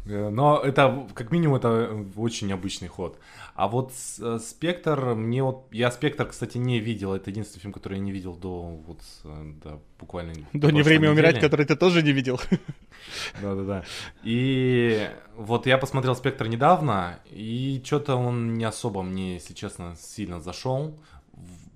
Э, 0.10 0.30
но 0.30 0.60
это, 0.60 1.08
как 1.14 1.32
минимум, 1.32 1.58
это 1.58 2.06
очень 2.16 2.48
необычный 2.48 2.88
ход. 2.88 3.20
А 3.56 3.68
вот 3.68 3.92
э, 4.20 4.40
Спектр, 4.42 5.16
мне 5.16 5.44
вот... 5.44 5.68
Я 5.72 5.92
Спектр, 5.92 6.26
кстати, 6.26 6.58
не 6.58 6.80
видел. 6.80 7.14
Это 7.14 7.30
единственный 7.30 7.62
фильм, 7.62 7.74
который 7.74 7.98
я 7.98 8.04
не 8.04 8.12
видел 8.12 8.36
до 8.36 8.80
вот... 8.86 9.02
Э, 9.24 9.54
да, 9.64 9.80
буквально... 10.00 10.34
До 10.54 10.72
«Не 10.72 10.82
время 10.82 11.08
недели. 11.08 11.12
умирать», 11.12 11.40
который 11.40 11.66
ты 11.66 11.76
тоже 11.76 12.04
не 12.04 12.12
видел. 12.12 12.40
Да-да-да. 13.42 13.84
И 14.24 15.10
вот 15.36 15.66
я 15.66 15.78
посмотрел 15.78 16.16
«Спектр» 16.16 16.48
недавно, 16.48 17.20
и 17.30 17.82
что-то 17.84 18.16
он 18.16 18.56
не 18.56 18.64
особо 18.64 19.02
мне, 19.02 19.36
если 19.36 19.54
честно, 19.54 19.96
сильно 20.00 20.40
зашел. 20.40 20.96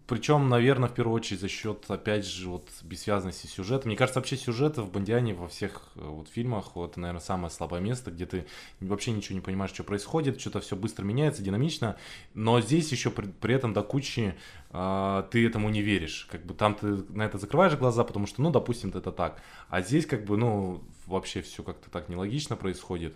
Причем, 0.07 0.49
наверное, 0.49 0.89
в 0.89 0.93
первую 0.93 1.15
очередь 1.15 1.39
за 1.39 1.47
счет, 1.47 1.85
опять 1.87 2.25
же, 2.25 2.49
вот 2.49 2.67
бессвязности 2.83 3.47
сюжета. 3.47 3.87
Мне 3.87 3.95
кажется, 3.95 4.19
вообще 4.19 4.35
сюжет 4.35 4.77
в 4.77 4.91
Бондиане 4.91 5.33
во 5.33 5.47
всех 5.47 5.83
э, 5.95 6.01
вот 6.03 6.27
фильмах, 6.27 6.75
вот, 6.75 6.97
наверное, 6.97 7.21
самое 7.21 7.49
слабое 7.49 7.79
место, 7.79 8.11
где 8.11 8.25
ты 8.25 8.45
вообще 8.81 9.11
ничего 9.11 9.35
не 9.35 9.41
понимаешь, 9.41 9.71
что 9.71 9.83
происходит, 9.83 10.39
что-то 10.39 10.59
все 10.59 10.75
быстро 10.75 11.05
меняется, 11.05 11.41
динамично. 11.41 11.95
Но 12.33 12.59
здесь 12.59 12.91
еще 12.91 13.09
при, 13.09 13.27
при 13.27 13.55
этом 13.55 13.73
до 13.73 13.83
кучи 13.83 14.35
э, 14.71 15.23
ты 15.31 15.47
этому 15.47 15.69
не 15.69 15.81
веришь. 15.81 16.27
Как 16.29 16.45
бы 16.45 16.53
там 16.53 16.75
ты 16.75 16.87
на 17.09 17.23
это 17.23 17.37
закрываешь 17.37 17.77
глаза, 17.77 18.03
потому 18.03 18.27
что, 18.27 18.41
ну, 18.41 18.51
допустим, 18.51 18.89
это 18.89 19.11
так. 19.11 19.41
А 19.69 19.81
здесь 19.81 20.05
как 20.05 20.25
бы, 20.25 20.35
ну, 20.35 20.83
вообще 21.05 21.41
все 21.41 21.63
как-то 21.63 21.89
так 21.89 22.09
нелогично 22.09 22.55
происходит. 22.57 23.15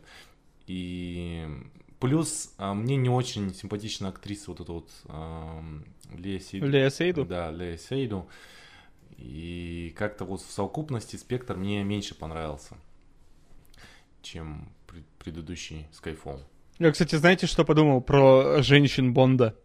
И 0.67 1.47
Плюс 1.99 2.53
а, 2.57 2.73
мне 2.73 2.97
не 2.97 3.09
очень 3.09 3.53
симпатична 3.53 4.09
актриса 4.09 4.51
вот 4.51 4.59
эта 4.61 4.71
вот 4.71 4.89
а, 5.05 5.63
Лея 6.15 6.39
Сейду. 6.39 6.67
Лея 6.67 6.89
Сейду? 6.89 7.25
Да, 7.25 7.51
Лея 7.51 7.77
Сейду. 7.77 8.27
И 9.17 9.93
как-то 9.97 10.25
вот 10.25 10.41
в 10.41 10.51
совокупности 10.51 11.15
спектр 11.15 11.55
мне 11.55 11.83
меньше 11.83 12.15
понравился, 12.15 12.75
чем 14.21 14.67
предыдущий 15.19 15.87
Skyfall. 15.93 16.41
Я, 16.79 16.91
кстати, 16.91 17.15
знаете, 17.15 17.47
что 17.47 17.63
подумал 17.63 18.01
про 18.01 18.61
женщин 18.61 19.13
Бонда? 19.13 19.55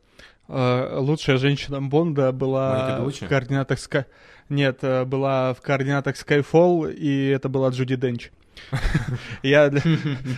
Uh, 0.47 0.99
лучшая 0.99 1.37
женщина 1.37 1.81
Бонда 1.81 2.33
была 2.33 2.99
в 3.09 3.29
координатах 3.29 3.79
Sky... 3.79 4.05
Нет, 4.49 4.83
э, 4.83 5.05
была 5.05 5.55
в 5.55 5.61
координатах 5.61 6.17
Skyfall, 6.17 6.93
и 6.93 7.29
это 7.29 7.49
была 7.49 7.69
Джуди 7.71 7.95
Денч. 7.95 8.31
Я 9.43 9.69
для, 9.69 9.83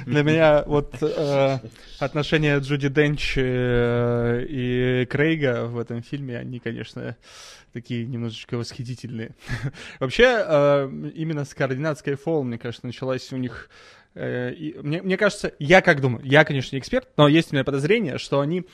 для 0.06 0.22
меня 0.22 0.64
вот 0.66 0.94
э, 1.02 1.58
отношения 1.98 2.58
Джуди 2.58 2.88
Денч 2.88 3.34
э, 3.36 4.44
и 4.48 5.06
Крейга 5.06 5.66
в 5.66 5.78
этом 5.78 6.02
фильме, 6.02 6.38
они, 6.38 6.58
конечно, 6.58 7.16
такие 7.72 8.06
немножечко 8.06 8.56
восхитительные. 8.56 9.34
Вообще, 10.00 10.44
э, 10.46 10.90
именно 11.14 11.44
с 11.44 11.54
координат 11.54 12.02
Skyfall, 12.04 12.42
мне 12.42 12.58
кажется, 12.58 12.86
началась 12.86 13.32
у 13.32 13.36
них 13.36 13.70
э, 14.14 14.52
и, 14.52 14.78
мне, 14.78 15.02
мне 15.02 15.16
кажется, 15.16 15.52
я 15.58 15.80
как 15.80 16.00
думаю, 16.00 16.24
я, 16.24 16.44
конечно, 16.44 16.74
не 16.74 16.80
эксперт, 16.80 17.08
но 17.16 17.28
есть 17.28 17.52
у 17.52 17.54
меня 17.54 17.64
подозрение, 17.64 18.18
что 18.18 18.40
они, 18.40 18.64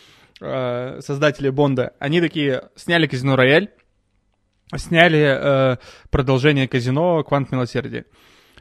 э, 0.41 1.01
создатели 1.01 1.51
Бонда, 1.51 1.95
они 1.99 2.21
такие 2.21 2.69
сняли 2.77 3.07
казино 3.07 3.37
Рояль, 3.37 3.71
сняли 4.77 5.75
э, 5.75 5.77
продолжение 6.11 6.69
казино 6.69 7.25
Квант 7.25 7.51
Милосердия 7.51 8.05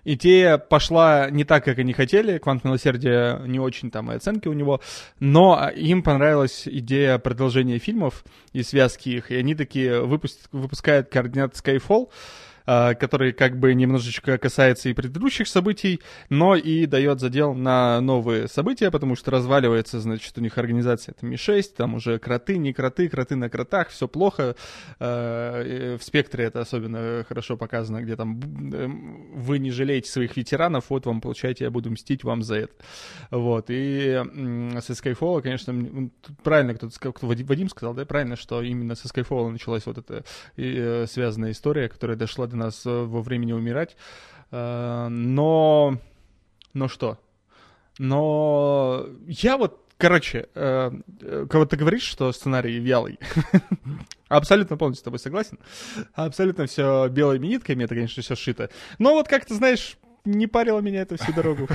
идея 0.07 0.57
пошла 0.57 1.29
не 1.29 1.43
так, 1.43 1.65
как 1.65 1.79
они 1.79 1.93
хотели, 1.93 2.37
«Квант 2.37 2.63
милосердия» 2.63 3.39
не 3.45 3.59
очень 3.59 3.91
там 3.91 4.11
и 4.11 4.15
оценки 4.15 4.47
у 4.47 4.53
него, 4.53 4.81
но 5.19 5.69
им 5.75 6.01
понравилась 6.01 6.63
идея 6.65 7.17
продолжения 7.17 7.77
фильмов 7.77 8.23
и 8.53 8.63
связки 8.63 9.09
их, 9.09 9.31
и 9.31 9.35
они 9.35 9.53
такие 9.53 10.01
выпуск, 10.01 10.37
выпускают 10.51 11.09
координат 11.09 11.53
Skyfall, 11.53 12.09
который 12.67 13.31
как 13.31 13.57
бы 13.57 13.73
немножечко 13.73 14.37
касается 14.37 14.89
и 14.89 14.93
предыдущих 14.93 15.47
событий, 15.47 16.01
но 16.29 16.55
и 16.55 16.85
дает 16.85 17.21
задел 17.21 17.53
на 17.53 18.01
новые 18.01 18.49
события, 18.49 18.91
потому 18.91 19.15
что 19.15 19.31
разваливается, 19.31 19.99
значит, 20.01 20.37
у 20.37 20.41
них 20.41 20.57
организация 20.57 21.13
это 21.17 21.25
Ми-6, 21.25 21.63
там 21.77 21.95
уже 21.95 22.19
кроты, 22.19 22.57
не 22.57 22.73
кроты, 22.73 23.07
кроты 23.07 23.35
на 23.35 23.49
кротах, 23.49 23.89
все 23.89 24.07
плохо. 24.07 24.55
Э, 24.99 25.97
в 25.97 26.03
спектре 26.03 26.45
это 26.45 26.59
особенно 26.59 27.25
хорошо 27.27 27.55
показано, 27.55 28.01
где 28.01 28.15
там 28.15 28.39
вы 28.39 29.59
не 29.59 29.71
жалеете 29.71 30.11
своих 30.11 30.35
ветеранов, 30.35 30.89
вот 30.89 31.05
вам, 31.05 31.21
получаете, 31.21 31.63
я 31.63 31.71
буду 31.71 31.89
мстить 31.89 32.23
вам 32.23 32.43
за 32.43 32.55
это. 32.55 32.73
Вот, 33.31 33.65
и 33.69 34.21
со 34.81 34.93
Skyfall, 34.93 35.41
конечно, 35.41 36.09
правильно 36.43 36.73
кто-то 36.73 36.93
сказал, 36.93 37.15
Вадим 37.21 37.69
сказал, 37.69 37.93
да, 37.93 38.05
правильно, 38.05 38.35
что 38.35 38.61
именно 38.61 38.95
со 38.95 39.07
Skyfall 39.07 39.49
началась 39.51 39.85
вот 39.85 39.97
эта 39.97 40.23
э, 40.57 41.05
связанная 41.07 41.51
история, 41.51 41.87
которая 41.87 42.17
дошла 42.17 42.47
до 42.47 42.56
нас 42.57 42.85
э, 42.85 42.89
во 42.89 43.21
времени 43.21 43.53
умирать. 43.53 43.95
Э, 44.51 45.07
но... 45.09 45.97
Но 46.73 46.87
что? 46.87 47.17
Но 47.97 49.05
я 49.27 49.57
вот 49.57 49.83
Короче, 49.99 50.47
э, 50.53 50.91
кого 51.49 51.65
ты 51.65 51.75
говоришь, 51.75 52.03
что 52.03 52.31
сценарий 52.31 52.77
вялый. 52.77 53.17
Абсолютно 54.27 54.77
полностью 54.77 55.01
с 55.01 55.03
тобой 55.03 55.17
согласен. 55.17 55.57
Абсолютно 56.13 56.67
все 56.67 57.07
белыми 57.07 57.47
нитками, 57.47 57.83
это, 57.83 57.95
конечно, 57.95 58.21
все 58.21 58.35
сшито. 58.35 58.69
Но 58.99 59.13
вот 59.13 59.27
как 59.27 59.45
ты 59.45 59.55
знаешь, 59.55 59.97
не 60.23 60.45
парило 60.45 60.81
меня 60.81 61.01
это 61.01 61.17
всю 61.17 61.33
дорогу. 61.33 61.67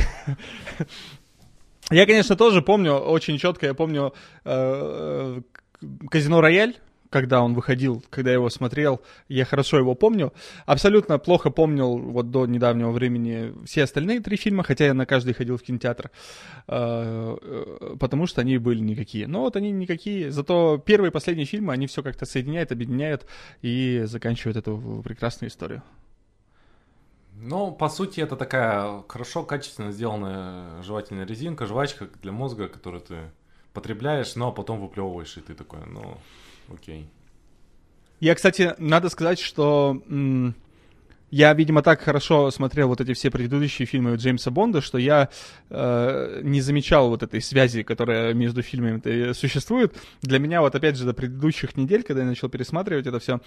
Я, 1.91 2.07
конечно, 2.07 2.37
тоже 2.37 2.63
помню, 2.63 2.93
очень 2.93 3.39
четко, 3.39 3.67
я 3.67 3.75
помню 3.75 4.15
Казино 4.45 6.41
Рояль, 6.41 6.77
когда 7.13 7.43
он 7.43 7.55
выходил, 7.55 8.03
когда 8.11 8.31
я 8.31 8.35
его 8.37 8.51
смотрел, 8.51 9.01
я 9.29 9.45
хорошо 9.45 9.79
его 9.79 9.95
помню. 9.95 10.33
Абсолютно 10.67 11.19
плохо 11.19 11.51
помнил 11.51 11.99
вот 11.99 12.31
до 12.31 12.47
недавнего 12.47 12.91
времени 12.91 13.53
все 13.65 13.85
остальные 13.85 14.21
три 14.21 14.37
фильма, 14.37 14.63
хотя 14.63 14.87
я 14.87 14.95
на 14.95 15.07
каждый 15.07 15.35
ходил 15.35 15.57
в 15.59 15.63
кинотеатр, 15.63 16.11
э, 16.69 17.37
э, 17.41 17.97
потому 18.01 18.27
что 18.27 18.41
они 18.41 18.59
были 18.59 18.81
никакие. 18.81 19.27
Но 19.27 19.43
вот 19.43 19.57
они 19.57 19.71
никакие, 19.71 20.33
зато 20.33 20.79
первые 20.79 21.11
и 21.11 21.13
последние 21.13 21.47
фильмы, 21.47 21.75
они 21.75 21.87
все 21.87 22.03
как-то 22.03 22.25
соединяют, 22.25 22.73
объединяют 22.73 23.27
и 23.61 24.03
заканчивают 24.07 24.57
эту 24.57 25.03
прекрасную 25.05 25.51
историю. 25.51 25.83
Ну, 27.35 27.73
по 27.73 27.89
сути, 27.89 28.21
это 28.21 28.37
такая 28.37 29.03
хорошо, 29.09 29.43
качественно 29.45 29.93
сделанная 29.93 30.83
жевательная 30.83 31.27
резинка, 31.27 31.67
жвачка 31.67 32.09
для 32.23 32.33
мозга, 32.33 32.69
которую 32.69 33.03
ты 33.03 33.17
потребляешь, 33.73 34.37
но 34.37 34.53
потом 34.53 34.81
выплевываешь, 34.81 35.37
и 35.37 35.41
ты 35.41 35.55
такой, 35.55 35.81
ну, 35.87 36.19
окей. 36.73 37.09
Я, 38.21 38.35
кстати, 38.35 38.75
надо 38.79 39.09
сказать, 39.09 39.41
что 39.41 40.01
м- 40.09 40.55
я, 41.33 41.55
видимо, 41.55 41.83
так 41.83 42.03
хорошо 42.03 42.51
смотрел 42.51 42.89
вот 42.89 43.01
эти 43.01 43.15
все 43.15 43.31
предыдущие 43.31 43.87
фильмы 43.87 44.17
Джеймса 44.17 44.51
Бонда, 44.51 44.81
что 44.81 44.99
я 44.99 45.31
э, 45.71 46.41
не 46.45 46.61
замечал 46.61 47.09
вот 47.09 47.23
этой 47.23 47.41
связи, 47.41 47.83
которая 47.83 48.35
между 48.35 48.63
фильмами 48.63 49.33
существует. 49.33 49.97
Для 50.21 50.39
меня 50.39 50.61
вот 50.61 50.75
опять 50.75 50.97
же 50.97 51.07
до 51.07 51.15
предыдущих 51.15 51.77
недель, 51.77 52.03
когда 52.03 52.23
я 52.23 52.29
начал 52.29 52.49
пересматривать 52.51 53.07
это 53.07 53.19
все, 53.19 53.41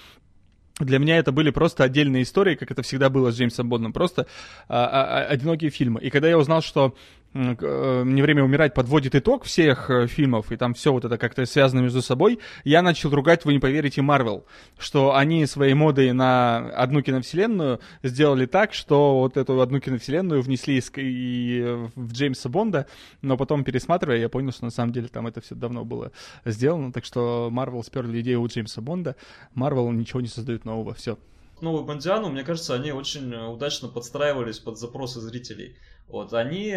для 0.79 0.99
меня 0.99 1.17
это 1.19 1.31
были 1.31 1.51
просто 1.51 1.83
отдельные 1.83 2.23
истории, 2.23 2.55
как 2.55 2.71
это 2.71 2.81
всегда 2.81 3.09
было 3.09 3.31
с 3.31 3.37
Джеймсом 3.37 3.69
Бондом, 3.69 3.93
просто 3.93 4.25
а, 4.67 4.85
а, 4.85 5.03
а 5.03 5.27
одинокие 5.27 5.69
фильмы. 5.69 6.01
И 6.01 6.09
когда 6.09 6.27
я 6.27 6.37
узнал, 6.37 6.61
что 6.61 6.95
«Не 7.35 8.21
время 8.21 8.45
умирать» 8.45 8.73
подводит 8.73 9.13
итог 9.13 9.43
всех 9.43 9.89
э, 9.89 10.07
фильмов, 10.07 10.53
и 10.53 10.55
там 10.55 10.73
все 10.73 10.93
вот 10.93 11.03
это 11.03 11.17
как-то 11.17 11.45
связано 11.45 11.81
между 11.81 12.01
собой, 12.01 12.39
я 12.63 12.81
начал 12.81 13.09
ругать, 13.09 13.43
вы 13.43 13.51
не 13.51 13.59
поверите, 13.59 14.01
Марвел, 14.01 14.45
что 14.79 15.13
они 15.13 15.45
своей 15.45 15.73
модой 15.73 16.13
на 16.13 16.69
одну 16.69 17.01
киновселенную 17.01 17.81
сделали 18.03 18.45
так, 18.45 18.73
что 18.73 19.19
вот 19.19 19.35
эту 19.35 19.59
одну 19.59 19.81
киновселенную 19.81 20.41
внесли 20.41 20.81
и 20.95 21.89
в 21.95 22.13
Джеймса 22.13 22.47
Бонда, 22.47 22.87
но 23.21 23.35
потом, 23.35 23.65
пересматривая, 23.65 24.19
я 24.19 24.29
понял, 24.29 24.53
что 24.53 24.63
на 24.63 24.71
самом 24.71 24.93
деле 24.93 25.09
там 25.09 25.27
это 25.27 25.41
все 25.41 25.55
давно 25.55 25.83
было 25.83 26.13
сделано, 26.45 26.93
так 26.93 27.03
что 27.03 27.49
Марвел 27.51 27.83
сперли 27.83 28.21
идею 28.21 28.43
у 28.43 28.47
Джеймса 28.47 28.79
Бонда, 28.79 29.17
Марвел 29.53 29.91
ничего 29.91 30.21
не 30.21 30.29
создает 30.29 30.63
нового, 30.63 30.93
все. 30.93 31.17
Новую 31.61 31.83
Бондиану, 31.83 32.29
мне 32.29 32.43
кажется, 32.43 32.75
они 32.75 32.91
очень 32.91 33.33
удачно 33.33 33.87
подстраивались 33.87 34.59
под 34.59 34.77
запросы 34.77 35.19
зрителей. 35.21 35.77
Вот, 36.07 36.33
они 36.33 36.75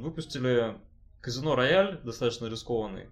выпустили 0.00 0.76
казино 1.20 1.54
Рояль, 1.54 2.00
достаточно 2.02 2.46
рискованный. 2.46 3.08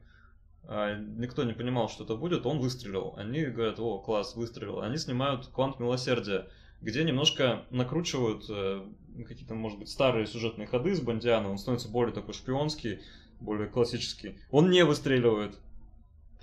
А, 0.69 0.97
никто 0.97 1.45
не 1.45 1.53
понимал, 1.53 1.89
что 1.89 2.05
это 2.05 2.17
будет, 2.17 2.45
он 2.47 2.59
выстрелил. 2.59 3.15
Они 3.17 3.45
говорят, 3.45 3.79
о, 3.79 3.99
класс, 3.99 4.35
выстрелил. 4.35 4.81
Они 4.81 4.97
снимают 4.97 5.47
«Квант 5.49 5.79
милосердия», 5.79 6.49
где 6.81 7.05
немножко 7.05 7.65
накручивают 7.71 8.45
э, 8.49 8.85
какие-то, 9.27 9.55
может 9.55 9.79
быть, 9.79 9.89
старые 9.89 10.27
сюжетные 10.27 10.67
ходы 10.67 10.95
с 10.95 11.01
Бондиана. 11.01 11.51
Он 11.51 11.59
становится 11.59 11.89
более 11.89 12.13
такой 12.13 12.35
шпионский, 12.35 13.01
более 13.41 13.69
классический. 13.69 14.39
Он 14.51 14.71
не 14.71 14.85
выстреливает. 14.85 15.57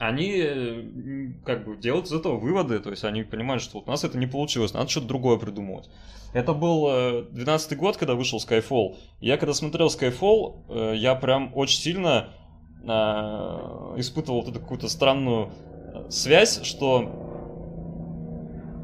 Они 0.08 1.34
как 1.46 1.66
бы 1.66 1.78
делают 1.78 2.08
из 2.08 2.14
этого 2.14 2.38
выводы, 2.38 2.80
то 2.80 2.90
есть 2.90 3.04
они 3.06 3.24
понимают, 3.24 3.64
что 3.64 3.78
вот 3.78 3.88
у 3.88 3.92
нас 3.92 4.04
это 4.04 4.18
не 4.18 4.28
получилось, 4.28 4.74
надо 4.74 4.90
что-то 4.90 5.08
другое 5.08 5.38
придумывать. 5.38 5.90
Это 6.34 6.54
был 6.54 7.26
12 7.32 7.72
э, 7.72 7.76
год, 7.76 7.96
когда 7.96 8.16
вышел 8.16 8.40
Skyfall. 8.40 8.98
Я 9.22 9.38
когда 9.38 9.54
смотрел 9.54 9.88
Skyfall, 9.88 10.94
э, 10.94 10.96
я 10.98 11.16
прям 11.16 11.52
очень 11.56 11.80
сильно 11.80 12.30
э, 12.84 12.88
испытывал 13.98 14.42
вот 14.42 14.50
эту 14.50 14.60
какую-то 14.60 14.90
странную 14.90 15.52
связь, 16.10 16.62
что... 16.64 17.20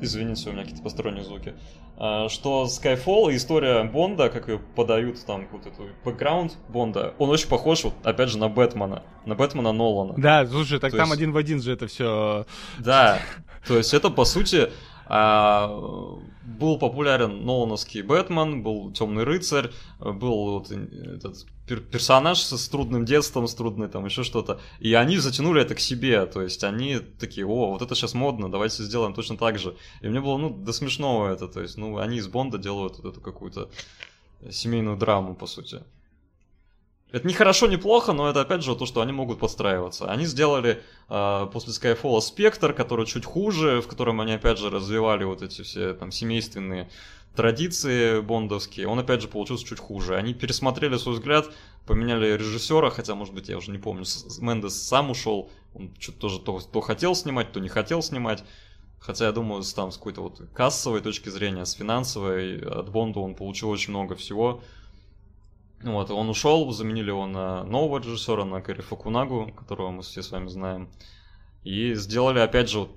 Извините, 0.02 0.50
у 0.50 0.54
меня 0.54 0.62
какие-то 0.62 0.84
посторонние 0.84 1.26
звуки. 1.26 1.56
Что 2.00 2.64
Skyfall 2.64 3.34
и 3.34 3.36
история 3.36 3.84
Бонда, 3.84 4.30
как 4.30 4.48
ее 4.48 4.58
подают 4.58 5.22
там, 5.26 5.46
вот 5.52 5.66
эту 5.66 5.90
бэкграунд 6.06 6.54
Бонда, 6.70 7.14
он 7.18 7.30
очень 7.30 7.50
похож, 7.50 7.84
вот, 7.84 7.94
опять 8.04 8.30
же, 8.30 8.38
на 8.38 8.48
Бэтмена. 8.48 9.04
На 9.26 9.36
Бэтмена 9.36 9.74
Нолана. 9.74 10.14
Да, 10.16 10.48
слушай, 10.48 10.80
так 10.80 10.92
то 10.92 10.98
там 10.98 11.08
есть... 11.08 11.18
один 11.18 11.34
в 11.34 11.38
один 11.38 11.62
же 11.62 11.74
это 11.74 11.88
все. 11.88 12.46
Да, 12.78 13.20
то 13.68 13.76
есть 13.76 13.94
это, 13.94 14.10
по 14.10 14.24
сути, 14.24 14.72
а, 15.10 15.68
был 16.44 16.78
популярен 16.78 17.44
Нолановский 17.46 18.04
Бэтмен, 18.04 18.62
был 18.62 18.92
Темный 18.92 19.24
рыцарь, 19.24 19.72
был 20.00 20.60
вот 20.60 20.72
этот 20.72 21.46
персонаж 21.92 22.40
с 22.40 22.70
трудным 22.70 23.06
детством, 23.06 23.48
с 23.48 23.56
трудной 23.56 23.88
там 23.88 24.06
еще 24.06 24.24
что-то. 24.24 24.60
И 24.80 24.94
они 24.94 25.18
затянули 25.18 25.62
это 25.62 25.76
к 25.76 25.80
себе. 25.80 26.26
То 26.26 26.42
есть 26.42 26.64
они 26.64 27.00
такие, 27.00 27.46
о, 27.46 27.72
вот 27.72 27.82
это 27.82 27.96
сейчас 27.96 28.14
модно, 28.14 28.52
давайте 28.52 28.84
сделаем 28.84 29.14
точно 29.14 29.38
так 29.38 29.58
же. 29.60 29.76
И 30.02 30.08
мне 30.08 30.22
было, 30.22 30.38
ну, 30.38 30.50
до 30.50 30.74
смешного 30.74 31.32
это. 31.32 31.48
То 31.48 31.62
есть, 31.62 31.78
ну, 31.78 31.98
они 31.98 32.18
из 32.18 32.28
Бонда 32.28 32.58
делают 32.58 33.00
вот 33.00 33.12
эту 33.12 33.22
какую-то 33.22 33.70
семейную 34.50 34.98
драму, 34.98 35.36
по 35.36 35.48
сути. 35.48 35.82
Это 37.12 37.28
не 37.28 37.34
хорошо, 37.34 37.68
не 37.68 37.78
плохо, 37.78 38.14
но 38.14 38.30
это 38.30 38.42
опять 38.42 38.64
же 38.64 38.76
то, 38.76 38.86
что 38.86 39.02
они 39.02 39.12
могут 39.12 39.40
подстраиваться. 39.40 40.12
Они 40.12 40.26
сделали 40.26 40.82
э, 41.10 41.48
после 41.52 41.74
Skyfall 41.74 42.22
Спектр, 42.22 42.74
который 42.74 43.08
чуть 43.08 43.26
хуже, 43.26 43.82
в 43.82 43.88
котором 43.88 44.22
они 44.22 44.34
опять 44.34 44.60
же 44.60 44.70
развивали 44.70 45.24
вот 45.24 45.42
эти 45.42 45.64
все 45.64 45.94
там 45.94 46.12
семейственные 46.12 46.90
традиции 47.36 48.20
бондовские. 48.22 48.88
Он 48.88 49.00
опять 49.00 49.22
же 49.22 49.28
получился 49.28 49.66
чуть 49.66 49.80
хуже. 49.80 50.18
Они 50.18 50.36
пересмотрели 50.36 50.98
свой 50.98 51.16
взгляд, 51.16 51.48
поменяли 51.88 52.38
режиссера, 52.38 52.92
хотя, 52.92 53.16
может 53.16 53.34
быть, 53.34 53.50
я 53.50 53.58
уже 53.58 53.72
не 53.72 53.80
помню, 53.80 54.06
Мендес 54.40 54.80
сам 54.80 55.10
ушел, 55.10 55.50
он 55.74 55.92
что-то 56.00 56.20
тоже 56.20 56.40
то, 56.40 56.60
то 56.60 56.82
хотел 56.82 57.16
снимать, 57.16 57.52
то 57.52 57.60
не 57.60 57.70
хотел 57.70 58.04
снимать. 58.04 58.44
Хотя, 59.00 59.28
я 59.28 59.32
думаю, 59.32 59.64
там, 59.64 59.92
с 59.92 59.98
какой-то 59.98 60.22
вот 60.22 60.42
кассовой 60.54 61.02
точки 61.02 61.30
зрения, 61.30 61.66
с 61.66 61.74
финансовой, 61.74 62.60
от 62.60 62.90
Бонда 62.90 63.20
он 63.20 63.34
получил 63.34 63.70
очень 63.70 63.92
много 63.92 64.16
всего. 64.16 64.62
Вот, 65.82 66.12
он 66.12 66.30
ушел, 66.30 66.70
заменили 66.72 67.10
его 67.10 67.26
на 67.26 67.64
нового 67.64 68.00
режиссера, 68.00 68.44
на 68.44 68.62
Кэрри 68.62 68.82
Факунагу, 68.82 69.54
которого 69.56 69.92
мы 69.92 70.02
все 70.02 70.22
с 70.22 70.32
вами 70.32 70.48
знаем. 70.48 70.90
И 71.64 71.94
сделали, 71.94 72.40
опять 72.40 72.70
же, 72.70 72.90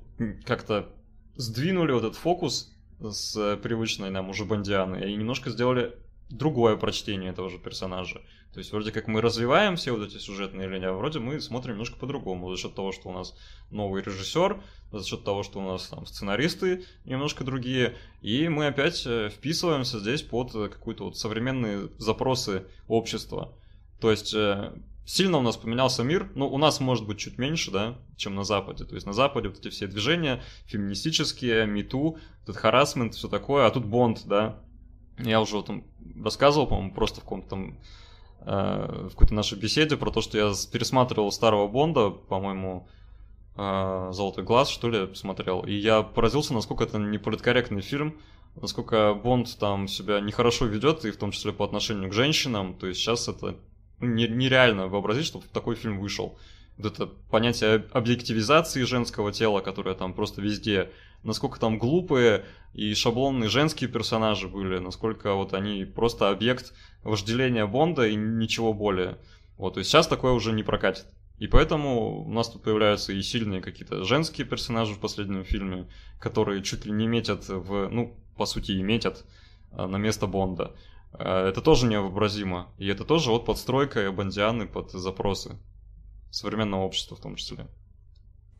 как-то 0.44 0.88
сдвинули 1.36 1.92
вот 1.92 2.04
этот 2.04 2.16
фокус 2.16 2.72
с 3.00 3.56
привычной 3.62 4.10
нам 4.10 4.30
уже 4.30 4.44
Бондианы 4.44 5.10
и 5.10 5.16
немножко 5.16 5.50
сделали 5.50 5.96
другое 6.30 6.76
прочтение 6.76 7.30
этого 7.30 7.50
же 7.50 7.58
персонажа. 7.58 8.20
То 8.52 8.58
есть 8.58 8.70
вроде 8.70 8.92
как 8.92 9.08
мы 9.08 9.22
развиваем 9.22 9.76
все 9.76 9.92
вот 9.92 10.06
эти 10.06 10.18
сюжетные 10.18 10.68
линии, 10.68 10.86
а 10.86 10.92
вроде 10.92 11.20
мы 11.20 11.40
смотрим 11.40 11.72
немножко 11.72 11.96
по-другому. 11.96 12.54
За 12.54 12.60
счет 12.60 12.74
того, 12.74 12.92
что 12.92 13.08
у 13.08 13.12
нас 13.12 13.34
новый 13.70 14.02
режиссер, 14.02 14.62
за 14.92 15.04
счет 15.04 15.24
того, 15.24 15.42
что 15.42 15.58
у 15.58 15.62
нас 15.62 15.88
там 15.88 16.04
сценаристы 16.04 16.84
немножко 17.06 17.44
другие, 17.44 17.96
и 18.20 18.48
мы 18.48 18.66
опять 18.66 19.04
э, 19.06 19.30
вписываемся 19.30 20.00
здесь 20.00 20.20
под 20.20 20.52
какие-то 20.52 21.04
вот 21.04 21.16
современные 21.16 21.88
запросы 21.96 22.66
общества. 22.88 23.56
То 24.02 24.10
есть 24.10 24.34
э, 24.34 24.72
сильно 25.06 25.38
у 25.38 25.42
нас 25.42 25.56
поменялся 25.56 26.02
мир, 26.02 26.30
ну, 26.34 26.46
у 26.46 26.58
нас 26.58 26.78
может 26.78 27.06
быть 27.06 27.18
чуть 27.18 27.38
меньше, 27.38 27.70
да, 27.70 27.98
чем 28.16 28.34
на 28.34 28.44
Западе. 28.44 28.84
То 28.84 28.94
есть 28.94 29.06
на 29.06 29.14
Западе 29.14 29.48
вот 29.48 29.60
эти 29.60 29.70
все 29.70 29.86
движения 29.86 30.42
феминистические, 30.66 31.66
мету, 31.66 32.18
этот 32.42 32.56
харасмент, 32.56 33.14
все 33.14 33.28
такое, 33.28 33.64
а 33.64 33.70
тут 33.70 33.86
Бонд, 33.86 34.22
да, 34.26 34.60
я 35.18 35.40
уже 35.40 35.56
вот 35.56 35.70
рассказывал, 36.22 36.66
по-моему, 36.66 36.92
просто 36.92 37.20
в 37.20 37.24
каком-то 37.24 37.48
там 37.48 37.78
э, 38.44 39.08
в 39.08 39.10
какой-то 39.10 39.34
нашей 39.34 39.58
беседе 39.58 39.96
про 39.96 40.10
то, 40.10 40.20
что 40.20 40.38
я 40.38 40.52
пересматривал 40.72 41.32
старого 41.32 41.68
Бонда, 41.68 42.10
по-моему, 42.10 42.88
э, 43.56 44.10
«Золотой 44.12 44.44
глаз», 44.44 44.68
что 44.68 44.88
ли, 44.88 45.06
посмотрел. 45.06 45.60
И 45.60 45.72
я 45.72 46.02
поразился, 46.02 46.54
насколько 46.54 46.84
это 46.84 46.98
неполиткорректный 46.98 47.82
фильм. 47.82 48.18
насколько 48.60 49.14
Бонд 49.14 49.56
там 49.58 49.88
себя 49.88 50.20
нехорошо 50.20 50.66
ведет, 50.66 51.04
и 51.04 51.10
в 51.10 51.16
том 51.16 51.30
числе 51.30 51.52
по 51.52 51.64
отношению 51.64 52.10
к 52.10 52.12
женщинам. 52.12 52.74
То 52.74 52.86
есть 52.86 53.00
сейчас 53.00 53.28
это 53.28 53.56
нереально 54.00 54.88
вообразить, 54.88 55.26
чтобы 55.26 55.46
такой 55.52 55.74
фильм 55.74 56.00
вышел. 56.00 56.36
Вот 56.76 56.92
это 56.92 57.06
понятие 57.30 57.86
объективизации 57.92 58.82
женского 58.82 59.32
тела, 59.32 59.60
которое 59.60 59.94
там 59.94 60.14
просто 60.14 60.40
везде, 60.40 60.90
насколько 61.22 61.60
там 61.60 61.78
глупые 61.78 62.44
и 62.74 62.94
шаблонные 62.94 63.50
женские 63.50 63.90
персонажи 63.90 64.48
были, 64.48 64.78
насколько 64.78 65.34
вот 65.34 65.54
они 65.54 65.84
просто 65.84 66.30
объект 66.30 66.74
вожделения 67.02 67.66
Бонда 67.66 68.06
и 68.06 68.14
ничего 68.14 68.72
более. 68.72 69.18
Вот, 69.56 69.76
есть 69.76 69.90
сейчас 69.90 70.06
такое 70.06 70.32
уже 70.32 70.52
не 70.52 70.62
прокатит. 70.62 71.06
И 71.38 71.48
поэтому 71.48 72.24
у 72.24 72.32
нас 72.32 72.48
тут 72.48 72.62
появляются 72.62 73.12
и 73.12 73.20
сильные 73.20 73.60
какие-то 73.60 74.04
женские 74.04 74.46
персонажи 74.46 74.94
в 74.94 75.00
последнем 75.00 75.44
фильме, 75.44 75.88
которые 76.20 76.62
чуть 76.62 76.86
ли 76.86 76.92
не 76.92 77.06
метят 77.06 77.48
в, 77.48 77.88
ну, 77.88 78.16
по 78.36 78.46
сути, 78.46 78.72
и 78.72 78.82
метят 78.82 79.24
а, 79.72 79.88
на 79.88 79.96
место 79.96 80.26
Бонда. 80.26 80.76
А, 81.12 81.48
это 81.48 81.60
тоже 81.60 81.86
невообразимо. 81.86 82.72
И 82.78 82.86
это 82.86 83.04
тоже 83.04 83.30
вот 83.30 83.44
подстройка 83.44 84.10
Бондианы 84.12 84.66
под 84.66 84.92
запросы 84.92 85.58
современного 86.30 86.82
общества 86.82 87.16
в 87.16 87.20
том 87.20 87.34
числе. 87.34 87.66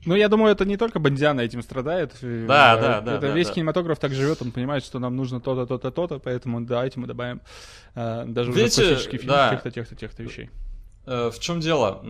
Ну, 0.05 0.15
я 0.17 0.29
думаю, 0.29 0.53
это 0.53 0.65
не 0.65 0.77
только 0.77 0.99
Бондиана 0.99 1.41
этим 1.43 1.63
страдает. 1.63 2.13
Да, 2.21 2.77
да, 2.77 3.01
да. 3.01 3.15
Это 3.15 3.29
да, 3.29 3.35
весь 3.35 3.49
да. 3.49 3.55
кинематограф 3.55 3.99
так 3.99 4.13
живет, 4.13 4.43
он 4.43 4.51
понимает, 4.51 4.85
что 4.85 4.99
нам 4.99 5.17
нужно 5.17 5.41
то-то, 5.41 5.67
то-то, 5.67 5.91
то-то, 5.91 6.19
поэтому 6.19 6.61
давайте 6.61 6.99
мы 6.99 7.07
добавим 7.07 7.41
э, 7.95 8.25
даже 8.27 8.51
Видите, 8.51 8.83
уже 8.83 8.91
классический 8.91 9.19
фильм 9.19 9.33
да. 9.33 9.51
тех-то, 9.51 9.71
тех-то, 9.71 9.95
тех-то 9.95 10.23
вещей. 10.23 10.51
Э, 11.07 11.31
В 11.33 11.39
чем 11.39 11.61
дело? 11.61 12.03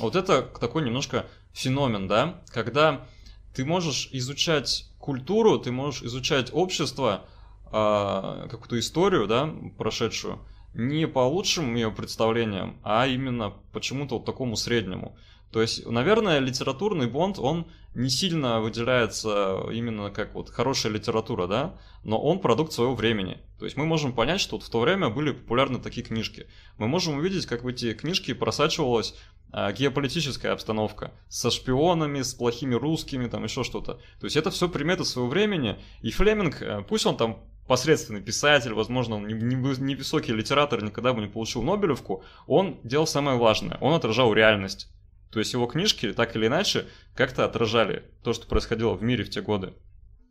Вот 0.00 0.16
это 0.16 0.42
такой 0.42 0.82
немножко 0.84 1.26
феномен, 1.52 2.06
да, 2.06 2.40
когда 2.52 3.06
ты 3.54 3.64
можешь 3.64 4.08
изучать 4.12 4.90
культуру, 4.98 5.58
ты 5.58 5.72
можешь 5.72 6.02
изучать 6.02 6.50
общество, 6.52 7.24
а, 7.70 8.46
какую-то 8.48 8.78
историю, 8.78 9.26
да, 9.26 9.50
прошедшую, 9.76 10.38
не 10.74 11.06
по 11.06 11.20
лучшим 11.20 11.74
ее 11.74 11.90
представлениям, 11.90 12.78
а 12.82 13.06
именно 13.06 13.52
почему-то 13.72 14.16
вот 14.16 14.24
такому 14.24 14.56
среднему. 14.56 15.16
То 15.52 15.62
есть, 15.62 15.86
наверное, 15.86 16.40
литературный 16.40 17.06
бонд, 17.06 17.38
он 17.38 17.66
не 17.94 18.10
сильно 18.10 18.60
выделяется 18.60 19.66
именно 19.72 20.10
как 20.10 20.34
вот 20.34 20.50
хорошая 20.50 20.92
литература, 20.92 21.46
да, 21.46 21.78
но 22.04 22.20
он 22.20 22.38
продукт 22.38 22.72
своего 22.72 22.94
времени. 22.94 23.38
То 23.58 23.64
есть 23.64 23.76
мы 23.76 23.86
можем 23.86 24.12
понять, 24.12 24.40
что 24.40 24.56
вот 24.56 24.64
в 24.64 24.70
то 24.70 24.80
время 24.80 25.08
были 25.08 25.32
популярны 25.32 25.80
такие 25.80 26.06
книжки. 26.06 26.46
Мы 26.76 26.86
можем 26.86 27.16
увидеть, 27.18 27.46
как 27.46 27.64
в 27.64 27.66
эти 27.66 27.94
книжки 27.94 28.34
просачивалась 28.34 29.14
а, 29.50 29.72
геополитическая 29.72 30.52
обстановка 30.52 31.12
со 31.28 31.50
шпионами, 31.50 32.20
с 32.20 32.34
плохими 32.34 32.74
русскими, 32.74 33.26
там 33.26 33.44
еще 33.44 33.64
что-то. 33.64 33.94
То 34.20 34.24
есть 34.24 34.36
это 34.36 34.50
все 34.50 34.68
приметы 34.68 35.04
своего 35.04 35.30
времени, 35.30 35.78
и 36.02 36.10
Флеминг, 36.10 36.60
э, 36.60 36.84
пусть 36.86 37.06
он 37.06 37.16
там 37.16 37.42
посредственный 37.66 38.20
писатель, 38.20 38.74
возможно, 38.74 39.16
он 39.16 39.26
не, 39.26 39.34
не, 39.34 39.56
вы- 39.56 39.76
не 39.78 39.94
высокий 39.94 40.32
литератор, 40.32 40.82
никогда 40.84 41.14
бы 41.14 41.22
не 41.22 41.28
получил 41.28 41.62
Нобелевку, 41.62 42.22
он 42.46 42.78
делал 42.84 43.06
самое 43.06 43.38
важное, 43.38 43.78
он 43.80 43.94
отражал 43.94 44.32
реальность. 44.34 44.90
То 45.30 45.38
есть 45.38 45.52
его 45.52 45.66
книжки 45.66 46.12
так 46.12 46.34
или 46.36 46.46
иначе 46.46 46.86
как-то 47.14 47.44
отражали 47.44 48.04
то, 48.22 48.32
что 48.32 48.46
происходило 48.46 48.94
в 48.94 49.02
мире 49.02 49.24
в 49.24 49.30
те 49.30 49.42
годы. 49.42 49.74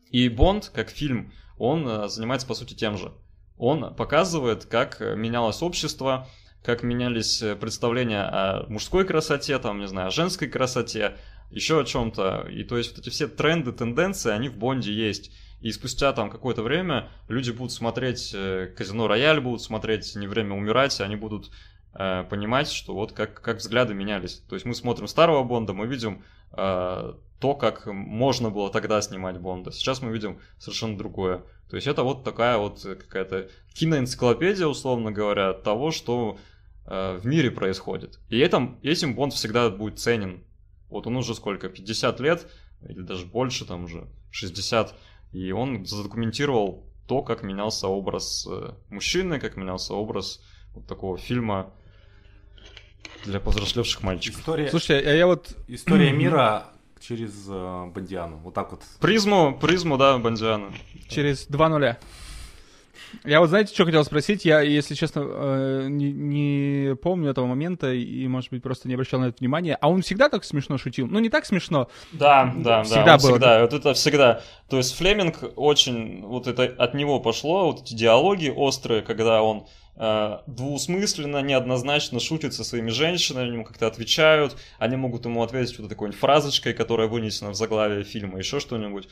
И 0.10 0.30
Бонд, 0.30 0.72
как 0.74 0.90
фильм, 0.90 1.34
он 1.58 1.88
э, 1.88 2.08
занимается 2.08 2.48
по 2.48 2.54
сути 2.54 2.74
тем 2.74 2.98
же. 2.98 3.12
Он 3.58 3.94
показывает, 3.96 4.66
как 4.66 5.02
э, 5.02 5.16
менялось 5.16 5.62
общество, 5.62 6.28
как 6.64 6.84
менялись 6.84 7.42
э, 7.42 7.56
представления 7.56 8.24
о 8.24 8.66
мужской 8.70 9.06
красоте, 9.06 9.58
там, 9.60 9.80
не 9.80 9.88
знаю, 9.88 10.08
о 10.08 10.12
женской 10.12 10.48
красоте, 10.48 11.18
еще 11.52 11.82
о 11.82 11.84
чем-то. 11.84 12.48
И 12.50 12.64
то 12.64 12.78
есть 12.78 12.92
вот 12.92 13.00
эти 13.00 13.10
все 13.10 13.28
тренды, 13.28 13.72
тенденции, 13.72 14.32
они 14.32 14.50
в 14.50 14.58
Бонде 14.58 14.94
есть. 14.94 15.32
И 15.60 15.72
спустя 15.72 16.14
там 16.14 16.30
какое-то 16.30 16.62
время 16.62 17.10
люди 17.28 17.50
будут 17.50 17.72
смотреть 17.72 18.36
Казино 18.78 19.08
Рояль, 19.08 19.42
будут 19.42 19.64
смотреть 19.64 20.16
Не 20.16 20.28
время 20.28 20.54
умирать, 20.54 21.02
они 21.02 21.16
будут 21.16 21.50
э, 21.98 22.24
понимать, 22.30 22.70
что 22.70 22.94
вот 22.94 23.12
как, 23.12 23.42
как 23.42 23.58
взгляды 23.58 23.94
менялись. 23.94 24.44
То 24.48 24.56
есть 24.56 24.66
мы 24.66 24.76
смотрим 24.76 25.08
старого 25.08 25.44
Бонда, 25.44 25.74
мы 25.74 25.88
видим 25.88 26.24
э, 26.52 27.14
то, 27.40 27.56
как 27.56 27.86
можно 27.88 28.50
было 28.50 28.72
тогда 28.72 29.02
снимать 29.02 29.40
Бонда. 29.40 29.72
Сейчас 29.72 30.02
мы 30.02 30.12
видим 30.12 30.40
совершенно 30.60 30.98
другое. 30.98 31.44
То 31.70 31.76
есть 31.76 31.88
это 31.88 32.04
вот 32.04 32.24
такая 32.24 32.58
вот 32.58 32.82
какая-то 32.82 33.50
киноэнциклопедия, 33.74 34.68
условно 34.68 35.12
говоря, 35.12 35.54
того, 35.54 35.92
что 35.92 36.38
э, 36.86 37.18
в 37.18 37.26
мире 37.26 37.52
происходит. 37.52 38.20
И 38.30 38.40
этим, 38.40 38.80
этим 38.84 39.16
Бонд 39.16 39.34
всегда 39.34 39.70
будет 39.70 40.00
ценен. 40.00 40.44
Вот 40.90 41.08
он 41.08 41.18
уже 41.18 41.36
сколько, 41.36 41.68
50 41.68 42.20
лет, 42.22 42.48
или 42.88 43.02
даже 43.02 43.26
больше, 43.26 43.66
там 43.66 43.86
уже 43.86 44.08
60, 44.32 44.96
и 45.34 45.52
он 45.52 45.86
задокументировал 45.86 46.86
то, 47.08 47.22
как 47.22 47.44
менялся 47.44 47.88
образ 47.88 48.48
э, 48.50 48.74
мужчины, 48.90 49.40
как 49.40 49.58
менялся 49.58 49.94
образ 49.94 50.42
вот 50.74 50.88
такого 50.88 51.18
фильма 51.18 51.74
для 53.28 53.40
повзрослевших 53.40 54.02
мальчиков. 54.04 54.40
История, 54.40 54.70
Слушайте, 54.70 55.10
а 55.10 55.14
я 55.14 55.28
вот... 55.28 55.56
история 55.68 56.12
мира 56.14 56.66
через 57.00 57.46
э, 57.48 57.86
Бондиану. 57.94 58.38
Вот 58.38 58.54
так 58.54 58.72
вот. 58.72 58.82
Призму, 59.00 59.58
призму, 59.60 59.98
да, 59.98 60.18
Бондиана. 60.18 60.74
Через 61.10 61.46
два 61.48 61.70
нуля. 61.70 61.98
Я 63.24 63.40
вот 63.40 63.50
знаете, 63.50 63.74
что 63.74 63.86
хотел 63.86 64.04
спросить? 64.04 64.46
Я, 64.46 64.62
если 64.62 64.94
честно, 64.94 65.24
э, 65.24 65.88
не, 65.90 66.12
не 66.12 66.96
помню 66.96 67.30
этого 67.30 67.46
момента 67.46 67.94
и, 67.94 68.28
может 68.28 68.50
быть, 68.50 68.62
просто 68.62 68.88
не 68.88 68.96
обращал 68.96 69.20
на 69.20 69.26
это 69.26 69.38
внимания. 69.40 69.78
А 69.80 69.90
он 69.90 70.02
всегда 70.02 70.30
так 70.30 70.44
смешно 70.44 70.78
шутил? 70.78 71.08
Ну, 71.08 71.20
не 71.20 71.30
так 71.30 71.46
смешно. 71.46 71.90
Да, 72.12 72.54
да, 72.58 72.84
Всегда 72.84 73.04
да, 73.04 73.14
он 73.16 73.22
было, 73.22 73.32
всегда, 73.32 73.62
вот 73.62 73.74
это 73.74 73.94
всегда. 73.94 74.42
То 74.70 74.78
есть 74.78 74.96
Флеминг 74.98 75.38
очень, 75.56 76.24
вот 76.26 76.48
это 76.48 76.64
от 76.64 76.94
него 76.94 77.20
пошло, 77.20 77.72
вот 77.72 77.84
эти 77.84 77.94
диалоги 77.94 78.52
острые, 78.54 79.02
когда 79.02 79.42
он 79.42 79.68
двусмысленно, 80.48 81.42
неоднозначно 81.42 82.20
шутит 82.20 82.54
со 82.54 82.64
своими 82.64 82.90
женщинами, 82.90 83.54
ему 83.54 83.66
как-то 83.66 83.88
отвечают, 83.88 84.56
они 84.78 84.96
могут 84.96 85.26
ему 85.26 85.42
ответить 85.44 85.74
что-то 85.74 85.90
такой 85.90 86.12
фразочкой, 86.12 86.74
которая 86.74 87.08
вынесена 87.08 87.50
в 87.50 87.56
заглавие 87.56 88.04
фильма, 88.04 88.38
еще 88.38 88.60
что-нибудь. 88.60 89.08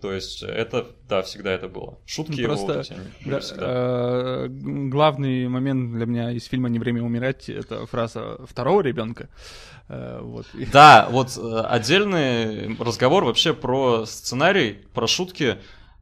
То 0.00 0.12
есть 0.12 0.42
это, 0.42 0.88
да, 1.08 1.22
всегда 1.22 1.52
это 1.52 1.68
было. 1.68 1.98
Шутки 2.04 2.32
Ну, 2.32 2.36
его 2.38 2.48
просто, 2.48 2.66
вот 2.74 2.84
эти, 2.84 2.92
они 2.92 3.02
Да, 3.24 3.40
всегда. 3.40 3.64
э, 3.66 4.46
главный 4.90 5.48
момент 5.48 5.94
для 5.94 6.04
меня 6.04 6.32
из 6.32 6.44
фильма 6.44 6.68
«Не 6.68 6.78
время 6.78 7.02
умирать»— 7.02 7.48
это 7.48 7.86
фраза 7.86 8.36
второго 8.46 8.82
ребенка. 8.82 9.30
Э, 9.88 10.20
вот. 10.22 10.46
Да, 10.70 11.08
вот 11.10 11.38
э, 11.38 11.60
отдельный 11.60 12.76
разговор 12.76 13.24
вообще 13.24 13.54
про 13.54 14.04
сценарий, 14.04 14.80
про 14.92 15.06
шутки 15.06 15.44
э, 15.44 15.58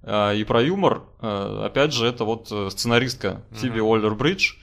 и 0.06 0.44
про 0.44 0.62
юмор. 0.62 1.04
Э, 1.20 1.62
опять 1.64 1.92
же, 1.92 2.06
это 2.06 2.24
вот 2.24 2.48
э, 2.50 2.68
сценаристка 2.70 3.42
Фиби 3.52 3.80
Уоллер-Бридж. 3.80 4.56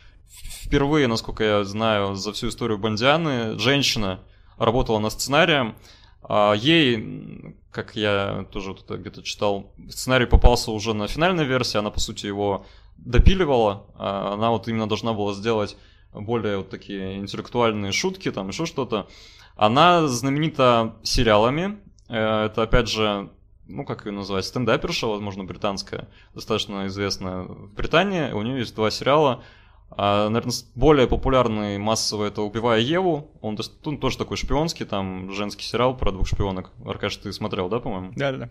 Впервые, 0.64 1.08
насколько 1.08 1.44
я 1.44 1.64
знаю, 1.64 2.16
за 2.16 2.32
всю 2.32 2.50
историю 2.50 2.78
Бондианы, 2.78 3.58
женщина 3.58 4.20
работала 4.58 5.00
над 5.00 5.14
сценарием. 5.14 5.76
А 6.22 6.54
Ей, 6.54 7.56
как 7.72 7.96
я 7.96 8.46
тоже 8.52 8.76
где-то 8.88 9.24
читал, 9.24 9.74
сценарий 9.90 10.28
попался 10.28 10.72
уже 10.72 10.94
на 10.94 11.08
финальной 11.08 11.46
версии, 11.46 11.78
она, 11.78 11.90
по 11.90 12.00
сути, 12.00 12.28
его 12.28 12.66
допиливала. 12.98 13.88
А 13.96 14.34
Она 14.34 14.52
вот 14.52 14.68
именно 14.68 14.88
должна 14.88 15.14
была 15.14 15.34
сделать 15.34 15.76
более 16.14 16.58
вот 16.58 16.70
такие 16.70 17.18
интеллектуальные 17.18 17.92
шутки, 17.92 18.32
там 18.32 18.50
еще 18.50 18.66
что-то. 18.66 19.08
Она 19.56 20.08
знаменита 20.08 20.96
сериалами. 21.04 21.80
Э, 22.08 22.46
Это, 22.46 22.64
опять 22.64 22.88
же, 22.90 23.30
ну, 23.72 23.86
как 23.86 24.06
ее 24.06 24.12
называть, 24.12 24.46
стендаперша, 24.46 25.08
возможно, 25.08 25.44
британская, 25.44 26.08
достаточно 26.34 26.88
известная 26.88 27.44
в 27.44 27.74
Британии. 27.74 28.32
У 28.32 28.42
нее 28.42 28.60
есть 28.60 28.76
два 28.76 28.92
сериала. 28.92 29.44
А, 29.90 30.30
наверное, 30.30 30.54
более 30.76 31.08
популярный 31.08 31.78
массово 31.78 32.26
это 32.26 32.42
«Убивая 32.42 32.80
Еву». 32.80 33.32
Он 33.42 33.56
дос- 33.56 33.72
ну, 33.84 33.98
тоже 33.98 34.18
такой 34.18 34.38
шпионский, 34.38 34.86
там 34.86 35.32
женский 35.32 35.64
сериал 35.64 35.98
про 35.98 36.12
двух 36.12 36.28
шпионок. 36.28 36.72
Аркаш, 36.86 37.18
ты 37.18 37.34
смотрел, 37.34 37.68
да, 37.68 37.80
по-моему? 37.80 38.14
Да-да-да. 38.16 38.50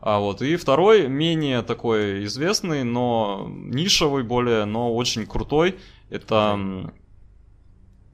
А 0.00 0.18
вот 0.18 0.40
и 0.40 0.56
второй, 0.56 1.08
менее 1.08 1.62
такой 1.62 2.24
известный, 2.24 2.84
но 2.84 3.46
нишевый 3.50 4.22
более, 4.22 4.64
но 4.64 4.94
очень 4.94 5.26
крутой. 5.26 5.78
Это 6.08 6.90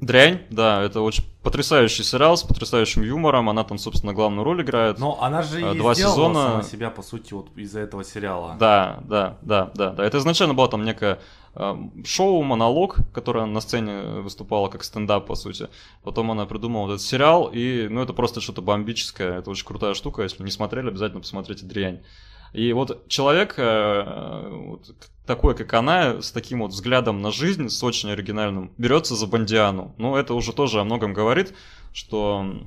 Дрянь, 0.01 0.43
да, 0.51 0.83
это 0.83 1.01
очень 1.01 1.25
потрясающий 1.43 2.03
сериал 2.03 2.37
с 2.37 2.43
потрясающим 2.43 3.03
юмором. 3.03 3.49
Она 3.49 3.65
там, 3.65 3.79
собственно, 3.79 4.13
главную 4.13 4.45
роль 4.45 4.61
играет. 4.61 4.99
Но 4.99 5.23
она 5.23 5.43
же 5.43 5.61
Э, 5.63 5.75
и 5.75 5.79
два 5.79 5.95
сезона. 5.95 6.49
сама 6.51 6.63
себя, 6.63 6.91
по 6.91 7.03
сути, 7.03 7.33
вот 7.33 7.49
из-за 7.57 7.81
этого 7.81 8.05
сериала. 8.05 8.57
Да, 8.61 9.01
да, 9.05 9.39
да, 9.41 9.71
да, 9.75 9.91
да. 9.91 10.05
Это 10.05 10.19
изначально 10.19 10.53
было 10.53 10.69
там 10.69 10.85
некое 10.85 11.19
э, 11.55 11.77
шоу, 12.05 12.43
монолог, 12.43 12.99
которое 13.15 13.47
на 13.47 13.61
сцене 13.61 14.21
выступало 14.21 14.69
как 14.69 14.85
стендап, 14.85 15.27
по 15.27 15.35
сути. 15.35 15.69
Потом 16.03 16.31
она 16.31 16.45
придумала 16.45 16.89
этот 16.89 17.01
сериал, 17.01 17.51
и, 17.51 17.89
ну, 17.89 18.03
это 18.03 18.13
просто 18.13 18.43
что-то 18.43 18.61
бомбическое. 18.61 19.39
Это 19.39 19.51
очень 19.51 19.65
крутая 19.65 19.95
штука. 19.95 20.23
Если 20.25 20.43
не 20.43 20.51
смотрели, 20.51 20.89
обязательно 20.89 21.23
посмотрите 21.23 21.65
«Дрянь». 21.65 22.01
И 22.57 22.73
вот 22.73 23.07
человек 23.09 23.57
э, 23.59 24.49
вот, 24.51 24.95
такой, 25.27 25.55
как 25.55 25.75
она, 25.75 26.23
с 26.23 26.33
таким 26.33 26.61
вот 26.61 26.71
взглядом 26.71 27.21
на 27.21 27.31
жизнь, 27.31 27.69
с 27.69 27.85
очень 27.85 28.11
оригинальным, 28.11 28.73
берется 28.79 29.15
за 29.15 29.27
Бондиану. 29.27 29.95
Ну, 29.99 30.17
это 30.17 30.33
уже 30.33 30.55
тоже 30.55 30.81
о 30.81 30.85
многом 30.85 31.13
говорит, 31.13 31.53
что 31.93 32.67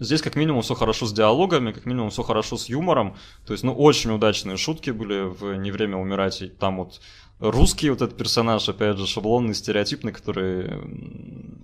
Здесь 0.00 0.22
как 0.22 0.34
минимум 0.34 0.62
все 0.62 0.74
хорошо 0.74 1.06
с 1.06 1.12
диалогами, 1.12 1.70
как 1.70 1.86
минимум 1.86 2.10
все 2.10 2.24
хорошо 2.24 2.56
с 2.56 2.68
юмором. 2.68 3.16
То 3.46 3.52
есть, 3.52 3.62
ну, 3.62 3.72
очень 3.72 4.10
удачные 4.10 4.56
шутки 4.56 4.90
были 4.90 5.20
в 5.20 5.54
«Не 5.54 5.70
время 5.70 5.96
умирать». 5.96 6.42
И 6.42 6.48
там 6.48 6.78
вот 6.78 7.00
русский 7.40 7.90
вот 7.90 8.02
этот 8.02 8.16
персонаж, 8.16 8.68
опять 8.68 8.96
же, 8.96 9.06
шаблонный, 9.06 9.54
стереотипный, 9.54 10.12
который 10.12 10.70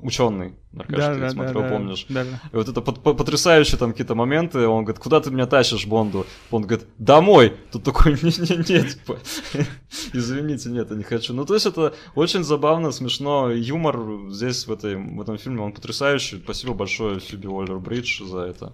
ученый, 0.03 0.55
Аркаш, 0.77 0.97
да, 0.97 1.15
ты 1.15 1.21
да, 1.21 1.31
смотрел, 1.31 1.63
да, 1.63 1.69
помнишь? 1.69 2.07
Да, 2.09 2.25
да. 2.25 2.41
И 2.53 2.57
вот 2.57 2.69
это 2.69 2.81
потрясающие 2.81 3.79
там 3.79 3.93
какие-то 3.93 4.15
моменты, 4.15 4.67
он 4.67 4.85
говорит, 4.85 5.03
куда 5.03 5.21
ты 5.21 5.31
меня 5.31 5.47
тащишь, 5.47 5.87
Бонду? 5.87 6.27
Он 6.51 6.63
говорит, 6.63 6.87
домой! 6.99 7.55
Тут 7.71 7.85
такой, 7.85 8.13
нет, 8.23 8.39
нет, 8.39 8.69
нет, 8.69 8.89
типа, 8.95 9.19
извините, 10.13 10.71
нет, 10.71 10.91
я 10.91 10.97
не 10.97 11.05
хочу. 11.05 11.35
Ну, 11.35 11.45
то 11.45 11.55
есть 11.55 11.67
это 11.67 11.95
очень 12.15 12.45
забавно, 12.45 12.91
смешно, 12.91 13.51
юмор 13.51 14.31
здесь, 14.31 14.67
в, 14.67 14.73
этой, 14.73 14.97
в 14.97 15.21
этом 15.21 15.39
фильме, 15.39 15.63
он 15.63 15.73
потрясающий. 15.73 16.39
Спасибо 16.39 16.75
большое 16.75 17.21
Фиби 17.21 17.47
Уоллер-Бридж 17.47 18.27
за 18.27 18.41
это. 18.41 18.73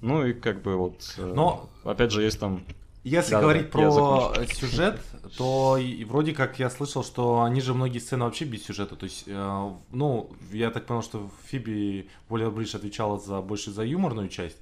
Ну 0.00 0.26
и 0.26 0.34
как 0.34 0.62
бы 0.62 0.76
вот, 0.76 1.14
э, 1.16 1.32
Но... 1.34 1.70
опять 1.82 2.12
же, 2.12 2.22
есть 2.22 2.38
там 2.38 2.62
если 3.04 3.32
да, 3.32 3.40
говорить 3.40 3.64
да, 3.64 3.68
про 3.68 4.46
сюжет, 4.46 5.00
то 5.36 5.76
и, 5.76 6.04
вроде 6.04 6.32
как 6.32 6.58
я 6.58 6.70
слышал, 6.70 7.04
что 7.04 7.42
они 7.42 7.60
же 7.60 7.74
многие 7.74 7.98
сцены 7.98 8.24
вообще 8.24 8.46
без 8.46 8.64
сюжета. 8.64 8.96
То 8.96 9.04
есть, 9.04 9.24
э, 9.26 9.70
ну, 9.90 10.30
я 10.50 10.70
так 10.70 10.86
понял, 10.86 11.02
что 11.02 11.30
Фиби 11.46 12.08
Уоллер 12.30 12.50
Бридж 12.50 12.74
отвечала 12.74 13.18
за 13.18 13.40
больше 13.42 13.70
за 13.70 13.84
юморную 13.84 14.28
часть. 14.28 14.56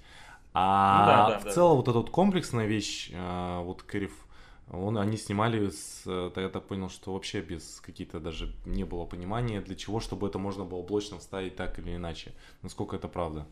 А 0.54 1.00
ну, 1.00 1.06
да, 1.06 1.28
да, 1.28 1.38
в 1.38 1.44
да, 1.44 1.52
целом 1.52 1.70
да. 1.70 1.76
вот 1.76 1.88
эта 1.88 1.98
вот 1.98 2.10
комплексная 2.10 2.66
вещь, 2.66 3.10
э, 3.12 3.62
вот 3.62 3.82
Кэриф, 3.84 4.12
он, 4.70 4.98
они 4.98 5.16
снимали, 5.16 5.70
с, 5.70 6.02
я 6.06 6.48
так 6.48 6.64
понял, 6.64 6.90
что 6.90 7.12
вообще 7.12 7.42
без 7.42 7.80
каких-то 7.80 8.20
даже 8.20 8.52
не 8.66 8.84
было 8.84 9.04
понимания, 9.04 9.60
для 9.60 9.76
чего, 9.76 10.00
чтобы 10.00 10.26
это 10.26 10.38
можно 10.38 10.64
было 10.64 10.82
блочно 10.82 11.18
вставить 11.18 11.56
так 11.56 11.78
или 11.78 11.94
иначе. 11.94 12.32
Насколько 12.62 12.96
это 12.96 13.08
правда? 13.08 13.46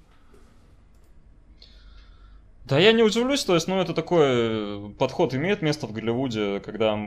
Да 2.65 2.79
я 2.79 2.93
не 2.93 3.03
удивлюсь, 3.03 3.45
то 3.45 3.55
есть, 3.55 3.67
ну, 3.69 3.81
это 3.81 3.95
такой 3.95 4.27
э, 4.27 4.91
подход 4.99 5.35
имеет 5.35 5.63
место 5.63 5.87
в 5.87 5.93
Голливуде, 5.93 6.61
когда 6.61 6.99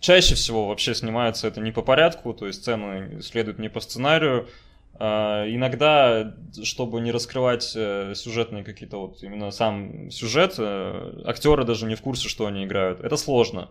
чаще 0.00 0.34
всего 0.36 0.68
вообще 0.68 0.94
снимается 0.94 1.48
это 1.48 1.60
не 1.60 1.72
по 1.72 1.82
порядку, 1.82 2.32
то 2.32 2.46
есть 2.46 2.62
сцены 2.62 3.20
следуют 3.20 3.58
не 3.58 3.68
по 3.68 3.80
сценарию. 3.80 4.48
А, 4.94 5.44
иногда, 5.48 6.34
чтобы 6.62 7.00
не 7.00 7.10
раскрывать 7.10 7.72
э, 7.74 8.14
сюжетные 8.14 8.62
какие-то 8.62 8.98
вот 8.98 9.22
именно 9.22 9.50
сам 9.50 10.10
сюжет, 10.10 10.54
э, 10.58 11.22
актеры 11.24 11.64
даже 11.64 11.86
не 11.86 11.96
в 11.96 12.00
курсе, 12.00 12.28
что 12.28 12.46
они 12.46 12.64
играют. 12.64 13.00
Это 13.00 13.16
сложно. 13.16 13.70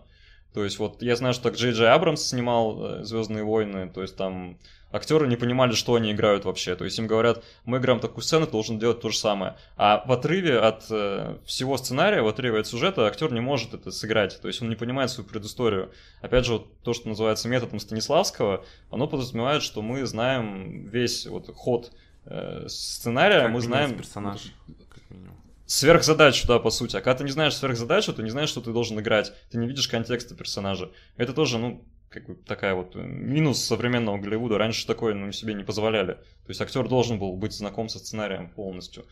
То 0.52 0.62
есть 0.62 0.78
вот 0.78 1.00
я 1.00 1.16
знаю, 1.16 1.32
что 1.32 1.44
так 1.44 1.54
Джей 1.54 1.72
Джей 1.72 1.88
Абрамс 1.88 2.22
снимал 2.22 3.02
«Звездные 3.02 3.42
войны», 3.42 3.88
то 3.88 4.02
есть 4.02 4.16
там 4.16 4.58
актеры 4.92 5.26
не 5.26 5.36
понимали, 5.36 5.72
что 5.72 5.94
они 5.94 6.12
играют 6.12 6.44
вообще. 6.44 6.74
То 6.76 6.84
есть 6.84 6.98
им 6.98 7.06
говорят, 7.06 7.42
мы 7.64 7.78
играем 7.78 8.00
такую 8.00 8.22
сцену, 8.22 8.46
ты 8.46 8.52
должен 8.52 8.78
делать 8.78 9.00
то 9.00 9.08
же 9.08 9.16
самое. 9.16 9.56
А 9.76 10.04
в 10.06 10.12
отрыве 10.12 10.58
от 10.58 10.84
э, 10.90 11.38
всего 11.44 11.76
сценария, 11.76 12.22
в 12.22 12.28
отрыве 12.28 12.60
от 12.60 12.66
сюжета, 12.66 13.06
актер 13.06 13.32
не 13.32 13.40
может 13.40 13.74
это 13.74 13.90
сыграть. 13.90 14.40
То 14.40 14.48
есть 14.48 14.62
он 14.62 14.68
не 14.68 14.76
понимает 14.76 15.10
свою 15.10 15.28
предысторию. 15.28 15.90
Опять 16.20 16.46
же, 16.46 16.54
вот 16.54 16.80
то, 16.82 16.92
что 16.94 17.08
называется 17.08 17.48
методом 17.48 17.80
Станиславского, 17.80 18.64
оно 18.90 19.06
подразумевает, 19.06 19.62
что 19.62 19.82
мы 19.82 20.04
знаем 20.06 20.86
весь 20.88 21.26
вот 21.26 21.50
ход 21.54 21.92
э, 22.26 22.66
сценария, 22.68 23.42
как 23.42 23.50
мы 23.50 23.60
знаем... 23.60 23.96
персонаж 23.96 24.52
сверхзадачу, 25.72 26.46
да, 26.46 26.58
по 26.58 26.70
сути. 26.70 26.96
А 26.96 27.00
когда 27.00 27.18
ты 27.18 27.24
не 27.24 27.30
знаешь 27.30 27.56
сверхзадачу, 27.56 28.12
ты 28.12 28.22
не 28.22 28.30
знаешь, 28.30 28.50
что 28.50 28.60
ты 28.60 28.72
должен 28.72 29.00
играть. 29.00 29.32
Ты 29.50 29.56
не 29.56 29.66
видишь 29.66 29.88
контекста 29.88 30.34
персонажа. 30.34 30.90
Это 31.16 31.32
тоже, 31.32 31.58
ну, 31.58 31.82
как 32.12 32.26
бы 32.26 32.34
такая 32.34 32.74
вот 32.74 32.94
э, 32.94 33.00
минус 33.00 33.62
современного 33.64 34.18
Голливуда. 34.18 34.58
Раньше 34.58 34.86
такое 34.86 35.14
ну, 35.14 35.32
себе 35.32 35.54
не 35.54 35.64
позволяли. 35.64 36.14
То 36.14 36.48
есть 36.48 36.60
актер 36.60 36.88
должен 36.88 37.18
был 37.18 37.36
быть 37.36 37.52
знаком 37.52 37.88
со 37.88 37.98
сценарием 37.98 38.50
полностью. 38.50 39.04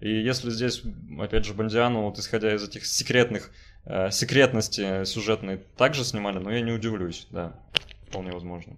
И 0.00 0.10
если 0.10 0.50
здесь, 0.50 0.82
опять 1.18 1.44
же, 1.44 1.54
Бондиану, 1.54 2.02
вот 2.02 2.18
исходя 2.18 2.54
из 2.54 2.62
этих 2.62 2.86
секретных, 2.86 3.50
э, 3.84 4.10
секретности 4.10 5.04
сюжетной, 5.04 5.58
также 5.76 6.04
снимали, 6.04 6.38
но 6.38 6.50
я 6.52 6.60
не 6.60 6.72
удивлюсь, 6.72 7.26
да, 7.30 7.58
вполне 8.08 8.32
возможно. 8.32 8.76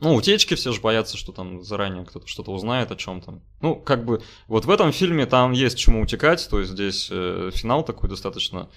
Ну, 0.00 0.14
утечки 0.14 0.54
все 0.54 0.72
же 0.72 0.80
боятся, 0.80 1.18
что 1.18 1.30
там 1.30 1.62
заранее 1.62 2.06
кто-то 2.06 2.26
что-то 2.26 2.52
узнает 2.52 2.90
о 2.90 2.96
чем 2.96 3.20
там. 3.20 3.42
Ну, 3.60 3.76
как 3.76 4.06
бы, 4.06 4.22
вот 4.48 4.64
в 4.64 4.70
этом 4.70 4.92
фильме 4.92 5.26
там 5.26 5.52
есть 5.52 5.78
чему 5.78 6.02
утекать, 6.02 6.48
то 6.48 6.58
есть 6.58 6.72
здесь 6.72 7.08
э, 7.10 7.50
финал 7.52 7.84
такой 7.84 8.08
достаточно 8.08 8.70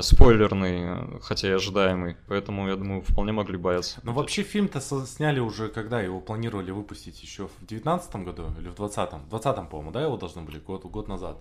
спойлерный, 0.00 1.20
хотя 1.20 1.48
и 1.48 1.52
ожидаемый, 1.52 2.16
поэтому, 2.28 2.68
я 2.68 2.76
думаю, 2.76 3.02
вполне 3.02 3.32
могли 3.32 3.56
бояться. 3.56 4.00
Но 4.04 4.12
вообще 4.12 4.42
фильм-то 4.42 4.80
сняли 4.80 5.40
уже, 5.40 5.68
когда 5.68 6.00
его 6.00 6.20
планировали 6.20 6.70
выпустить, 6.70 7.22
еще 7.22 7.48
в 7.48 7.66
девятнадцатом 7.66 8.24
году 8.24 8.46
или 8.58 8.68
в 8.68 8.74
двадцатом? 8.74 9.24
В 9.24 9.28
двадцатом, 9.28 9.66
по-моему, 9.66 9.90
да, 9.90 10.02
его 10.02 10.16
должны 10.16 10.42
были, 10.42 10.58
год, 10.58 10.84
год 10.84 11.08
назад. 11.08 11.36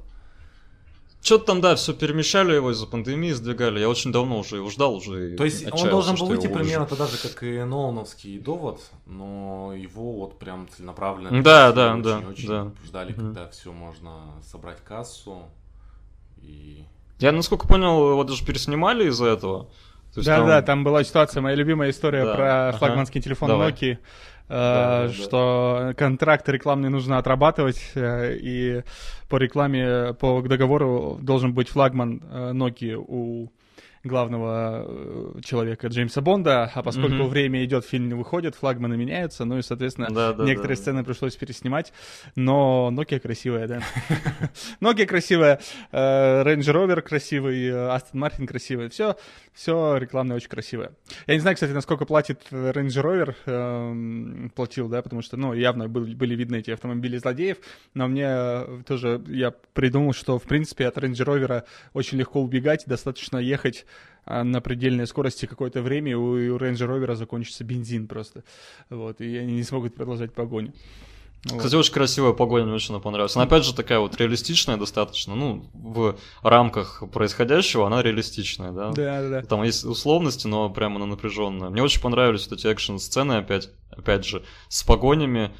Что-то 1.24 1.46
там, 1.46 1.62
да, 1.62 1.76
все 1.76 1.94
перемещали 1.94 2.56
его 2.56 2.72
из-за 2.72 2.88
пандемии, 2.88 3.32
сдвигали. 3.32 3.80
Я 3.80 3.90
очень 3.90 4.12
давно 4.12 4.40
уже 4.40 4.56
его 4.56 4.72
ждал, 4.72 4.96
уже 4.96 5.36
То 5.36 5.46
есть 5.46 5.72
он 5.72 5.90
должен 5.90 6.16
был 6.16 6.26
выйти 6.26 6.48
примерно 6.48 6.88
тогда 6.88 7.06
же, 7.06 7.18
как 7.18 7.44
и 7.44 7.60
Нолановский 7.60 8.40
довод, 8.40 8.82
но 9.06 9.72
его 9.76 10.14
вот 10.14 10.40
прям 10.40 10.68
целенаправленно... 10.76 11.44
Да, 11.44 11.72
да, 11.74 11.94
очень, 11.94 12.04
да, 12.04 12.20
очень 12.28 12.48
да. 12.48 12.72
ждали, 12.84 13.14
угу. 13.14 13.22
когда 13.22 13.48
все 13.50 13.72
можно 13.72 14.42
собрать 14.42 14.84
кассу 14.84 15.44
и 16.42 16.86
я, 17.22 17.32
насколько 17.32 17.68
понял, 17.68 18.12
его 18.12 18.24
даже 18.24 18.44
переснимали 18.44 19.08
из-за 19.08 19.28
этого. 19.28 19.70
Да, 20.16 20.38
там... 20.38 20.48
да, 20.48 20.62
там 20.62 20.84
была 20.84 21.04
ситуация, 21.04 21.42
моя 21.42 21.56
любимая 21.56 21.92
история 21.92 22.26
да. 22.26 22.36
про 22.36 22.70
ага. 22.70 22.78
флагманский 22.78 23.22
телефон 23.22 23.50
Давай. 23.50 23.72
Nokia. 23.72 23.98
Да, 24.50 25.08
да, 25.08 25.14
что 25.14 25.80
да. 25.80 25.94
контракты 25.94 26.52
рекламные 26.52 26.90
нужно 26.90 27.18
отрабатывать, 27.18 27.82
э, 27.96 28.36
и 28.36 28.84
по 29.30 29.38
рекламе, 29.38 30.14
по 30.16 30.42
договору 30.42 31.18
должен 31.22 31.54
быть 31.54 31.70
флагман 31.70 32.22
э, 32.30 32.52
Nokia 32.52 32.96
у 32.96 33.50
главного 34.04 34.86
э, 34.88 35.42
человека 35.44 35.88
Джеймса 35.88 36.22
Бонда, 36.22 36.72
а 36.74 36.82
поскольку 36.82 37.24
mm-hmm. 37.24 37.28
время 37.28 37.66
идет, 37.66 37.86
фильм 37.86 38.08
не 38.08 38.14
выходит, 38.16 38.56
флагманы 38.56 38.98
меняются, 38.98 39.46
ну 39.46 39.60
и, 39.60 39.62
соответственно, 39.62 40.08
да, 40.10 40.34
да, 40.34 40.44
некоторые 40.44 40.76
да. 40.76 40.82
сцены 40.82 41.04
пришлось 41.04 41.36
переснимать, 41.36 41.94
но 42.36 42.90
Nokia 42.92 43.20
красивая, 43.20 43.68
да. 43.68 43.82
Nokia 44.82 45.06
красивая, 45.06 45.60
э, 45.92 45.98
Range 45.98 46.60
Rover 46.60 47.02
красивый, 47.02 47.70
Aston 47.70 48.14
Martin 48.14 48.48
красивый, 48.48 48.90
все, 48.90 49.16
все 49.54 49.98
рекламное 49.98 50.36
очень 50.36 50.50
красивое. 50.50 50.92
Я 51.28 51.36
не 51.36 51.40
знаю, 51.40 51.56
кстати, 51.56 51.72
насколько 51.72 52.06
платит 52.06 52.48
Range 52.52 52.88
Rover, 52.88 53.36
э, 53.46 54.50
платил, 54.56 54.90
да, 54.90 55.02
потому 55.04 55.22
что, 55.22 55.38
ну, 55.38 55.54
явно 55.54 55.88
были, 55.88 56.36
видны 56.36 56.58
эти 56.58 56.72
автомобили 56.72 57.18
злодеев, 57.18 57.58
но 57.94 58.08
мне 58.08 58.84
тоже, 58.88 59.22
я 59.28 59.52
придумал, 59.52 60.14
что, 60.14 60.40
в 60.40 60.44
принципе, 60.44 60.88
от 60.88 60.98
Range 60.98 61.14
Rover 61.14 61.64
очень 61.94 62.18
легко 62.18 62.42
убегать, 62.42 62.86
достаточно 62.88 63.38
ехать 63.38 63.86
на 64.26 64.62
предельной 64.62 65.08
скорости 65.08 65.46
какое-то 65.46 65.82
время, 65.82 66.18
у, 66.18 66.32
у 66.32 66.58
Range 66.58 66.76
Rover 66.76 67.16
закончится 67.16 67.64
бензин 67.64 68.08
просто. 68.08 68.44
Вот, 68.90 69.20
и 69.22 69.38
они 69.38 69.54
не 69.54 69.64
смогут 69.64 69.96
продолжать 69.96 70.34
погоню. 70.34 70.74
Кстати, 71.44 71.74
вот. 71.74 71.80
очень 71.80 71.94
красивая 71.94 72.34
погоня, 72.34 72.66
мне 72.66 72.76
очень 72.76 72.94
она 72.94 73.00
понравилась. 73.00 73.36
Она, 73.36 73.46
опять 73.46 73.66
же, 73.66 73.74
такая 73.74 73.98
вот 73.98 74.16
реалистичная 74.18 74.78
достаточно, 74.78 75.34
ну, 75.34 75.66
в 75.74 76.16
рамках 76.44 77.04
происходящего 77.12 77.88
она 77.88 78.04
реалистичная, 78.04 78.72
да? 78.72 78.92
Да, 78.92 79.22
да, 79.22 79.30
да. 79.30 79.42
Там 79.42 79.64
есть 79.64 79.84
условности, 79.84 80.46
но 80.46 80.70
прямо 80.70 80.98
она 80.98 81.08
напряженная. 81.08 81.70
Мне 81.70 81.82
очень 81.82 82.00
понравились 82.00 82.48
вот 82.48 82.60
эти 82.60 82.68
экшн-сцены, 82.68 83.34
опять, 83.34 83.72
опять 83.90 84.24
же, 84.24 84.44
с 84.70 84.84
погонями, 84.84 85.46
а, 85.46 85.52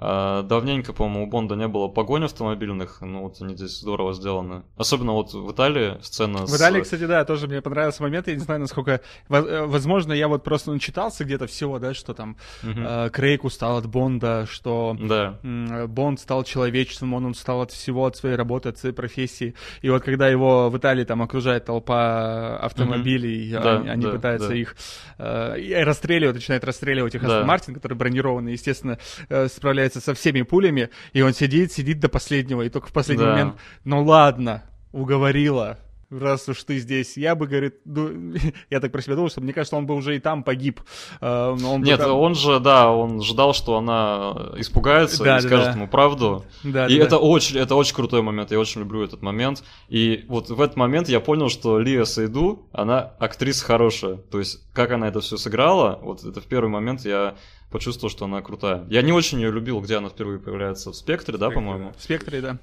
давненько, 0.00 0.92
по-моему, 0.92 1.24
у 1.24 1.26
Бонда 1.26 1.54
не 1.56 1.68
было 1.68 1.88
погонь 1.88 2.24
автомобильных, 2.24 3.00
но 3.00 3.22
вот 3.24 3.40
они 3.40 3.56
здесь 3.56 3.80
здорово 3.80 4.14
сделаны. 4.14 4.62
Особенно 4.76 5.12
вот 5.12 5.32
в 5.32 5.50
Италии 5.50 5.98
сцена 6.02 6.46
В 6.46 6.56
Италии, 6.56 6.82
кстати, 6.82 7.06
да, 7.06 7.24
тоже 7.24 7.48
мне 7.48 7.60
понравился 7.60 8.02
момент, 8.02 8.28
я 8.28 8.34
не 8.34 8.40
знаю, 8.40 8.60
насколько... 8.60 9.00
Э, 9.28 9.66
возможно, 9.66 10.12
я 10.12 10.28
вот 10.28 10.44
просто 10.44 10.72
начитался 10.72 11.24
где-то 11.24 11.46
всего, 11.46 11.78
да, 11.78 11.94
что 11.94 12.14
там 12.14 12.36
угу. 12.62 12.72
э, 12.76 13.10
Крейг 13.10 13.44
устал 13.44 13.78
от 13.78 13.86
Бонда, 13.86 14.46
что 14.48 14.96
да. 14.98 15.38
Бонд 15.42 16.20
стал 16.20 16.44
человечеством, 16.44 17.14
он 17.14 17.26
устал 17.26 17.62
от 17.62 17.72
всего, 17.72 18.06
от 18.06 18.16
своей 18.16 18.36
работы, 18.36 18.68
от 18.68 18.78
своей 18.78 18.94
профессии. 18.94 19.54
И 19.82 19.90
вот 19.90 20.02
когда 20.02 20.28
его 20.28 20.70
в 20.70 20.78
Италии 20.78 21.04
там 21.04 21.22
окружает 21.22 21.64
толпа 21.64 22.58
автомобилей, 22.58 23.56
угу. 23.56 23.68
они, 23.68 23.84
да, 23.86 23.92
они 23.92 24.04
да, 24.04 24.10
пытаются 24.10 24.48
да. 24.48 24.54
их 24.54 24.76
э, 25.18 25.82
расстреливать, 25.82 26.36
начинают 26.36 26.64
расстреливать 26.64 27.14
их 27.14 27.22
да. 27.22 27.28
Астон 27.28 27.46
Мартин, 27.46 27.74
который 27.74 27.94
бронированный, 27.94 28.52
естественно, 28.52 28.98
э, 29.28 29.48
справляется 29.48 29.87
справляется 29.88 30.00
со 30.00 30.14
всеми 30.14 30.42
пулями, 30.42 30.90
и 31.12 31.22
он 31.22 31.32
сидит, 31.32 31.72
сидит 31.72 32.00
до 32.00 32.08
последнего, 32.08 32.62
и 32.62 32.68
только 32.68 32.88
в 32.88 32.92
последний 32.92 33.24
да. 33.24 33.32
момент, 33.32 33.56
ну 33.84 34.04
ладно, 34.04 34.62
уговорила, 34.92 35.78
раз 36.10 36.48
уж 36.48 36.62
ты 36.64 36.78
здесь, 36.78 37.16
я 37.16 37.34
бы, 37.34 37.46
говорит, 37.46 37.76
ну, 37.84 38.34
я 38.70 38.80
так 38.80 38.92
про 38.92 39.02
себя 39.02 39.14
думал, 39.14 39.30
что 39.30 39.40
мне 39.40 39.52
кажется, 39.52 39.76
он 39.76 39.86
бы 39.86 39.94
уже 39.94 40.16
и 40.16 40.20
там 40.20 40.42
погиб. 40.42 40.80
А, 41.20 41.52
он 41.52 41.82
Нет, 41.82 42.00
там... 42.00 42.12
он 42.12 42.34
же, 42.34 42.60
да, 42.60 42.90
он 42.90 43.22
ждал, 43.22 43.54
что 43.54 43.76
она 43.76 44.52
испугается 44.56 45.22
да, 45.24 45.38
и 45.38 45.42
да, 45.42 45.48
скажет 45.48 45.66
да. 45.66 45.72
ему 45.72 45.88
правду. 45.88 46.44
Да, 46.64 46.86
и 46.86 46.98
да, 46.98 47.04
это 47.04 47.10
да. 47.10 47.18
очень, 47.18 47.58
это 47.58 47.74
очень 47.74 47.94
крутой 47.94 48.22
момент, 48.22 48.50
я 48.50 48.58
очень 48.58 48.80
люблю 48.80 49.02
этот 49.02 49.22
момент. 49.22 49.62
И 49.88 50.24
вот 50.28 50.50
в 50.50 50.60
этот 50.60 50.76
момент 50.76 51.08
я 51.08 51.20
понял, 51.20 51.48
что 51.48 51.78
Лия 51.78 52.04
Сайду, 52.04 52.68
она 52.72 53.00
актриса 53.18 53.64
хорошая. 53.64 54.16
То 54.16 54.38
есть, 54.38 54.60
как 54.72 54.90
она 54.90 55.08
это 55.08 55.20
все 55.20 55.36
сыграла, 55.36 55.98
вот 56.02 56.24
это 56.24 56.40
в 56.40 56.44
первый 56.44 56.68
момент 56.68 57.04
я 57.04 57.36
почувствовал, 57.70 58.10
что 58.10 58.24
она 58.24 58.40
крутая. 58.40 58.86
Я 58.88 59.02
не 59.02 59.12
очень 59.12 59.38
ее 59.40 59.50
любил, 59.50 59.80
где 59.80 59.96
она 59.96 60.08
впервые 60.08 60.38
появляется 60.38 60.90
в 60.90 60.96
Спектре, 60.96 61.36
да, 61.36 61.50
по-моему? 61.50 61.92
В 61.96 62.02
Спектре, 62.02 62.40
да. 62.40 62.58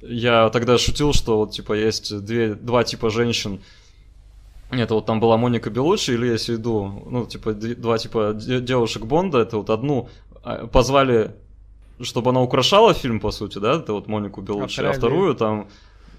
Я 0.00 0.50
тогда 0.50 0.78
шутил, 0.78 1.12
что 1.12 1.38
вот, 1.38 1.52
типа, 1.52 1.72
есть 1.72 2.24
две, 2.24 2.54
два 2.54 2.84
типа 2.84 3.10
женщин. 3.10 3.60
Нет, 4.70 4.90
вот 4.90 5.06
там 5.06 5.20
была 5.20 5.36
Моника 5.36 5.70
Белучи 5.70 6.12
или 6.12 6.26
я 6.26 6.36
иду, 6.36 7.04
ну, 7.10 7.26
типа, 7.26 7.52
два 7.52 7.98
типа 7.98 8.32
девушек 8.34 9.04
Бонда. 9.04 9.40
Это 9.40 9.58
вот 9.58 9.70
одну 9.70 10.08
а, 10.42 10.66
позвали, 10.66 11.34
чтобы 12.00 12.30
она 12.30 12.40
украшала 12.40 12.94
фильм, 12.94 13.20
по 13.20 13.30
сути, 13.30 13.58
да, 13.58 13.74
это 13.74 13.92
вот 13.92 14.08
Монику 14.08 14.40
Белучи, 14.40 14.80
а, 14.80 14.90
а 14.90 14.92
вторую 14.92 15.34
там 15.34 15.68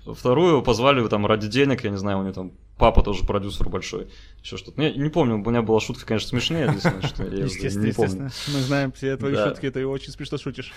вторую 0.06 0.62
позвали 0.62 1.08
там 1.08 1.26
ради 1.26 1.47
денег, 1.47 1.84
я 1.84 1.89
не 1.89 1.97
знаю, 1.97 2.20
у 2.20 2.22
нее 2.24 2.34
там 2.34 2.51
папа 2.78 3.01
тоже 3.01 3.26
продюсер 3.26 3.70
большой, 3.70 4.08
еще 4.43 4.58
что-то. 4.58 4.80
Не, 4.80 4.93
не 4.93 5.10
помню, 5.10 5.36
у 5.36 5.49
меня 5.49 5.62
была 5.62 5.80
шутка, 5.80 6.06
конечно, 6.06 6.30
смешнее, 6.30 6.74
что 7.04 7.24
я 7.24 7.45
не 7.45 7.93
помню. 7.93 8.32
Мы 8.54 8.60
знаем 8.62 8.91
все 8.91 9.16
твои 9.18 9.36
шутки, 9.36 9.70
ты 9.70 9.86
очень 9.88 10.12
смешно 10.12 10.38
шутишь. 10.38 10.74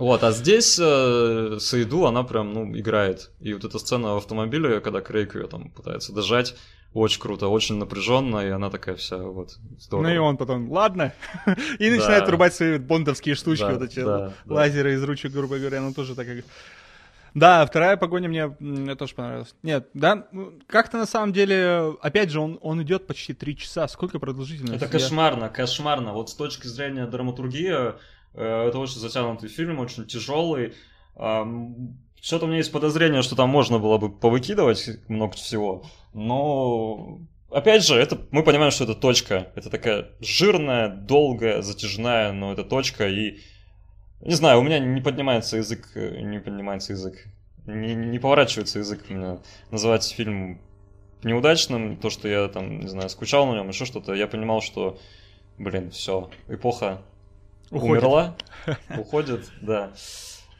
Вот, 0.00 0.24
а 0.24 0.32
здесь 0.32 0.78
э, 0.80 1.58
Саиду, 1.60 2.06
она 2.06 2.22
прям, 2.22 2.54
ну, 2.54 2.74
играет. 2.74 3.30
И 3.38 3.52
вот 3.52 3.64
эта 3.64 3.78
сцена 3.78 4.14
в 4.14 4.16
автомобиле, 4.16 4.80
когда 4.80 5.02
Крейг 5.02 5.34
ее 5.34 5.46
там 5.46 5.68
пытается 5.68 6.14
дожать, 6.14 6.56
очень 6.94 7.20
круто, 7.20 7.48
очень 7.48 7.76
напряженно, 7.76 8.38
и 8.38 8.48
она 8.48 8.70
такая 8.70 8.94
вся 8.94 9.18
вот 9.18 9.58
здорово. 9.78 10.08
Ну 10.08 10.14
и 10.14 10.16
он 10.16 10.38
потом, 10.38 10.72
ладно, 10.72 11.12
и 11.78 11.90
начинает 11.90 12.26
рубать 12.30 12.54
свои 12.54 12.78
бондовские 12.78 13.34
штучки, 13.34 13.70
вот 13.70 13.82
эти 13.82 14.00
лазеры 14.50 14.94
из 14.94 15.04
ручек, 15.04 15.32
грубо 15.32 15.58
говоря, 15.58 15.82
ну 15.82 15.92
тоже 15.92 16.14
так 16.14 16.26
как... 16.26 16.44
Да, 17.34 17.66
вторая 17.66 17.98
погоня 17.98 18.30
мне, 18.30 18.56
мне 18.58 18.94
тоже 18.94 19.14
понравилась. 19.14 19.54
Нет, 19.62 19.88
да, 19.92 20.26
ну, 20.32 20.54
как-то 20.66 20.96
на 20.96 21.06
самом 21.06 21.34
деле, 21.34 21.94
опять 22.00 22.30
же, 22.30 22.40
он, 22.40 22.58
он 22.62 22.82
идет 22.82 23.06
почти 23.06 23.34
три 23.34 23.54
часа. 23.54 23.86
Сколько 23.86 24.18
продолжительность? 24.18 24.82
Это 24.82 24.90
кошмарно, 24.90 25.50
кошмарно. 25.50 26.14
Вот 26.14 26.30
с 26.30 26.34
точки 26.34 26.66
зрения 26.66 27.06
драматургии, 27.06 27.92
это 28.34 28.78
очень 28.78 29.00
затянутый 29.00 29.48
фильм, 29.48 29.78
очень 29.78 30.06
тяжелый. 30.06 30.74
Что-то 31.14 32.44
у 32.44 32.48
меня 32.48 32.58
есть 32.58 32.72
подозрение, 32.72 33.22
что 33.22 33.36
там 33.36 33.48
можно 33.48 33.78
было 33.78 33.98
бы 33.98 34.10
повыкидывать 34.10 34.88
много 35.08 35.34
всего, 35.34 35.84
но 36.12 37.20
опять 37.50 37.84
же, 37.84 37.96
это, 37.96 38.18
мы 38.30 38.42
понимаем, 38.42 38.70
что 38.70 38.84
это 38.84 38.94
точка. 38.94 39.50
Это 39.54 39.70
такая 39.70 40.10
жирная, 40.20 40.88
долгая, 40.88 41.62
затяжная, 41.62 42.32
но 42.32 42.52
это 42.52 42.64
точка, 42.64 43.08
и 43.08 43.40
не 44.20 44.34
знаю, 44.34 44.60
у 44.60 44.62
меня 44.62 44.78
не 44.78 45.00
поднимается 45.00 45.56
язык, 45.56 45.90
э, 45.94 46.20
не 46.20 46.40
поднимается 46.40 46.92
язык, 46.92 47.26
не, 47.66 47.94
не 47.94 48.18
поворачивается 48.18 48.78
язык 48.78 49.04
у 49.08 49.14
меня 49.14 49.38
называть 49.70 50.04
фильм 50.04 50.60
неудачным, 51.22 51.96
то, 51.96 52.10
что 52.10 52.28
я 52.28 52.48
там, 52.48 52.80
не 52.80 52.88
знаю, 52.88 53.08
скучал 53.08 53.46
на 53.46 53.54
нем, 53.54 53.68
еще 53.68 53.84
что-то, 53.84 54.14
я 54.14 54.26
понимал, 54.26 54.60
что, 54.60 54.98
блин, 55.58 55.90
все, 55.90 56.30
эпоха 56.48 57.02
уходит. 57.70 58.02
умерла, 58.02 58.36
уходит, 58.98 59.50
да. 59.60 59.92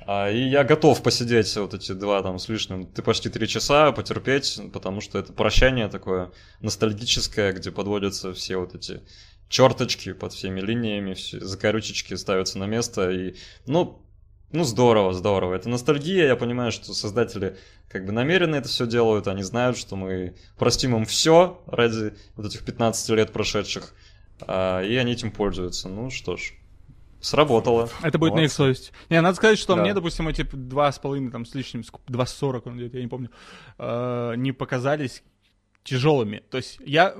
А, 0.07 0.31
и 0.31 0.49
я 0.49 0.65
готов 0.65 1.03
посидеть 1.03 1.55
вот 1.57 1.75
эти 1.75 1.93
два 1.93 2.23
там 2.23 2.39
с 2.39 2.49
лишним, 2.49 2.87
ты 2.87 3.03
почти 3.03 3.29
три 3.29 3.47
часа 3.47 3.93
потерпеть, 3.93 4.61
потому 4.73 5.01
что 5.01 5.19
это 5.19 5.33
прощание 5.33 5.89
такое 5.89 6.33
ностальгическое, 6.61 7.53
где 7.53 7.71
подводятся 7.71 8.33
все 8.33 8.57
вот 8.57 8.75
эти 8.75 9.03
черточки 9.49 10.13
под 10.13 10.33
всеми 10.33 10.61
линиями, 10.61 11.15
все, 11.15 11.41
закорючечки 11.41 12.15
ставятся 12.15 12.59
на 12.59 12.65
место. 12.65 13.11
И, 13.11 13.35
ну, 13.67 14.03
ну, 14.53 14.65
здорово, 14.65 15.13
здорово. 15.13 15.55
Это 15.55 15.69
ностальгия, 15.69 16.27
я 16.27 16.37
понимаю, 16.37 16.73
что 16.73 16.93
создатели 16.95 17.57
как 17.89 18.07
бы 18.07 18.13
намеренно 18.13 18.57
это 18.57 18.69
все 18.69 18.87
делают, 18.87 19.29
они 19.29 19.43
знают, 19.43 19.77
что 19.77 19.97
мы 19.97 20.35
простим 20.59 20.97
им 20.97 21.05
все 21.05 21.63
ради 21.67 22.15
вот 22.37 22.47
этих 22.47 22.65
15 22.65 23.11
лет 23.11 23.33
прошедших, 23.33 23.95
а, 24.41 24.83
и 24.83 24.97
они 24.97 25.13
этим 25.13 25.31
пользуются. 25.31 25.89
Ну 25.89 26.11
что 26.11 26.37
ж, 26.37 26.55
сработало. 27.21 27.89
Это 28.03 28.19
будет 28.19 28.35
на 28.35 28.41
их 28.41 28.53
совесть. 28.53 28.93
Не, 29.09 29.21
надо 29.21 29.37
сказать, 29.37 29.59
что 29.59 29.75
да. 29.75 29.83
мне, 29.83 29.95
допустим, 29.95 30.29
эти 30.29 30.43
два 30.43 30.91
с 30.91 30.99
половиной, 30.99 31.31
там, 31.31 31.45
с 31.45 31.55
лишним, 31.55 31.83
2,40 32.09 32.63
он 32.67 32.79
идет, 32.79 32.95
я 32.95 33.01
не 33.01 33.09
помню, 33.09 33.31
э, 33.79 34.35
не 34.37 34.53
показались 34.53 35.23
тяжелыми. 35.83 36.43
То 36.51 36.59
есть 36.59 36.79
я 36.85 37.15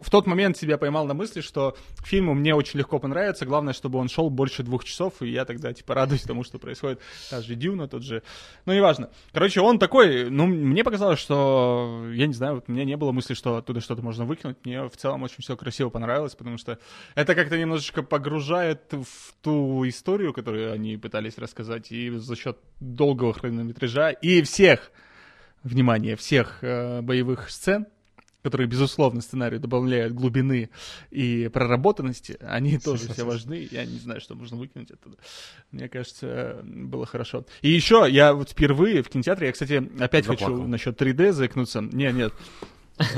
в 0.00 0.10
тот 0.10 0.26
момент 0.26 0.56
себя 0.56 0.78
поймал 0.78 1.06
на 1.06 1.14
мысли, 1.14 1.40
что 1.40 1.76
фильму 2.04 2.34
мне 2.34 2.54
очень 2.54 2.78
легко 2.78 2.98
понравится, 2.98 3.46
главное, 3.46 3.72
чтобы 3.72 3.98
он 3.98 4.08
шел 4.08 4.30
больше 4.30 4.62
двух 4.62 4.84
часов, 4.84 5.22
и 5.22 5.28
я 5.28 5.44
тогда, 5.44 5.72
типа, 5.72 5.94
радуюсь 5.94 6.22
тому, 6.22 6.42
что 6.42 6.58
происходит. 6.58 7.00
Та 7.30 7.40
же 7.40 7.54
Дюна, 7.54 7.88
тот 7.88 8.02
же... 8.02 8.22
Ну, 8.66 8.74
неважно. 8.74 9.10
Короче, 9.32 9.60
он 9.60 9.78
такой, 9.78 10.28
ну, 10.28 10.46
мне 10.46 10.82
показалось, 10.82 11.20
что, 11.20 12.06
я 12.12 12.26
не 12.26 12.34
знаю, 12.34 12.56
вот 12.56 12.64
у 12.68 12.72
меня 12.72 12.84
не 12.84 12.96
было 12.96 13.12
мысли, 13.12 13.34
что 13.34 13.56
оттуда 13.56 13.80
что-то 13.80 14.02
можно 14.02 14.24
выкинуть. 14.24 14.58
Мне 14.64 14.82
в 14.88 14.96
целом 14.96 15.22
очень 15.22 15.42
все 15.42 15.56
красиво 15.56 15.88
понравилось, 15.88 16.34
потому 16.34 16.58
что 16.58 16.78
это 17.14 17.34
как-то 17.34 17.58
немножечко 17.58 18.02
погружает 18.02 18.92
в 18.92 19.34
ту 19.40 19.88
историю, 19.88 20.32
которую 20.32 20.72
они 20.72 20.96
пытались 20.96 21.38
рассказать, 21.38 21.92
и 21.92 22.10
за 22.10 22.34
счет 22.34 22.58
долгого 22.80 23.32
хронометража, 23.32 24.10
и 24.10 24.42
всех, 24.42 24.90
внимание, 25.62 26.16
всех 26.16 26.58
э, 26.62 27.02
боевых 27.02 27.50
сцен, 27.50 27.86
которые, 28.42 28.66
безусловно, 28.66 29.20
сценарию 29.20 29.60
добавляют 29.60 30.14
глубины 30.14 30.70
и 31.10 31.48
проработанности, 31.52 32.36
они 32.40 32.78
тоже 32.84 33.12
все 33.12 33.24
важны. 33.24 33.68
Я 33.70 33.84
не 33.84 33.98
знаю, 33.98 34.20
что 34.20 34.34
можно 34.34 34.56
выкинуть 34.56 34.90
оттуда. 34.90 35.16
Мне 35.70 35.88
кажется, 35.88 36.60
было 36.62 37.06
хорошо. 37.06 37.44
И 37.62 37.70
еще, 37.70 38.06
я 38.08 38.34
вот 38.34 38.50
впервые 38.50 39.02
в 39.02 39.08
кинотеатре, 39.08 39.48
я, 39.48 39.52
кстати, 39.52 39.90
опять 39.98 40.24
Заплакал. 40.24 40.56
хочу 40.56 40.68
насчет 40.68 41.00
3D 41.00 41.32
заикнуться. 41.32 41.80
Не, 41.80 42.12
нет. 42.12 42.32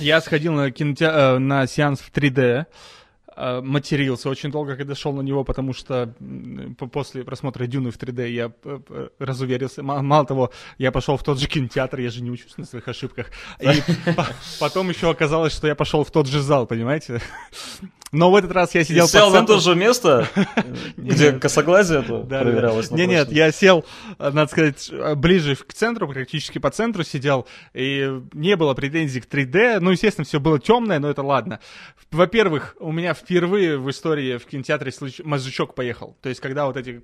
Я 0.00 0.20
сходил 0.20 0.52
на, 0.52 0.72
кинотеатр, 0.72 1.16
э, 1.16 1.38
на 1.38 1.64
сеанс 1.68 2.00
в 2.00 2.10
3D, 2.10 2.40
Э, 2.40 2.64
матерился 3.62 4.28
очень 4.28 4.50
долго, 4.50 4.76
когда 4.76 4.94
шел 4.94 5.12
на 5.12 5.22
него, 5.22 5.44
потому 5.44 5.72
что 5.72 6.12
после 6.90 7.22
просмотра 7.22 7.66
Дюны 7.66 7.90
в 7.90 7.96
3D 7.96 8.30
я 8.30 8.52
э, 8.64 8.80
э, 8.88 9.08
разуверился. 9.18 9.82
Мало 9.82 10.26
того, 10.26 10.50
я 10.78 10.90
пошел 10.90 11.16
в 11.16 11.22
тот 11.22 11.38
же 11.38 11.46
кинотеатр, 11.46 12.00
я 12.00 12.10
же 12.10 12.22
не 12.22 12.30
учусь 12.30 12.56
на 12.56 12.64
своих 12.64 12.88
ошибках. 12.88 13.26
И 13.60 13.68
потом 14.60 14.88
еще 14.88 15.10
оказалось, 15.10 15.52
что 15.52 15.68
я 15.68 15.74
пошел 15.74 16.02
в 16.04 16.10
тот 16.10 16.26
же 16.26 16.40
зал, 16.40 16.66
понимаете? 16.66 17.20
Но 18.10 18.30
в 18.30 18.36
этот 18.36 18.52
раз 18.52 18.74
я 18.74 18.84
сидел 18.84 19.04
и 19.04 19.08
сел 19.08 19.30
на 19.30 19.44
то 19.44 19.58
же 19.58 19.74
место, 19.74 20.28
где 20.96 21.32
косоглазие 21.32 22.02
проверялось? 22.02 22.90
Нет, 22.90 23.08
нет, 23.08 23.32
я 23.32 23.52
сел, 23.52 23.84
надо 24.18 24.46
сказать, 24.46 24.90
ближе 25.16 25.56
к 25.56 25.74
центру, 25.74 26.08
практически 26.08 26.58
по 26.58 26.70
центру 26.70 27.04
сидел, 27.04 27.46
и 27.74 28.20
не 28.32 28.56
было 28.56 28.72
претензий 28.72 29.20
к 29.20 29.26
3D. 29.26 29.80
Ну, 29.80 29.90
естественно, 29.90 30.24
все 30.24 30.40
было 30.40 30.58
темное, 30.58 30.98
но 30.98 31.10
это 31.10 31.22
ладно. 31.22 31.60
Во-первых, 32.10 32.76
у 32.80 32.92
меня 32.92 33.12
впервые 33.28 33.76
в 33.76 33.90
истории 33.90 34.38
в 34.38 34.46
кинотеатре 34.46 34.90
мозжечок 35.22 35.74
поехал. 35.74 36.16
То 36.22 36.30
есть, 36.30 36.40
когда 36.40 36.64
вот 36.64 36.78
эти 36.78 37.02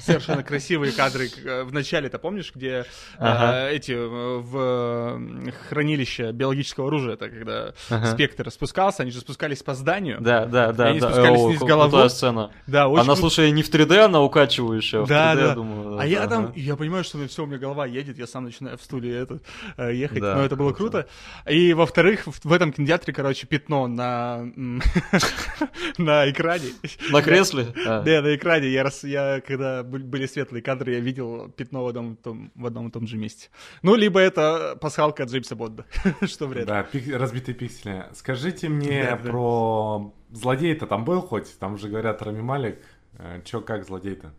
совершенно 0.00 0.42
красивые 0.42 0.92
кадры 0.92 1.28
э, 1.44 1.62
в 1.64 1.72
начале-то, 1.72 2.18
помнишь, 2.18 2.52
где 2.54 2.68
э, 2.68 2.84
ага. 3.18 3.70
э, 3.70 3.76
эти 3.76 3.92
в 3.92 5.20
хранилище 5.68 6.32
биологического 6.32 6.88
оружия, 6.88 7.14
это 7.14 7.28
когда 7.28 7.74
ага. 7.88 8.06
спектр 8.06 8.50
спускался, 8.50 9.02
они 9.02 9.12
же 9.12 9.20
спускались 9.20 9.62
по 9.62 9.74
зданию. 9.74 10.18
Да, 10.20 10.46
да, 10.46 10.72
да. 10.72 10.86
Они 10.88 11.00
да. 11.00 11.08
спускались 11.08 11.40
вниз 11.40 11.60
головой. 11.60 12.10
сцена. 12.10 12.50
Да, 12.66 12.88
очень 12.88 13.04
Она, 13.04 13.16
слушай, 13.16 13.50
не 13.50 13.62
в 13.62 13.70
3D, 13.70 13.98
она 13.98 14.22
укачивающая, 14.22 15.02
а 15.02 15.06
да, 15.06 15.34
3D, 15.34 15.36
да. 15.36 15.54
думаю. 15.54 15.98
А 15.98 16.06
я 16.06 16.26
там, 16.26 16.52
я 16.56 16.76
понимаю, 16.76 17.04
что 17.04 17.26
все, 17.28 17.44
у 17.44 17.46
меня 17.46 17.58
голова 17.58 17.86
едет, 17.86 18.18
я 18.18 18.26
сам 18.26 18.44
начинаю 18.44 18.78
в 18.78 18.82
студии 18.82 19.12
это, 19.12 19.40
э, 19.76 19.94
ехать, 19.94 20.20
да, 20.20 20.36
но 20.36 20.44
это 20.44 20.56
было 20.56 20.72
круто. 20.72 21.06
И, 21.48 21.72
во-вторых, 21.72 22.26
в 22.26 22.52
этом 22.52 22.72
кинотеатре, 22.72 23.12
короче, 23.12 23.46
пятно 23.46 23.86
на 23.86 24.40
на 25.98 26.30
экране. 26.30 26.70
На 27.10 27.22
кресле? 27.22 27.66
Да, 27.84 28.02
на 28.02 28.34
экране. 28.34 28.68
Я, 28.68 28.88
я 29.02 29.40
когда 29.46 29.82
были 29.98 30.26
светлые 30.26 30.62
кадры, 30.62 30.94
я 30.94 31.00
видел 31.00 31.48
пятно 31.50 31.84
в 31.84 31.88
одном, 31.88 32.16
том, 32.16 32.52
в 32.54 32.66
одном 32.66 32.88
и 32.88 32.90
том 32.90 33.06
же 33.06 33.16
месте. 33.16 33.48
Ну, 33.82 33.94
либо 33.94 34.20
это 34.20 34.78
пасхалка 34.80 35.24
от 35.24 35.30
Джеймса 35.30 35.56
Бонда, 35.56 35.84
что 36.26 36.46
вряд 36.46 36.62
ли. 36.62 36.68
Да, 36.68 36.82
пик, 36.82 37.14
разбитые 37.14 37.54
пиксели. 37.54 38.06
Скажите 38.14 38.68
мне 38.68 39.04
да, 39.04 39.16
про... 39.16 40.12
Да. 40.30 40.36
Злодей-то 40.38 40.86
там 40.86 41.04
был 41.04 41.22
хоть? 41.22 41.58
Там 41.58 41.76
же 41.76 41.88
говорят 41.88 42.22
Рами 42.22 42.40
Малик. 42.40 42.78
Э, 43.18 43.40
чё, 43.44 43.60
как 43.60 43.84
злодей-то? 43.84 44.32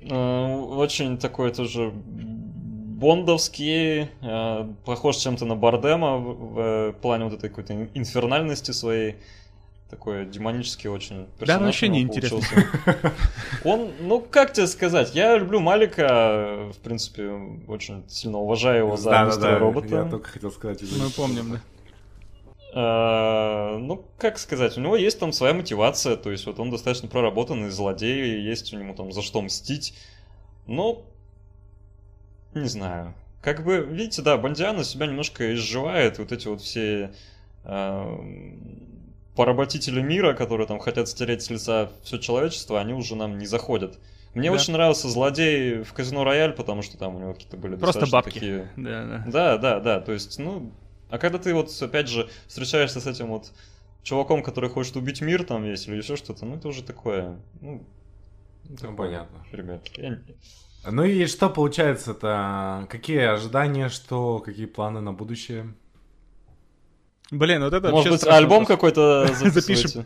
Ну, 0.00 0.66
очень 0.76 1.18
такой 1.18 1.52
тоже 1.52 1.92
бондовский, 3.02 4.08
э, 4.20 4.68
похож 4.84 5.16
чем-то 5.16 5.44
на 5.44 5.56
Бардема 5.56 6.18
в 6.18 6.92
плане 7.02 7.24
вот 7.24 7.34
этой 7.34 7.48
какой-то 7.48 7.88
инфернальности 7.94 8.70
своей 8.70 9.16
такой 9.92 10.24
демонический 10.24 10.88
очень 10.88 11.26
персонаж. 11.38 11.60
Да, 11.60 11.66
вообще 11.66 11.88
не 11.88 12.00
интересно. 12.00 12.40
Он, 13.64 13.90
ну, 14.00 14.20
как 14.20 14.54
тебе 14.54 14.66
сказать, 14.66 15.14
я 15.14 15.36
люблю 15.36 15.60
Малика, 15.60 16.70
в 16.72 16.78
принципе, 16.82 17.30
очень 17.68 18.02
сильно 18.08 18.38
уважаю 18.38 18.86
его 18.86 18.96
за 18.96 19.10
Да-да-да, 19.10 19.26
мистера 19.26 19.58
робота. 19.58 19.94
Я 19.94 20.04
только 20.06 20.30
хотел 20.30 20.50
сказать. 20.50 20.80
Мы 20.80 21.10
помним, 21.10 21.52
да. 21.52 21.60
А, 22.74 23.76
Ну, 23.76 24.02
как 24.16 24.38
сказать, 24.38 24.78
у 24.78 24.80
него 24.80 24.96
есть 24.96 25.20
там 25.20 25.30
своя 25.30 25.52
мотивация, 25.52 26.16
то 26.16 26.30
есть 26.30 26.46
вот 26.46 26.58
он 26.58 26.70
достаточно 26.70 27.06
проработанный 27.08 27.68
злодей, 27.68 28.38
и 28.38 28.40
есть 28.40 28.72
у 28.72 28.78
него 28.78 28.94
там 28.94 29.12
за 29.12 29.20
что 29.20 29.42
мстить. 29.42 29.94
Но, 30.66 31.04
не 32.54 32.66
знаю. 32.66 33.12
Как 33.42 33.62
бы, 33.62 33.76
видите, 33.76 34.22
да, 34.22 34.38
Бондиана 34.38 34.84
себя 34.84 35.06
немножко 35.06 35.52
изживает, 35.52 36.18
вот 36.18 36.32
эти 36.32 36.48
вот 36.48 36.62
все 36.62 37.12
а, 37.64 38.18
поработители 39.34 40.00
мира, 40.00 40.34
которые 40.34 40.66
там 40.66 40.78
хотят 40.78 41.08
стереть 41.08 41.42
с 41.42 41.50
лица 41.50 41.90
все 42.02 42.18
человечество, 42.18 42.80
они 42.80 42.92
уже 42.92 43.16
нам 43.16 43.38
не 43.38 43.46
заходят. 43.46 43.98
Мне 44.34 44.48
Да. 44.50 44.54
очень 44.56 44.72
нравился 44.72 45.08
злодей 45.08 45.82
в 45.82 45.92
Казино 45.92 46.24
Рояль, 46.24 46.52
потому 46.52 46.82
что 46.82 46.96
там 46.98 47.16
у 47.16 47.18
него 47.18 47.34
какие-то 47.34 47.56
были 47.56 47.76
Просто 47.76 48.00
достаточно 48.00 48.18
бабки. 48.18 48.34
такие 48.34 48.70
Да, 48.76 49.04
да. 49.06 49.24
да, 49.26 49.58
да, 49.58 49.80
да. 49.80 50.00
То 50.00 50.12
есть, 50.12 50.38
ну, 50.38 50.72
а 51.10 51.18
когда 51.18 51.38
ты 51.38 51.52
вот, 51.54 51.70
опять 51.82 52.08
же, 52.08 52.28
встречаешься 52.46 53.00
с 53.00 53.06
этим 53.06 53.28
вот 53.28 53.52
чуваком, 54.02 54.42
который 54.42 54.70
хочет 54.70 54.96
убить 54.96 55.20
мир 55.20 55.44
там 55.44 55.62
весь 55.64 55.86
или 55.86 55.96
еще 55.96 56.16
что-то, 56.16 56.44
ну, 56.46 56.56
это 56.56 56.68
уже 56.68 56.82
такое, 56.82 57.38
ну, 57.60 57.86
Ну, 58.68 58.76
такое, 58.76 58.96
понятно. 58.96 59.44
Ребят, 59.52 59.86
я 59.98 60.18
Ну 60.90 61.04
и 61.04 61.26
что 61.26 61.48
получается-то? 61.50 62.86
Какие 62.90 63.20
ожидания, 63.34 63.88
что, 63.88 64.38
какие 64.40 64.66
планы 64.66 65.00
на 65.00 65.12
будущее? 65.12 65.74
Блин, 67.32 67.64
вот 67.64 67.72
это 67.72 67.88
Может 67.90 68.12
быть, 68.12 68.26
альбом 68.26 68.66
какой-то 68.66 69.26
Запишем. 69.34 70.04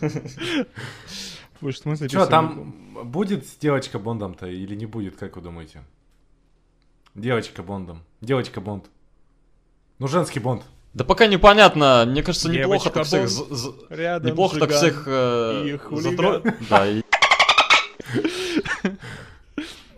Может, 1.60 1.84
мы 1.84 1.96
Что, 1.96 2.26
там 2.26 2.72
будет 3.04 3.46
с 3.48 3.56
девочка 3.56 3.98
Бондом-то 3.98 4.46
или 4.46 4.76
не 4.76 4.86
будет, 4.86 5.16
как 5.16 5.34
вы 5.36 5.42
думаете? 5.42 5.82
Девочка 7.16 7.64
Бондом. 7.64 8.04
Девочка 8.20 8.60
Бонд. 8.60 8.84
Ну, 9.98 10.06
женский 10.06 10.38
Бонд. 10.38 10.62
Да 10.94 11.04
пока 11.04 11.26
непонятно, 11.26 12.04
мне 12.06 12.22
кажется, 12.22 12.48
неплохо 12.48 12.90
так 12.90 13.06
всех... 13.06 13.28
Рядом 13.90 14.30
Неплохо 14.30 14.60
так 14.60 14.70
всех 14.70 15.04
э, 15.06 15.64
и 15.66 15.76
хулиган. 15.78 16.12
затро- 16.14 16.54
Да, 16.70 16.86
и- 16.86 17.02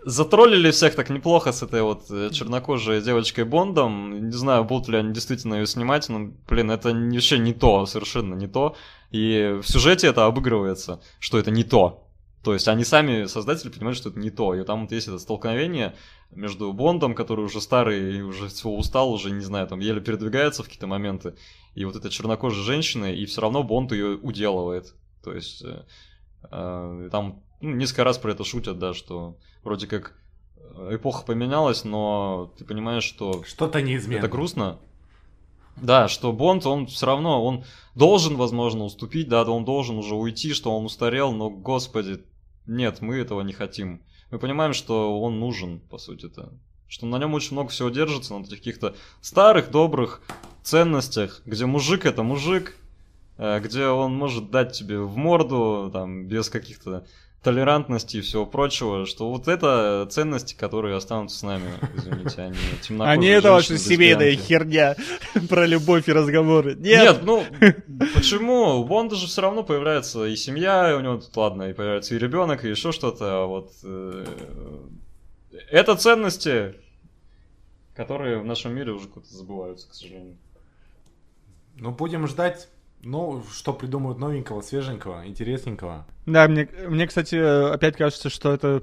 Затроллили 0.07 0.69
всех 0.69 0.93
так 0.93 1.09
неплохо 1.09 1.51
с 1.51 1.63
этой 1.63 1.81
вот 1.81 2.11
э, 2.11 2.29
чернокожей 2.29 3.01
девочкой 3.01 3.43
Бондом. 3.43 4.29
Не 4.29 4.33
знаю, 4.33 4.63
будут 4.63 4.87
ли 4.87 4.97
они 4.97 5.11
действительно 5.13 5.55
ее 5.55 5.65
снимать, 5.65 6.07
но, 6.09 6.31
блин, 6.47 6.69
это 6.69 6.89
вообще 6.93 7.39
не 7.39 7.53
то, 7.53 7.87
совершенно 7.87 8.35
не 8.35 8.45
то. 8.45 8.75
И 9.09 9.59
в 9.63 9.67
сюжете 9.67 10.05
это 10.05 10.27
обыгрывается, 10.27 11.01
что 11.19 11.39
это 11.39 11.49
не 11.49 11.63
то. 11.63 12.07
То 12.43 12.53
есть 12.53 12.67
они 12.67 12.83
сами, 12.83 13.25
создатели, 13.25 13.71
понимают, 13.71 13.97
что 13.97 14.09
это 14.09 14.19
не 14.19 14.29
то. 14.29 14.53
И 14.53 14.63
там 14.63 14.83
вот 14.83 14.91
есть 14.91 15.07
это 15.07 15.17
столкновение 15.17 15.95
между 16.29 16.71
Бондом, 16.71 17.15
который 17.15 17.43
уже 17.43 17.59
старый 17.59 18.17
и 18.17 18.21
уже 18.21 18.49
всего 18.49 18.77
устал, 18.77 19.11
уже, 19.11 19.31
не 19.31 19.43
знаю, 19.43 19.65
там 19.65 19.79
еле 19.79 20.01
передвигается 20.01 20.61
в 20.61 20.65
какие-то 20.67 20.85
моменты, 20.85 21.33
и 21.73 21.83
вот 21.83 21.95
этой 21.95 22.11
чернокожей 22.11 22.63
женщины, 22.63 23.15
и 23.15 23.25
все 23.25 23.41
равно 23.41 23.63
Бонд 23.63 23.91
ее 23.91 24.17
уделывает. 24.17 24.93
То 25.23 25.33
есть 25.33 25.63
э, 25.63 25.83
э, 26.51 27.09
там 27.11 27.41
ну, 27.61 27.71
несколько 27.71 28.03
раз 28.03 28.17
про 28.17 28.31
это 28.31 28.43
шутят, 28.43 28.79
да, 28.79 28.93
что 28.93 29.37
вроде 29.63 29.87
как 29.87 30.13
э, 30.75 30.95
эпоха 30.95 31.25
поменялась, 31.25 31.83
но 31.83 32.53
ты 32.57 32.65
понимаешь, 32.65 33.03
что 33.03 33.43
Что-то 33.43 33.81
неизменно. 33.81 34.19
это 34.19 34.27
грустно. 34.27 34.79
Да, 35.77 36.07
что 36.07 36.31
Бонд, 36.31 36.65
он 36.65 36.87
все 36.87 37.05
равно, 37.05 37.43
он 37.43 37.65
должен, 37.95 38.37
возможно, 38.37 38.85
уступить, 38.85 39.27
да, 39.27 39.43
он 39.43 39.65
должен 39.65 39.97
уже 39.97 40.15
уйти, 40.15 40.53
что 40.53 40.75
он 40.75 40.85
устарел, 40.85 41.33
но, 41.33 41.49
господи, 41.49 42.23
нет, 42.65 43.01
мы 43.01 43.17
этого 43.17 43.41
не 43.41 43.53
хотим. 43.53 44.01
Мы 44.31 44.39
понимаем, 44.39 44.73
что 44.73 45.21
он 45.21 45.39
нужен, 45.39 45.79
по 45.79 45.97
сути-то. 45.97 46.53
Что 46.87 47.05
на 47.07 47.17
нем 47.17 47.33
очень 47.33 47.53
много 47.53 47.69
всего 47.69 47.89
держится, 47.89 48.37
на 48.37 48.43
таких 48.43 48.59
каких-то 48.59 48.95
старых, 49.21 49.69
добрых 49.69 50.21
ценностях, 50.63 51.41
где 51.45 51.65
мужик 51.65 52.05
это 52.05 52.23
мужик, 52.23 52.77
э, 53.37 53.59
где 53.59 53.87
он 53.87 54.15
может 54.15 54.51
дать 54.51 54.71
тебе 54.73 54.99
в 54.99 55.17
морду, 55.17 55.89
там, 55.91 56.27
без 56.27 56.49
каких-то 56.49 57.05
толерантности 57.45 58.17
и 58.17 58.21
всего 58.21 58.47
прочего, 58.47 59.05
что 59.05 59.29
вот 59.29 59.47
это 59.47 60.07
ценности, 60.09 60.55
которые 60.55 60.97
останутся 60.97 61.37
с 61.37 61.43
нами, 61.43 61.69
извините, 61.95 62.41
они 62.41 62.57
темнокожие 62.81 63.13
А 63.13 63.15
не 63.17 63.27
это 63.27 63.51
ваша 63.51 63.77
семейная 63.77 64.35
херня 64.35 64.95
про 65.49 65.67
любовь 65.67 66.09
и 66.09 66.11
разговоры. 66.11 66.73
Нет, 66.73 67.03
Нет, 67.03 67.19
ну 67.23 67.43
почему? 68.15 68.79
У 68.79 68.83
Бонда 68.83 69.15
же 69.15 69.27
все 69.27 69.43
равно 69.43 69.61
появляется 69.61 70.25
и 70.25 70.35
семья, 70.35 70.91
и 70.91 70.95
у 70.95 71.01
него 71.01 71.17
тут 71.17 71.37
ладно, 71.37 71.69
и 71.69 71.73
появляется 71.73 72.15
и 72.15 72.17
ребенок, 72.17 72.65
и 72.65 72.69
еще 72.69 72.91
что-то. 72.91 73.43
а 73.43 73.45
Вот 73.45 73.73
э, 73.83 74.25
это 75.69 75.95
ценности, 75.95 76.73
которые 77.93 78.39
в 78.39 78.45
нашем 78.45 78.73
мире 78.73 78.91
уже 78.91 79.07
куда-то 79.07 79.31
забываются, 79.31 79.87
к 79.87 79.93
сожалению. 79.93 80.37
Ну, 81.75 81.91
будем 81.91 82.25
ждать, 82.27 82.69
ну, 83.05 83.43
что 83.53 83.71
придумают 83.71 84.19
новенького, 84.19 84.61
свеженького, 84.61 85.27
интересненького. 85.27 86.05
Да, 86.25 86.47
мне, 86.47 86.67
мне, 86.87 87.05
кстати, 87.05 87.35
опять 87.35 87.95
кажется, 87.95 88.29
что 88.29 88.51
это, 88.51 88.81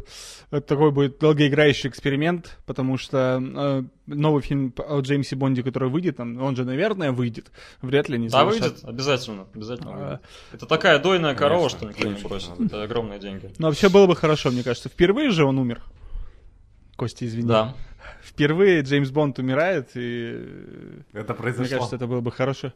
это 0.50 0.60
такой 0.60 0.92
будет 0.92 1.18
долгоиграющий 1.18 1.90
эксперимент, 1.90 2.58
потому 2.64 2.96
что 2.98 3.42
э, 3.42 3.82
новый 4.06 4.42
фильм 4.42 4.72
о 4.78 5.00
Джеймсе 5.00 5.34
Бонде, 5.34 5.62
который 5.64 5.90
выйдет, 5.90 6.18
там, 6.18 6.40
он 6.40 6.54
же, 6.54 6.64
наверное, 6.64 7.10
выйдет. 7.10 7.50
Вряд 7.82 8.08
ли 8.08 8.16
не 8.18 8.28
Да, 8.28 8.44
завершат. 8.44 8.72
выйдет, 8.72 8.84
обязательно, 8.88 9.46
обязательно 9.52 9.90
А. 9.94 10.20
Это 10.52 10.66
такая 10.66 10.98
дойная 11.00 11.34
корова, 11.34 11.68
что 11.68 11.84
никто 11.84 12.06
не 12.06 12.14
надо. 12.14 12.64
Это 12.64 12.82
огромные 12.84 13.18
деньги. 13.18 13.50
Ну, 13.58 13.66
вообще 13.66 13.88
было 13.88 14.06
бы 14.06 14.14
хорошо, 14.14 14.50
мне 14.50 14.62
кажется. 14.62 14.88
Впервые 14.88 15.30
же 15.30 15.44
он 15.44 15.58
умер. 15.58 15.82
Костя, 16.96 17.26
извини. 17.26 17.48
Да. 17.48 17.74
Впервые 18.22 18.82
Джеймс 18.82 19.10
Бонд 19.10 19.38
умирает, 19.38 19.90
и 19.94 20.30
э, 20.34 21.00
Это 21.12 21.32
мне 21.32 21.42
произошло. 21.42 21.76
кажется, 21.76 21.96
это 21.96 22.06
было 22.06 22.20
бы 22.20 22.30
хорошо, 22.30 22.72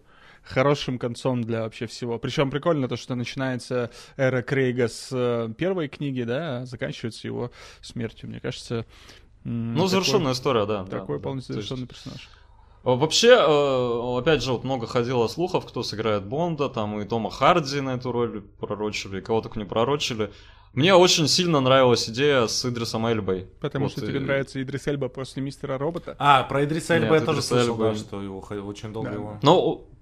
хорошим 0.46 0.98
концом 0.98 1.42
для 1.42 1.62
вообще 1.62 1.86
всего. 1.86 2.18
Причем 2.18 2.50
прикольно 2.50 2.88
то, 2.88 2.96
что 2.96 3.14
начинается 3.14 3.90
эра 4.16 4.42
Крейга 4.42 4.88
с 4.88 5.08
э, 5.12 5.48
первой 5.56 5.88
книги, 5.88 6.22
да, 6.22 6.58
а 6.62 6.66
заканчивается 6.66 7.26
его 7.26 7.50
смертью. 7.80 8.28
Мне 8.28 8.40
кажется... 8.40 8.86
Ну, 9.44 9.74
такой- 9.74 9.88
завершенная 9.90 10.32
история, 10.32 10.66
да. 10.66 10.84
да, 10.84 10.98
Такой 11.00 11.18
да. 11.18 11.22
полностью 11.24 11.56
есть- 11.56 11.68
завершенный 11.68 11.88
персонаж. 11.88 12.28
А, 12.84 12.90
Вообще, 12.94 13.28
э, 13.30 14.18
опять 14.18 14.42
же, 14.42 14.52
вот 14.52 14.64
много 14.64 14.86
ходило 14.86 15.26
слухов, 15.28 15.66
кто 15.66 15.82
сыграет 15.82 16.24
Бонда, 16.24 16.68
там 16.68 17.00
и 17.00 17.04
Тома 17.04 17.30
Харди 17.30 17.80
на 17.80 17.94
эту 17.94 18.12
роль 18.12 18.42
пророчили, 18.60 19.20
кого 19.20 19.40
только 19.40 19.58
не 19.58 19.64
пророчили. 19.64 20.32
Мне 20.72 20.94
очень 20.94 21.26
сильно 21.26 21.60
нравилась 21.60 22.08
идея 22.10 22.46
с 22.48 22.64
Идрисом 22.64 23.06
Эльбой. 23.06 23.48
Потому 23.60 23.86
Вот, 23.86 23.92
что 23.92 24.02
тебе 24.02 24.16
и- 24.16 24.20
нравится 24.20 24.62
Идрис 24.62 24.86
Эльба 24.86 25.08
после 25.08 25.42
Мистера 25.42 25.78
Робота. 25.78 26.16
А, 26.18 26.42
про 26.42 26.64
Идриса 26.64 26.94
Эльба 26.94 27.12
Нет, 27.14 27.20
я 27.20 27.26
тоже 27.26 27.38
Идриса 27.38 27.48
слышал, 27.54 27.74
Эльба- 27.76 27.92
да, 27.92 27.98
что 27.98 28.22
его 28.22 28.38
очень 28.68 28.92
долго 28.92 29.08
Да. 29.10 29.14
его... 29.14 29.38
В 29.42 29.95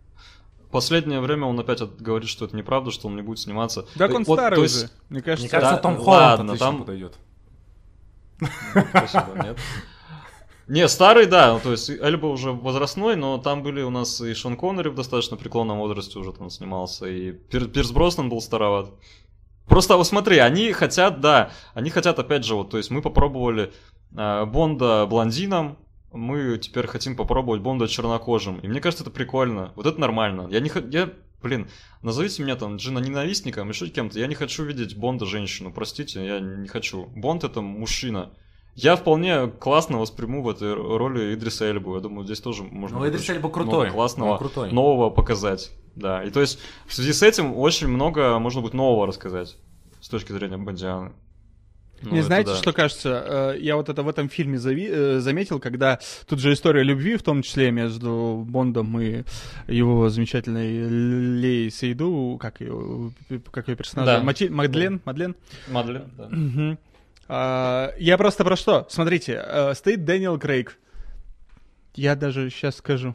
последнее 0.75 1.20
время 1.20 1.47
он 1.47 1.59
опять 1.59 1.81
говорит, 2.01 2.29
что 2.29 2.45
это 2.45 2.55
неправда, 2.57 2.91
что 2.91 3.09
он 3.09 3.16
не 3.16 3.22
будет 3.22 3.39
сниматься. 3.39 3.87
Так 3.97 4.12
он 4.12 4.25
вот, 4.25 4.39
старый 4.39 4.57
то 4.57 4.62
уже. 4.62 4.75
есть- 4.81 4.93
Мне 5.09 5.22
кажется, 5.22 5.45
Мне 5.45 5.51
кажется, 5.51 5.77
Да, 5.77 5.81
Том 5.81 5.93
ладно, 5.93 6.05
Холланд 6.05 6.41
отлично 6.41 6.66
там- 6.66 6.79
подойдет. 6.81 7.14
Спасибо, 8.91 9.43
нет. 9.43 9.59
Не, 10.66 10.89
старый, 10.89 11.27
да, 11.27 11.53
ну, 11.53 11.61
то 11.61 11.72
есть 11.72 11.91
Эльба 11.91 12.27
уже 12.27 12.51
возрастной, 12.53 13.16
но 13.16 13.37
там 13.39 13.62
были 13.62 13.83
у 13.83 13.91
нас 13.91 14.20
и 14.22 14.33
Шон 14.33 14.57
Коннери 14.57 14.89
в 14.89 14.95
достаточно 14.95 15.37
преклонном 15.37 15.79
возрасте 15.79 16.18
уже 16.18 16.33
там 16.33 16.49
снимался, 16.49 17.07
и 17.07 17.33
Пир- 17.33 17.68
Пирс 17.68 17.91
Броснан 17.91 18.31
был 18.31 18.41
староват. 18.41 18.91
Просто 19.68 19.97
вот 19.97 20.07
смотри, 20.07 20.39
они 20.39 20.72
хотят, 20.72 21.20
да, 21.20 21.51
они 21.75 21.91
хотят 21.91 22.18
опять 22.18 22.45
же, 22.47 22.55
вот, 22.55 22.70
то 22.70 22.79
есть 22.79 22.91
мы 22.91 23.03
попробовали 23.03 23.72
э, 24.16 24.45
Бонда 24.47 25.05
блондином, 25.07 25.77
мы 26.15 26.59
теперь 26.59 26.87
хотим 26.87 27.17
попробовать 27.17 27.61
Бонда 27.61 27.89
чернокожим, 27.89 28.59
и 28.61 28.69
мне 28.69 28.81
кажется, 28.81 29.05
это 29.05 29.11
прикольно, 29.11 29.73
вот 29.77 29.87
это 29.87 30.01
нормально. 30.01 30.47
Я 30.51 30.61
не 30.61 30.69
х- 30.69 30.83
я, 30.91 31.11
блин, 31.43 31.69
назовите 32.03 32.43
меня 32.43 32.57
там 32.57 32.77
Джина 32.77 32.99
ненавистником, 33.01 33.69
еще 33.69 33.89
кем-то, 33.89 34.19
я 34.19 34.27
не 34.27 34.35
хочу 34.35 34.65
видеть 34.65 34.97
Бонда 34.97 35.27
женщину, 35.27 35.73
простите, 35.73 36.25
я 36.25 36.41
не 36.41 36.69
хочу. 36.69 37.07
Бонд 37.17 37.45
это 37.45 37.61
мужчина. 37.61 38.31
Я 38.77 38.97
вполне 38.97 39.47
классно 39.49 39.99
восприму 40.01 40.43
в 40.43 40.49
этой 40.49 40.75
роли 40.75 41.33
Идриса 41.35 41.65
Эльбу. 41.71 41.95
Я 41.95 42.01
думаю, 42.01 42.25
здесь 42.25 42.41
тоже 42.41 42.65
можно 42.65 42.99
Ну, 42.99 43.09
Идрис 43.09 43.29
много 43.29 43.49
крутой. 43.49 43.91
классного 43.91 44.33
Он 44.33 44.39
крутой. 44.39 44.73
нового 44.73 45.11
показать. 45.11 45.71
Да. 45.95 46.25
И 46.25 46.31
то 46.31 46.41
есть 46.41 46.59
в 46.87 46.93
связи 46.93 47.12
с 47.12 47.23
этим 47.23 47.57
очень 47.57 47.87
много 47.87 48.37
можно 48.41 48.62
будет 48.62 48.75
нового 48.75 49.07
рассказать 49.07 49.57
с 50.01 50.09
точки 50.09 50.33
зрения 50.33 50.57
Бондианы. 50.57 51.12
Ну, 52.11 52.23
знаете, 52.23 52.51
да. 52.51 52.57
что 52.57 52.73
кажется? 52.73 53.53
Э, 53.55 53.59
Я 53.59 53.77
вот 53.77 53.89
это 53.89 54.03
в 54.03 54.09
этом 54.09 54.29
фильме 54.29 54.59
зави- 54.59 54.91
э, 54.91 55.19
заметил, 55.21 55.59
когда 55.61 55.99
тут 56.27 56.39
же 56.41 56.53
история 56.53 56.83
любви, 56.83 57.17
в 57.17 57.23
том 57.23 57.43
числе 57.43 57.71
между 57.71 58.45
Бондом 58.49 59.01
и 59.01 59.25
его 59.67 60.09
замечательной 60.09 60.89
Леей 60.89 61.71
Сейду, 61.71 62.39
как 62.41 62.61
ее, 62.61 63.13
как 63.51 63.69
ее 63.69 63.77
персонаж? 63.77 64.07
Да. 64.07 64.21
Мати- 64.23 64.49
Мадлен? 64.51 65.01
Мадлен? 65.05 65.37
Мадлен, 65.69 66.05
да. 66.17 66.29
Мгм. 66.31 66.79
А, 67.29 67.93
Я 67.99 68.19
просто 68.19 68.45
про 68.45 68.57
что? 68.57 68.87
Смотрите, 68.91 69.43
э, 69.45 69.75
стоит 69.75 70.05
Дэниел 70.05 70.39
Крейг. 70.39 70.79
Я 71.95 72.17
даже 72.17 72.51
сейчас 72.51 72.77
скажу. 72.77 73.15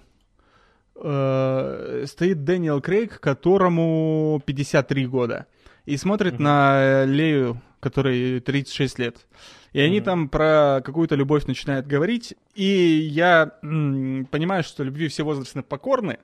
стоит 0.96 2.44
Дэниел 2.44 2.82
Крейг, 2.82 3.22
которому 3.22 4.42
53 4.46 5.08
года, 5.08 5.46
и 5.86 5.96
смотрит 5.96 6.34
mm-hmm. 6.34 6.42
на 6.42 7.06
Лею, 7.06 7.62
которой 7.80 8.40
36 8.40 9.00
лет. 9.00 9.28
И 9.72 9.78
mm-hmm. 9.78 9.86
они 9.86 10.02
там 10.02 10.30
про 10.30 10.82
какую-то 10.84 11.16
любовь 11.16 11.46
начинают 11.46 11.88
говорить, 11.88 12.36
и 12.56 12.64
я 12.64 13.58
м, 13.62 14.28
понимаю, 14.32 14.64
что 14.64 14.84
любви 14.84 15.08
все 15.08 15.24
возрастно 15.24 15.64
покорны, 15.64 16.20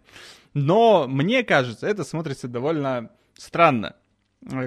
но 0.53 1.07
мне 1.07 1.43
кажется, 1.43 1.87
это 1.87 2.03
смотрится 2.03 2.47
довольно 2.47 3.11
странно 3.37 3.95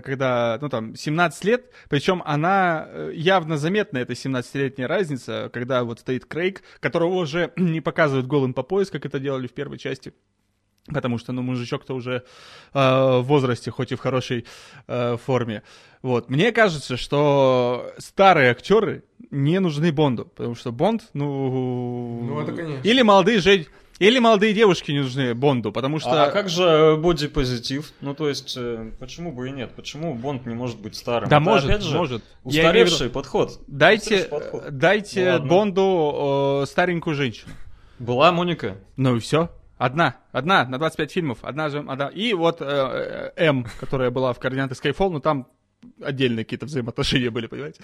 когда, 0.02 0.58
ну 0.60 0.68
там, 0.68 0.96
17 0.96 1.44
лет, 1.44 1.72
причем 1.88 2.22
она 2.24 2.86
э, 2.88 3.12
явно 3.14 3.56
заметна, 3.56 3.98
эта 3.98 4.14
17-летняя 4.14 4.88
разница, 4.88 5.50
когда 5.52 5.84
вот 5.84 6.00
стоит 6.00 6.26
Крейг, 6.26 6.62
которого 6.80 7.14
уже 7.14 7.52
не 7.56 7.80
показывают 7.80 8.26
голым 8.26 8.54
по 8.54 8.62
пояс, 8.62 8.90
как 8.90 9.06
это 9.06 9.20
делали 9.20 9.46
в 9.46 9.52
первой 9.52 9.78
части, 9.78 10.12
потому 10.92 11.18
что, 11.18 11.32
ну, 11.32 11.42
мужичок-то 11.42 11.94
уже 11.94 12.24
э, 12.72 12.78
в 12.78 13.22
возрасте, 13.22 13.70
хоть 13.70 13.92
и 13.92 13.94
в 13.94 14.00
хорошей 14.00 14.44
э, 14.86 15.16
форме. 15.16 15.62
Вот, 16.02 16.30
мне 16.30 16.52
кажется, 16.52 16.96
что 16.96 17.92
старые 17.98 18.50
актеры 18.50 19.04
не 19.30 19.58
нужны 19.58 19.92
Бонду, 19.92 20.26
потому 20.26 20.54
что 20.54 20.72
Бонд, 20.72 21.08
ну... 21.12 22.20
Ну, 22.22 22.40
это 22.40 22.52
конечно. 22.52 22.88
Или 22.88 23.02
молодые 23.02 23.40
же 23.40 23.66
или 23.98 24.20
молодые 24.20 24.54
девушки 24.54 24.92
не 24.92 25.00
нужны 25.00 25.34
Бонду, 25.34 25.72
потому 25.72 25.98
что... 25.98 26.26
А, 26.26 26.30
как 26.30 26.48
же 26.48 26.96
бодипозитив? 26.96 27.92
Ну, 28.00 28.14
то 28.14 28.28
есть, 28.28 28.56
э, 28.56 28.92
почему 29.00 29.32
бы 29.32 29.48
и 29.48 29.50
нет? 29.50 29.72
Почему 29.74 30.14
Бонд 30.14 30.46
не 30.46 30.54
может 30.54 30.78
быть 30.78 30.94
старым? 30.94 31.28
Да, 31.28 31.38
Это, 31.38 31.44
может, 31.44 31.68
опять 31.68 31.82
же, 31.82 31.96
может. 31.96 32.22
Устаревший 32.44 33.06
виду... 33.06 33.14
подход. 33.14 33.60
Дайте, 33.66 34.24
подход. 34.24 34.70
дайте 34.70 35.38
ну, 35.38 35.48
Бонду 35.48 36.62
э, 36.62 36.66
старенькую 36.66 37.16
женщину. 37.16 37.50
Была 37.98 38.30
Моника. 38.30 38.76
Ну 38.96 39.16
и 39.16 39.18
все. 39.18 39.50
Одна, 39.78 40.16
одна 40.32 40.64
на 40.66 40.78
25 40.78 41.12
фильмов, 41.12 41.38
одна 41.42 41.68
же, 41.68 41.78
одна. 41.78 42.08
И 42.08 42.34
вот 42.34 42.60
э, 42.60 43.32
э, 43.36 43.46
М, 43.46 43.64
которая 43.80 44.10
была 44.10 44.32
в 44.32 44.40
координаты 44.40 44.74
Skyfall, 44.74 45.10
ну 45.10 45.20
там 45.20 45.46
отдельные 46.02 46.44
какие-то 46.44 46.66
взаимоотношения 46.66 47.30
были, 47.30 47.46
понимаете? 47.46 47.80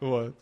Вот. 0.00 0.34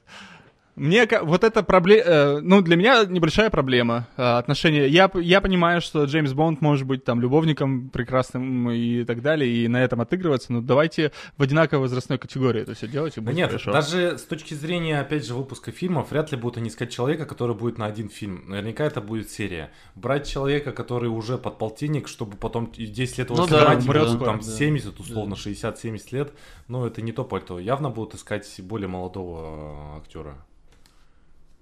Мне 0.76 1.08
вот 1.22 1.42
это 1.42 1.62
проблема, 1.62 2.04
э, 2.06 2.40
ну, 2.40 2.60
для 2.60 2.76
меня 2.76 3.06
небольшая 3.06 3.48
проблема 3.48 4.08
э, 4.18 4.22
отношения. 4.22 4.86
Я, 4.86 5.10
я 5.14 5.40
понимаю, 5.40 5.80
что 5.80 6.04
Джеймс 6.04 6.34
Бонд 6.34 6.60
может 6.60 6.86
быть 6.86 7.02
там 7.02 7.22
любовником 7.22 7.88
прекрасным 7.88 8.70
и 8.70 9.04
так 9.04 9.22
далее, 9.22 9.50
и 9.50 9.68
на 9.68 9.82
этом 9.82 10.02
отыгрываться, 10.02 10.52
но 10.52 10.60
давайте 10.60 11.12
в 11.38 11.42
одинаковой 11.42 11.80
возрастной 11.80 12.18
категории 12.18 12.60
это 12.60 12.74
все 12.74 12.88
делать, 12.88 13.16
и 13.16 13.20
будет 13.20 13.34
да 13.34 13.40
нет, 13.40 13.48
хорошо. 13.48 13.72
даже 13.72 14.18
с 14.18 14.22
точки 14.24 14.52
зрения, 14.52 15.00
опять 15.00 15.26
же, 15.26 15.32
выпуска 15.32 15.72
фильмов, 15.72 16.10
вряд 16.10 16.30
ли 16.30 16.36
будут 16.36 16.58
они 16.58 16.68
искать 16.68 16.90
человека, 16.90 17.24
который 17.24 17.56
будет 17.56 17.78
на 17.78 17.86
один 17.86 18.10
фильм. 18.10 18.44
Наверняка 18.46 18.84
это 18.84 19.00
будет 19.00 19.30
серия. 19.30 19.70
Брать 19.94 20.28
человека, 20.28 20.72
который 20.72 21.08
уже 21.08 21.38
под 21.38 21.56
полтинник, 21.56 22.06
чтобы 22.06 22.36
потом 22.36 22.70
10 22.70 23.18
лет 23.18 23.30
его 23.30 23.38
ну, 23.38 23.46
снимать, 23.46 23.78
да, 23.78 23.84
умрет, 23.84 24.18
там 24.22 24.40
да. 24.40 24.42
70, 24.42 25.00
условно, 25.00 25.36
да. 25.42 25.50
60-70 25.50 26.02
лет, 26.10 26.32
ну, 26.68 26.84
это 26.84 27.00
не 27.00 27.12
то 27.12 27.24
пальто. 27.24 27.58
Явно 27.58 27.88
будут 27.88 28.14
искать 28.14 28.46
более 28.60 28.88
молодого 28.88 29.94
э, 29.94 29.98
актера. 30.00 30.36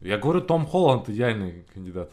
Я 0.04 0.18
говорю, 0.18 0.42
Том 0.42 0.66
Холланд 0.66 1.08
идеальный 1.08 1.64
кандидат. 1.72 2.10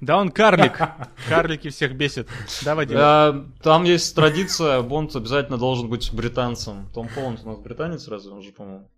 Да 0.00 0.16
он 0.16 0.30
карлик. 0.30 0.78
Карлики 1.28 1.70
всех 1.70 1.96
бесит. 1.96 2.28
Да, 2.64 2.76
Вадим? 2.76 2.96
А, 3.00 3.46
там 3.64 3.82
есть 3.82 4.14
традиция, 4.14 4.80
Бонд 4.80 5.16
обязательно 5.16 5.58
должен 5.58 5.88
быть 5.88 6.14
британцем. 6.14 6.86
Том 6.94 7.08
Холланд 7.08 7.40
у 7.42 7.48
нас 7.48 7.58
британец 7.58 8.06
разве? 8.06 8.30
Он 8.30 8.42
же, 8.42 8.52
по-моему, 8.52 8.88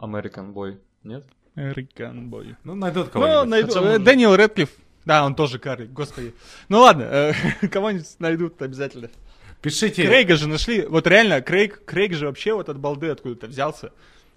American 0.00 0.52
Boy, 0.52 0.80
нет? 1.04 1.24
American 1.54 2.28
Boy. 2.28 2.56
Ну, 2.64 2.74
найдут 2.74 3.06
ну, 3.06 3.12
кого-нибудь. 3.12 3.44
Ну, 3.44 3.50
найду... 3.50 3.72
Хотя... 3.72 3.98
Дэниел 3.98 4.34
Редклифф. 4.34 4.70
Да, 5.04 5.24
он 5.24 5.36
тоже 5.36 5.60
карлик, 5.60 5.92
господи. 5.92 6.34
Ну 6.68 6.80
ладно, 6.80 7.02
э, 7.04 7.34
кого-нибудь 7.68 8.18
найдут 8.18 8.60
обязательно. 8.60 9.10
Пишите. 9.60 10.08
Крейга 10.08 10.34
же 10.34 10.48
нашли. 10.48 10.86
Вот 10.86 11.06
реально, 11.06 11.40
Крейг, 11.40 11.84
Крейг 11.84 12.14
же 12.14 12.26
вообще 12.26 12.52
вот 12.52 12.68
от 12.68 12.80
балды 12.80 13.10
откуда-то 13.10 13.46
взялся. 13.46 13.92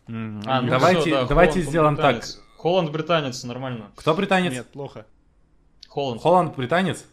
А, 0.08 0.62
ну 0.62 0.70
давайте, 0.70 1.02
все, 1.02 1.12
да, 1.12 1.26
давайте 1.26 1.62
сделаем 1.62 1.98
так. 1.98 2.24
Холланд 2.66 2.90
британец, 2.90 3.44
нормально. 3.44 3.92
Кто 3.96 4.16
британец? 4.16 4.52
Нет, 4.52 4.68
плохо. 4.70 5.06
Холланд. 5.88 6.20
Холланд 6.20 6.56
британец? 6.56 7.06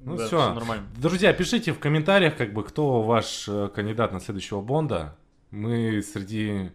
Ну 0.00 0.16
да, 0.16 0.26
все. 0.26 0.54
нормально. 0.54 0.86
Друзья, 0.96 1.34
пишите 1.34 1.74
в 1.74 1.78
комментариях, 1.78 2.34
как 2.34 2.54
бы, 2.54 2.64
кто 2.64 3.02
ваш 3.02 3.46
э, 3.46 3.68
кандидат 3.68 4.10
на 4.10 4.20
следующего 4.20 4.62
Бонда. 4.62 5.14
Мы 5.50 6.00
среди, 6.00 6.70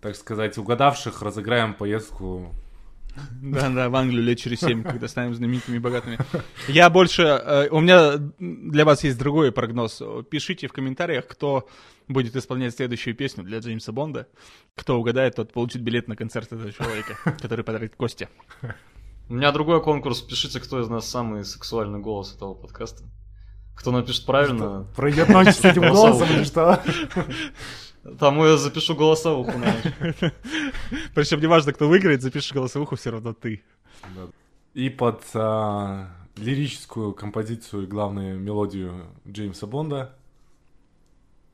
так 0.00 0.14
сказать, 0.14 0.56
угадавших 0.56 1.20
разыграем 1.20 1.74
поездку 1.74 2.54
да, 3.42 3.70
да, 3.70 3.88
в 3.88 3.96
Англию 3.96 4.22
лет 4.22 4.38
через 4.38 4.60
7, 4.60 4.82
когда 4.82 5.08
станем 5.08 5.34
знаменитыми 5.34 5.76
и 5.76 5.78
богатыми. 5.78 6.18
Я 6.68 6.90
больше... 6.90 7.22
Э, 7.22 7.68
у 7.70 7.80
меня 7.80 8.14
для 8.38 8.84
вас 8.84 9.04
есть 9.04 9.18
другой 9.18 9.52
прогноз. 9.52 10.02
Пишите 10.30 10.68
в 10.68 10.72
комментариях, 10.72 11.26
кто 11.26 11.68
будет 12.08 12.36
исполнять 12.36 12.74
следующую 12.74 13.14
песню 13.14 13.44
для 13.44 13.58
Джеймса 13.58 13.92
Бонда. 13.92 14.28
Кто 14.74 14.98
угадает, 14.98 15.36
тот 15.36 15.52
получит 15.52 15.82
билет 15.82 16.08
на 16.08 16.16
концерт 16.16 16.52
этого 16.52 16.72
человека, 16.72 17.16
который 17.40 17.64
подарит 17.64 17.96
Костя. 17.96 18.28
У 19.28 19.34
меня 19.34 19.50
другой 19.52 19.82
конкурс. 19.82 20.20
Пишите, 20.20 20.60
кто 20.60 20.80
из 20.80 20.88
нас 20.88 21.08
самый 21.08 21.44
сексуальный 21.44 21.98
голос 21.98 22.34
этого 22.34 22.54
подкаста. 22.54 23.04
Кто 23.74 23.90
напишет 23.90 24.24
правильно... 24.24 24.86
Пройдет 24.96 25.28
ночь 25.28 25.54
с 25.54 25.64
этим 25.64 25.82
голосом 25.90 26.28
или 26.30 26.44
что? 26.44 26.82
Там 28.18 28.38
я 28.38 28.56
запишу 28.56 28.94
голосовуху. 28.94 29.52
Причем 31.14 31.40
неважно, 31.40 31.72
кто 31.72 31.88
выиграет, 31.88 32.22
запишешь 32.22 32.52
голосовуху 32.52 32.96
все 32.96 33.10
равно 33.10 33.32
ты. 33.32 33.62
И 34.74 34.90
под 34.90 35.22
а, 35.34 36.08
лирическую 36.36 37.12
композицию 37.14 37.84
и 37.84 37.86
главную 37.86 38.38
мелодию 38.38 39.06
Джеймса 39.26 39.66
Бонда 39.66 40.14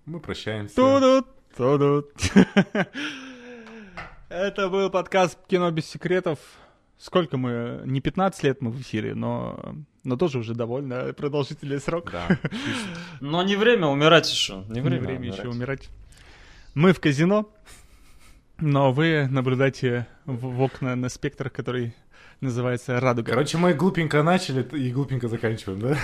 мы 0.04 0.20
прощаемся. 0.20 0.74
Тудут, 0.74 1.26
тудут. 1.56 2.10
Это 4.28 4.68
был 4.68 4.90
подкаст 4.90 5.38
«Кино 5.46 5.70
без 5.70 5.86
секретов». 5.86 6.38
Сколько 6.98 7.36
мы? 7.36 7.82
Не 7.84 8.00
15 8.00 8.42
лет 8.44 8.62
мы 8.62 8.70
в 8.70 8.80
эфире, 8.80 9.14
но, 9.14 9.74
но 10.04 10.16
тоже 10.16 10.38
уже 10.38 10.54
довольно 10.54 11.12
продолжительный 11.12 11.80
срок. 11.80 12.10
Да. 12.12 12.28
Но 13.20 13.42
не 13.42 13.56
время 13.56 13.88
умирать 13.88 14.30
еще. 14.30 14.64
Не 14.68 14.80
время, 14.80 15.00
не 15.00 15.06
время 15.06 15.18
умирать. 15.18 15.38
еще 15.38 15.48
умирать. 15.48 15.90
Мы 16.74 16.94
в 16.94 17.00
казино, 17.00 17.50
но 18.58 18.92
вы 18.92 19.28
наблюдаете 19.28 20.06
в, 20.24 20.56
в 20.56 20.62
окна 20.62 20.96
на 20.96 21.10
спектр, 21.10 21.50
который 21.50 21.94
называется 22.40 22.98
«Радуга». 22.98 23.30
Короче, 23.30 23.58
мы 23.58 23.74
глупенько 23.74 24.22
начали 24.22 24.62
и 24.78 24.90
глупенько 24.90 25.28
заканчиваем, 25.28 25.80
да? 25.80 25.98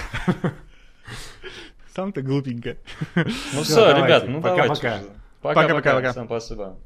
Сам-то 1.94 2.20
глупенько. 2.20 2.76
Ну 3.14 3.62
все, 3.62 3.96
ребят, 3.96 4.28
ну 4.28 4.42
пока-пока. 4.42 5.00
Пока-пока. 5.40 6.12
Всем 6.12 6.26
спасибо. 6.26 6.78